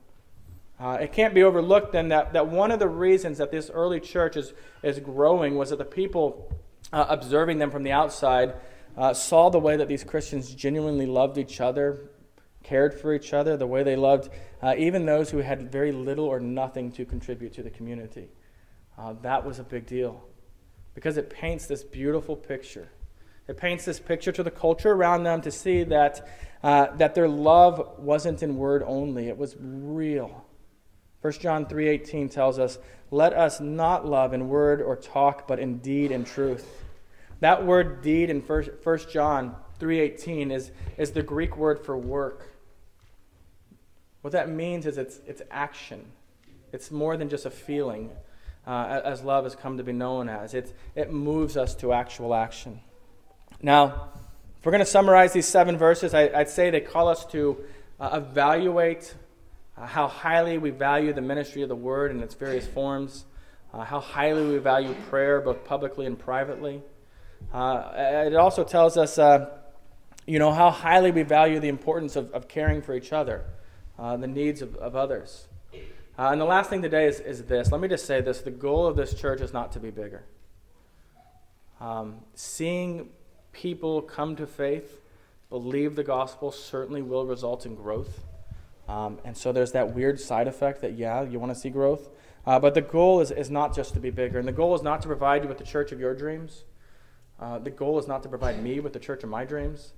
Uh, 0.84 0.98
it 1.00 1.14
can't 1.14 1.34
be 1.34 1.44
overlooked 1.44 1.94
then 1.94 2.10
that, 2.10 2.34
that 2.34 2.46
one 2.46 2.70
of 2.70 2.78
the 2.78 2.90
reasons 2.90 3.38
that 3.38 3.52
this 3.52 3.72
early 3.74 4.02
church 4.02 4.36
is, 4.36 4.52
is 4.82 5.00
growing 5.00 5.56
was 5.56 5.70
that 5.70 5.78
the 5.78 5.86
people 5.86 6.54
uh, 6.92 7.06
observing 7.08 7.58
them 7.58 7.72
from 7.72 7.84
the 7.84 7.92
outside 7.94 8.54
uh, 8.98 9.14
saw 9.14 9.50
the 9.50 9.60
way 9.60 9.78
that 9.78 9.88
these 9.88 10.04
Christians 10.04 10.54
genuinely 10.54 11.06
loved 11.06 11.38
each 11.38 11.62
other, 11.62 12.10
cared 12.64 12.94
for 12.94 13.14
each 13.14 13.34
other, 13.34 13.56
the 13.56 13.66
way 13.66 13.82
they 13.82 13.96
loved 13.96 14.30
uh, 14.62 14.76
even 14.78 15.06
those 15.06 15.30
who 15.30 15.38
had 15.38 15.72
very 15.72 15.94
little 15.94 16.26
or 16.26 16.42
nothing 16.42 16.92
to 16.92 17.06
contribute 17.06 17.54
to 17.54 17.64
the 17.64 17.70
community. 17.70 18.28
Uh, 18.98 19.14
that 19.22 19.46
was 19.46 19.60
a 19.60 19.64
big 19.64 19.86
deal 19.86 20.22
because 20.96 21.16
it 21.16 21.30
paints 21.30 21.66
this 21.66 21.82
beautiful 21.82 22.36
picture. 22.36 22.90
It 23.48 23.56
paints 23.56 23.86
this 23.86 24.02
picture 24.02 24.34
to 24.34 24.44
the 24.44 24.52
culture 24.52 24.92
around 24.92 25.24
them 25.24 25.40
to 25.44 25.52
see 25.52 25.86
that, 25.86 26.28
uh, 26.62 26.88
that 26.98 27.16
their 27.16 27.30
love 27.30 28.00
wasn't 28.00 28.44
in 28.44 28.58
word 28.58 28.84
only, 28.86 29.30
it 29.30 29.38
was 29.38 29.56
real. 29.58 30.43
1 31.24 31.40
John 31.40 31.66
3:18 31.66 32.28
tells 32.28 32.60
us, 32.60 32.78
"Let 33.10 33.32
us 33.32 33.62
not 33.62 34.06
love 34.06 34.34
in 34.34 34.50
word 34.50 34.82
or 34.82 34.98
talk, 34.98 35.48
but 35.48 35.58
in 35.58 35.78
deed 35.78 36.12
and 36.12 36.28
truth." 36.28 36.84
That 37.40 37.66
word 37.66 38.02
deed 38.02 38.30
in 38.30 38.42
1 38.42 39.10
John 39.10 39.56
3:18 39.80 40.52
is, 40.52 40.72
is 40.98 41.12
the 41.12 41.24
Greek 41.24 41.56
word 41.56 41.80
for 41.80 41.98
work. 41.98 42.50
What 44.20 44.34
that 44.34 44.50
means 44.50 44.86
is 44.86 44.98
it's, 44.98 45.22
it's 45.26 45.42
action. 45.50 46.12
It's 46.74 46.92
more 46.92 47.16
than 47.16 47.30
just 47.30 47.46
a 47.46 47.50
feeling, 47.50 48.12
uh, 48.68 49.02
as 49.06 49.24
love 49.24 49.46
has 49.46 49.56
come 49.56 49.78
to 49.78 49.84
be 49.84 49.94
known 49.94 50.28
as. 50.28 50.54
It, 50.54 50.76
it 50.94 51.10
moves 51.10 51.56
us 51.56 51.74
to 51.76 51.94
actual 51.94 52.36
action. 52.36 52.82
Now, 53.62 54.10
if 54.60 54.66
we're 54.66 54.74
going 54.74 54.80
to 54.80 54.86
summarize 54.86 55.32
these 55.32 55.48
seven 55.48 55.78
verses, 55.78 56.14
I, 56.14 56.28
would 56.28 56.50
say 56.50 56.70
they 56.70 56.82
call 56.82 57.08
us 57.08 57.26
to 57.28 57.64
uh, 57.98 58.10
evaluate 58.22 59.16
uh, 59.78 59.88
how 59.88 60.08
highly 60.08 60.58
we 60.58 60.70
value 60.70 61.14
the 61.14 61.22
ministry 61.22 61.62
of 61.62 61.70
the 61.70 61.76
Word 61.76 62.12
in 62.12 62.22
its 62.22 62.36
various 62.36 62.68
forms, 62.68 63.26
uh, 63.74 63.84
how 63.84 64.00
highly 64.00 64.46
we 64.46 64.58
value 64.58 64.94
prayer, 65.10 65.42
both 65.42 65.64
publicly 65.66 66.06
and 66.06 66.18
privately. 66.18 66.82
Uh, 67.54 67.92
it 67.96 68.36
also 68.36 68.64
tells 68.64 68.98
us, 68.98 69.18
uh, 69.18 69.50
you 70.26 70.40
know, 70.40 70.52
how 70.52 70.70
highly 70.70 71.12
we 71.12 71.24
value 71.24 71.60
the 71.60 71.68
importance 71.68 72.16
of, 72.16 72.32
of 72.32 72.48
caring 72.48 72.82
for 72.82 72.96
each 72.96 73.12
other, 73.12 73.46
uh, 73.98 74.16
the 74.16 74.28
needs 74.28 74.62
of, 74.62 74.76
of 74.76 74.96
others. 74.96 75.48
And 76.18 76.40
the 76.40 76.46
last 76.46 76.70
thing 76.70 76.84
today 76.84 77.08
is, 77.08 77.20
is 77.20 77.46
this. 77.46 77.72
Let 77.72 77.82
me 77.82 77.88
just 77.88 78.06
say 78.06 78.22
this 78.22 78.42
the 78.42 78.52
goal 78.52 78.86
of 78.86 78.96
this 78.96 79.14
church 79.20 79.42
is 79.42 79.52
not 79.52 79.72
to 79.72 79.80
be 79.80 79.90
bigger. 79.90 80.24
Um, 81.82 82.20
seeing 82.36 83.10
people 83.52 84.02
come 84.02 84.36
to 84.36 84.46
faith, 84.46 85.02
believe 85.50 85.96
the 85.96 86.04
gospel, 86.04 86.52
certainly 86.52 87.02
will 87.02 87.26
result 87.26 87.66
in 87.66 87.76
growth. 87.76 88.24
Um, 88.94 89.18
and 89.26 89.36
so 89.36 89.52
there's 89.52 89.72
that 89.72 89.96
weird 89.96 90.20
side 90.20 90.48
effect 90.48 90.82
that, 90.82 90.94
yeah, 90.94 91.24
you 91.24 91.40
want 91.40 91.52
to 91.52 91.60
see 91.60 91.72
growth. 91.72 92.10
Uh, 92.46 92.60
but 92.60 92.76
the 92.76 92.82
goal 92.82 93.22
is, 93.22 93.32
is 93.32 93.50
not 93.50 93.76
just 93.76 93.96
to 93.96 94.00
be 94.00 94.12
bigger. 94.12 94.38
And 94.38 94.48
the 94.48 94.52
goal 94.52 94.76
is 94.76 94.84
not 94.84 95.02
to 95.02 95.08
provide 95.08 95.42
you 95.42 95.50
with 95.50 95.58
the 95.58 95.64
church 95.64 95.92
of 95.92 96.00
your 96.00 96.14
dreams. 96.14 96.64
Uh, 97.40 97.58
the 97.58 97.72
goal 97.72 97.98
is 97.98 98.08
not 98.08 98.22
to 98.22 98.30
provide 98.30 98.62
me 98.62 98.80
with 98.80 98.94
the 98.94 99.00
church 99.00 99.24
of 99.24 99.30
my 99.30 99.46
dreams. 99.46 99.94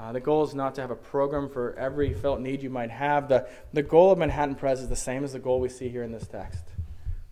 Uh, 0.00 0.12
the 0.12 0.20
goal 0.20 0.42
is 0.44 0.54
not 0.54 0.74
to 0.76 0.80
have 0.80 0.90
a 0.90 0.96
program 0.96 1.50
for 1.50 1.78
every 1.78 2.14
felt 2.14 2.40
need 2.40 2.62
you 2.62 2.70
might 2.70 2.90
have. 2.90 3.28
The, 3.28 3.46
the 3.74 3.82
goal 3.82 4.10
of 4.10 4.18
Manhattan 4.18 4.54
Pres 4.54 4.80
is 4.80 4.88
the 4.88 4.96
same 4.96 5.24
as 5.24 5.34
the 5.34 5.38
goal 5.38 5.60
we 5.60 5.68
see 5.68 5.90
here 5.90 6.02
in 6.02 6.10
this 6.10 6.26
text, 6.26 6.64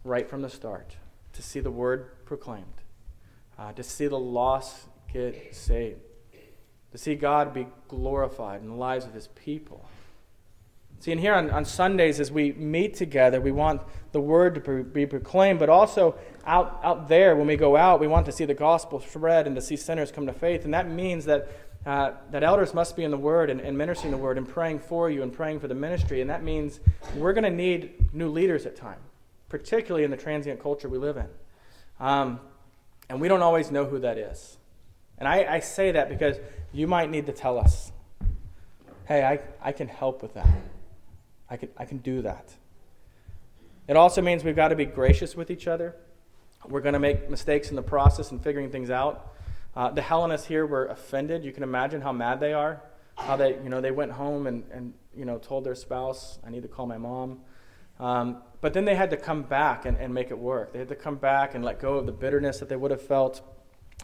right 0.05 0.29
from 0.29 0.43
the 0.43 0.51
start 0.51 0.97
to 1.33 1.43
see 1.43 1.61
the 1.61 1.71
word 1.71 2.27
proclaimed, 2.27 2.83
uh, 3.59 3.73
to 3.73 3.83
see 3.83 4.07
the 4.07 4.19
lost 4.19 4.87
get 5.11 5.55
saved, 5.55 6.01
to 6.93 6.99
see 6.99 7.15
God 7.15 7.55
be 7.55 7.67
glorified 7.89 8.61
in 8.61 8.69
the 8.69 8.75
lives 8.75 9.07
of 9.07 9.15
his 9.15 9.29
people. 9.29 9.89
See, 11.01 11.13
and 11.13 11.21
here 11.21 11.35
on, 11.35 11.51
on 11.51 11.65
Sundays, 11.65 12.21
as 12.21 12.31
we 12.31 12.53
meet 12.53 12.95
together, 12.95 13.41
we 13.41 13.53
want 13.53 13.81
the 14.13 14.21
word 14.21 14.55
to 14.55 14.85
be 14.85 15.07
proclaimed, 15.07 15.59
but 15.59 15.71
also 15.71 16.15
out, 16.45 16.79
out 16.85 17.09
there, 17.09 17.35
when 17.37 17.47
we 17.47 17.57
go 17.57 17.75
out, 17.75 18.01
we 18.01 18.07
want 18.07 18.27
to 18.27 18.33
see 18.33 18.45
the 18.45 18.55
gospel 18.55 19.01
spread 19.01 19.47
and 19.47 19.57
to 19.57 19.63
see 19.63 19.77
sinners 19.77 20.13
come 20.13 20.27
to 20.27 20.33
faith. 20.35 20.67
And 20.67 20.75
that 20.75 20.91
means 20.91 21.25
that, 21.25 21.49
uh, 21.87 22.13
that 22.31 22.43
elders 22.43 22.75
must 22.75 22.97
be 22.97 23.05
in 23.05 23.11
the 23.11 23.17
Word 23.17 23.49
and, 23.49 23.63
and 23.63 23.79
ministering 23.79 24.11
the 24.11 24.19
Word 24.19 24.37
and 24.37 24.47
praying 24.47 24.81
for 24.81 25.09
you 25.09 25.23
and 25.23 25.33
praying 25.33 25.61
for 25.61 25.69
the 25.69 25.75
ministry. 25.75 26.21
And 26.21 26.29
that 26.29 26.43
means 26.43 26.81
we're 27.17 27.33
going 27.33 27.45
to 27.45 27.51
need 27.51 28.13
new 28.13 28.29
leaders 28.29 28.67
at 28.67 28.77
times, 28.77 29.01
particularly 29.49 30.05
in 30.05 30.11
the 30.11 30.19
transient 30.19 30.63
culture 30.63 30.89
we 30.91 30.99
live 30.99 31.17
in. 31.17 31.29
Um, 31.99 32.41
and 33.09 33.23
we 33.23 33.29
don't 33.29 33.43
always 33.43 33.71
know 33.71 33.87
who 33.87 34.01
that 34.01 34.19
is. 34.19 34.59
And 35.17 35.27
I, 35.27 35.55
I 35.55 35.61
say 35.61 35.93
that 35.93 36.11
because 36.11 36.37
you 36.75 36.87
might 36.87 37.11
need 37.11 37.25
to 37.25 37.33
tell 37.33 37.59
us 37.59 37.91
hey, 39.07 39.25
I, 39.25 39.41
I 39.61 39.73
can 39.73 39.89
help 39.89 40.23
with 40.23 40.35
that. 40.35 40.47
I 41.51 41.57
can, 41.57 41.69
I 41.77 41.85
can 41.85 41.99
do 41.99 42.23
that. 42.23 42.55
It 43.89 43.97
also 43.97 44.23
means 44.23 44.45
we've 44.45 44.55
got 44.55 44.69
to 44.69 44.77
be 44.77 44.85
gracious 44.85 45.35
with 45.35 45.51
each 45.51 45.67
other. 45.67 45.97
We're 46.69 46.81
going 46.81 46.93
to 46.93 47.01
make 47.01 47.29
mistakes 47.29 47.71
in 47.71 47.77
the 47.77 47.83
process 47.83 48.31
and 48.31 48.43
figuring 48.43 48.71
things 48.71 48.91
out. 48.91 49.35
Uh, 49.75 49.91
the 49.91 50.03
Hellenists 50.03 50.47
here 50.47 50.65
were 50.67 50.87
offended. 50.87 51.45
You 51.45 51.53
can 51.53 51.63
imagine 51.63 52.01
how 52.01 52.13
mad 52.13 52.39
they 52.39 52.53
are. 52.53 52.83
How 53.17 53.37
they, 53.37 53.55
you 53.63 53.69
know, 53.69 53.81
they 53.81 53.91
went 53.91 54.13
home 54.13 54.47
and, 54.47 54.65
and 54.73 54.95
you 55.15 55.25
know, 55.25 55.39
told 55.39 55.65
their 55.65 55.75
spouse, 55.75 56.39
I 56.47 56.51
need 56.51 56.63
to 56.63 56.69
call 56.69 56.87
my 56.87 56.99
mom. 56.99 57.41
Um, 57.99 58.43
but 58.61 58.73
then 58.73 58.85
they 58.85 58.95
had 58.95 59.11
to 59.11 59.17
come 59.17 59.43
back 59.43 59.85
and, 59.85 59.97
and 59.99 60.15
make 60.15 60.31
it 60.31 60.39
work. 60.39 60.73
They 60.73 60.79
had 60.79 60.89
to 60.89 60.97
come 60.97 61.17
back 61.17 61.55
and 61.55 61.65
let 61.65 61.81
go 61.81 61.95
of 61.95 62.07
the 62.07 62.13
bitterness 62.13 62.61
that 62.61 62.69
they 62.69 62.77
would 62.77 62.91
have 62.91 63.03
felt 63.03 63.43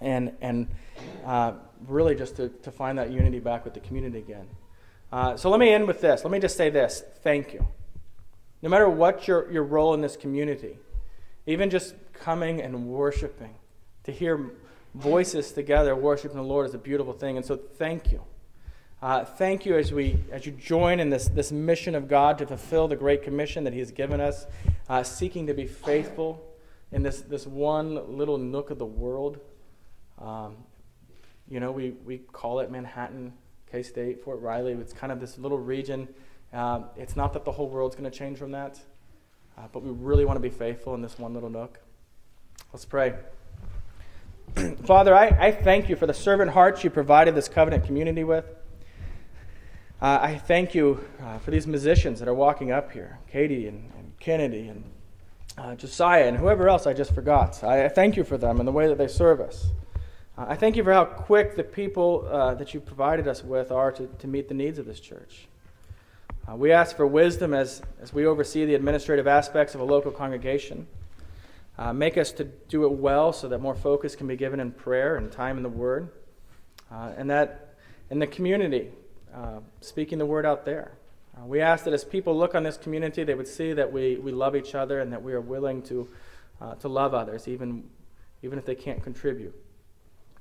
and, 0.03 0.33
and 0.41 0.69
uh, 1.25 1.53
really 1.87 2.15
just 2.15 2.37
to, 2.37 2.49
to 2.49 2.71
find 2.71 2.99
that 2.99 3.11
unity 3.11 3.39
back 3.39 3.65
with 3.65 3.75
the 3.75 3.81
community 3.81 4.19
again. 4.19 4.47
Uh, 5.13 5.37
so 5.37 5.51
let 5.51 5.61
me 5.61 5.71
end 5.71 5.87
with 5.87 6.01
this. 6.01 6.25
Let 6.25 6.31
me 6.31 6.39
just 6.39 6.57
say 6.57 6.71
this 6.71 7.03
thank 7.23 7.53
you. 7.53 7.67
No 8.63 8.69
matter 8.69 8.89
what 8.89 9.29
your, 9.29 9.51
your 9.53 9.63
role 9.63 9.95
in 9.95 10.01
this 10.01 10.17
community, 10.17 10.79
even 11.47 11.71
just 11.71 11.95
coming 12.13 12.61
and 12.61 12.87
worshiping, 12.87 13.55
to 14.05 14.13
hear 14.13 14.53
voices 14.95 15.53
together 15.53 15.95
worshiping 15.95 16.37
the 16.37 16.43
Lord 16.43 16.67
is 16.67 16.75
a 16.75 16.79
beautiful 16.79 17.13
thing. 17.13 17.37
And 17.37 17.45
so 17.45 17.57
thank 17.57 18.11
you. 18.11 18.23
Uh, 19.03 19.25
thank 19.25 19.67
you 19.67 19.77
as, 19.77 19.93
we, 19.93 20.19
as 20.33 20.47
you 20.47 20.53
join 20.53 21.01
in 21.01 21.11
this, 21.11 21.29
this 21.29 21.53
mission 21.53 21.95
of 21.95 22.09
God 22.09 22.39
to 22.39 22.47
fulfill 22.47 22.89
the 22.89 22.97
great 22.97 23.23
commission 23.23 23.65
that 23.65 23.75
He 23.75 23.79
has 23.79 23.91
given 23.91 24.21
us, 24.21 24.47
uh, 24.89 25.03
seeking 25.03 25.47
to 25.49 25.55
be 25.55 25.67
faithful 25.67 26.43
in 26.93 27.03
this, 27.03 27.21
this 27.21 27.47
one 27.47 28.17
little 28.17 28.39
nook 28.39 28.71
of 28.71 28.79
the 28.79 28.87
world. 28.87 29.39
Um, 30.19 30.57
you 31.49 31.61
know, 31.61 31.73
we, 31.73 31.91
we 32.05 32.19
call 32.19 32.61
it 32.61 32.71
Manhattan 32.71 33.35
K 33.71 33.83
State, 33.83 34.23
Fort 34.23 34.41
Riley. 34.41 34.73
It's 34.73 34.93
kind 34.93 35.13
of 35.13 35.21
this 35.21 35.39
little 35.39 35.59
region. 35.59 36.09
Um, 36.53 36.87
it's 36.97 37.17
not 37.17 37.33
that 37.33 37.45
the 37.45 37.53
whole 37.53 37.69
world's 37.69 37.97
going 37.97 38.11
to 38.11 38.17
change 38.17 38.39
from 38.39 38.53
that, 38.53 38.79
uh, 39.59 39.63
but 39.73 39.83
we 39.83 39.91
really 39.91 40.25
want 40.25 40.37
to 40.37 40.41
be 40.41 40.51
faithful 40.51 40.95
in 40.95 41.03
this 41.03 41.19
one 41.19 41.35
little 41.35 41.51
nook. 41.51 41.81
Let's 42.73 42.85
pray. 42.85 43.15
Father, 44.85 45.15
I, 45.15 45.27
I 45.29 45.53
thank 45.53 45.89
you 45.89 45.97
for 45.97 46.07
the 46.07 46.15
servant 46.15 46.53
hearts 46.53 46.85
you 46.85 46.91
provided 46.91 47.35
this 47.35 47.49
covenant 47.49 47.85
community 47.85 48.25
with. 48.25 48.45
Uh, 50.01 50.19
I 50.21 50.39
thank 50.39 50.75
you 50.75 51.07
uh, 51.23 51.39
for 51.39 51.51
these 51.51 51.67
musicians 51.67 52.19
that 52.21 52.29
are 52.29 52.35
walking 52.35 52.71
up 52.71 52.93
here 52.93 53.19
Katie 53.31 53.67
and, 53.67 53.91
and 53.99 54.13
Kennedy 54.21 54.69
and 54.69 54.85
uh, 55.57 55.75
Josiah 55.75 56.27
and 56.27 56.37
whoever 56.37 56.69
else 56.69 56.87
I 56.87 56.93
just 56.93 57.15
forgot. 57.15 57.65
I, 57.65 57.87
I 57.87 57.89
thank 57.89 58.17
you 58.17 58.25
for 58.25 58.37
them 58.37 58.59
and 58.59 58.69
the 58.69 58.73
way 58.73 58.89
that 58.89 58.99
they 58.99 59.09
serve 59.09 59.41
us. 59.41 59.71
Uh, 60.39 60.45
I 60.51 60.55
thank 60.55 60.77
you 60.77 60.85
for 60.85 60.93
how 60.93 61.07
quick 61.07 61.57
the 61.57 61.65
people 61.65 62.29
uh, 62.31 62.55
that 62.57 62.75
you 62.75 62.81
provided 62.81 63.27
us 63.27 63.43
with 63.43 63.73
are 63.73 63.91
to, 63.93 64.07
to 64.19 64.27
meet 64.27 64.49
the 64.49 64.55
needs 64.55 64.79
of 64.79 64.85
this 64.85 65.01
church. 65.01 65.47
Uh, 66.47 66.55
we 66.55 66.73
ask 66.73 66.95
for 66.95 67.07
wisdom 67.07 67.55
as, 67.55 67.81
as 68.03 68.13
we 68.13 68.27
oversee 68.27 68.67
the 68.67 68.75
administrative 68.75 69.27
aspects 69.27 69.75
of 69.75 69.81
a 69.81 69.85
local 69.85 70.13
congregation. 70.13 70.87
Uh, 71.79 71.95
make 71.95 72.19
us 72.19 72.33
to 72.33 72.45
do 72.45 72.85
it 72.85 72.93
well 72.93 73.33
so 73.33 73.49
that 73.49 73.61
more 73.61 73.75
focus 73.75 74.15
can 74.15 74.27
be 74.27 74.37
given 74.37 74.61
in 74.61 74.73
prayer 74.73 75.17
and 75.17 75.33
time 75.33 75.57
in 75.57 75.63
the 75.63 75.71
Word. 75.71 76.11
Uh, 76.93 77.13
and 77.17 77.31
that 77.31 77.75
in 78.11 78.19
the 78.19 78.27
community, 78.27 78.91
uh, 79.35 79.61
speaking 79.81 80.19
the 80.19 80.27
Word 80.27 80.45
out 80.45 80.67
there. 80.67 80.93
we 81.47 81.63
ask 81.63 81.85
that 81.85 81.95
as 81.95 82.05
people 82.05 82.37
look 82.37 82.55
on 82.55 82.63
this 82.63 82.77
community, 82.77 83.25
they 83.25 83.35
would 83.35 83.49
see 83.49 83.73
that 83.73 83.91
we, 83.91 84.17
we 84.17 84.33
love 84.33 84.55
each 84.55 84.75
other 84.75 85.01
and 85.01 85.11
that 85.15 85.23
we 85.23 85.33
are 85.33 85.41
willing 85.41 85.81
to, 85.85 86.07
to 86.79 86.89
love 86.89 87.15
others, 87.15 87.49
even, 87.49 87.89
even 88.43 88.59
if 88.59 88.67
they 88.67 88.75
can't 88.75 89.03
contribute. 89.03 89.55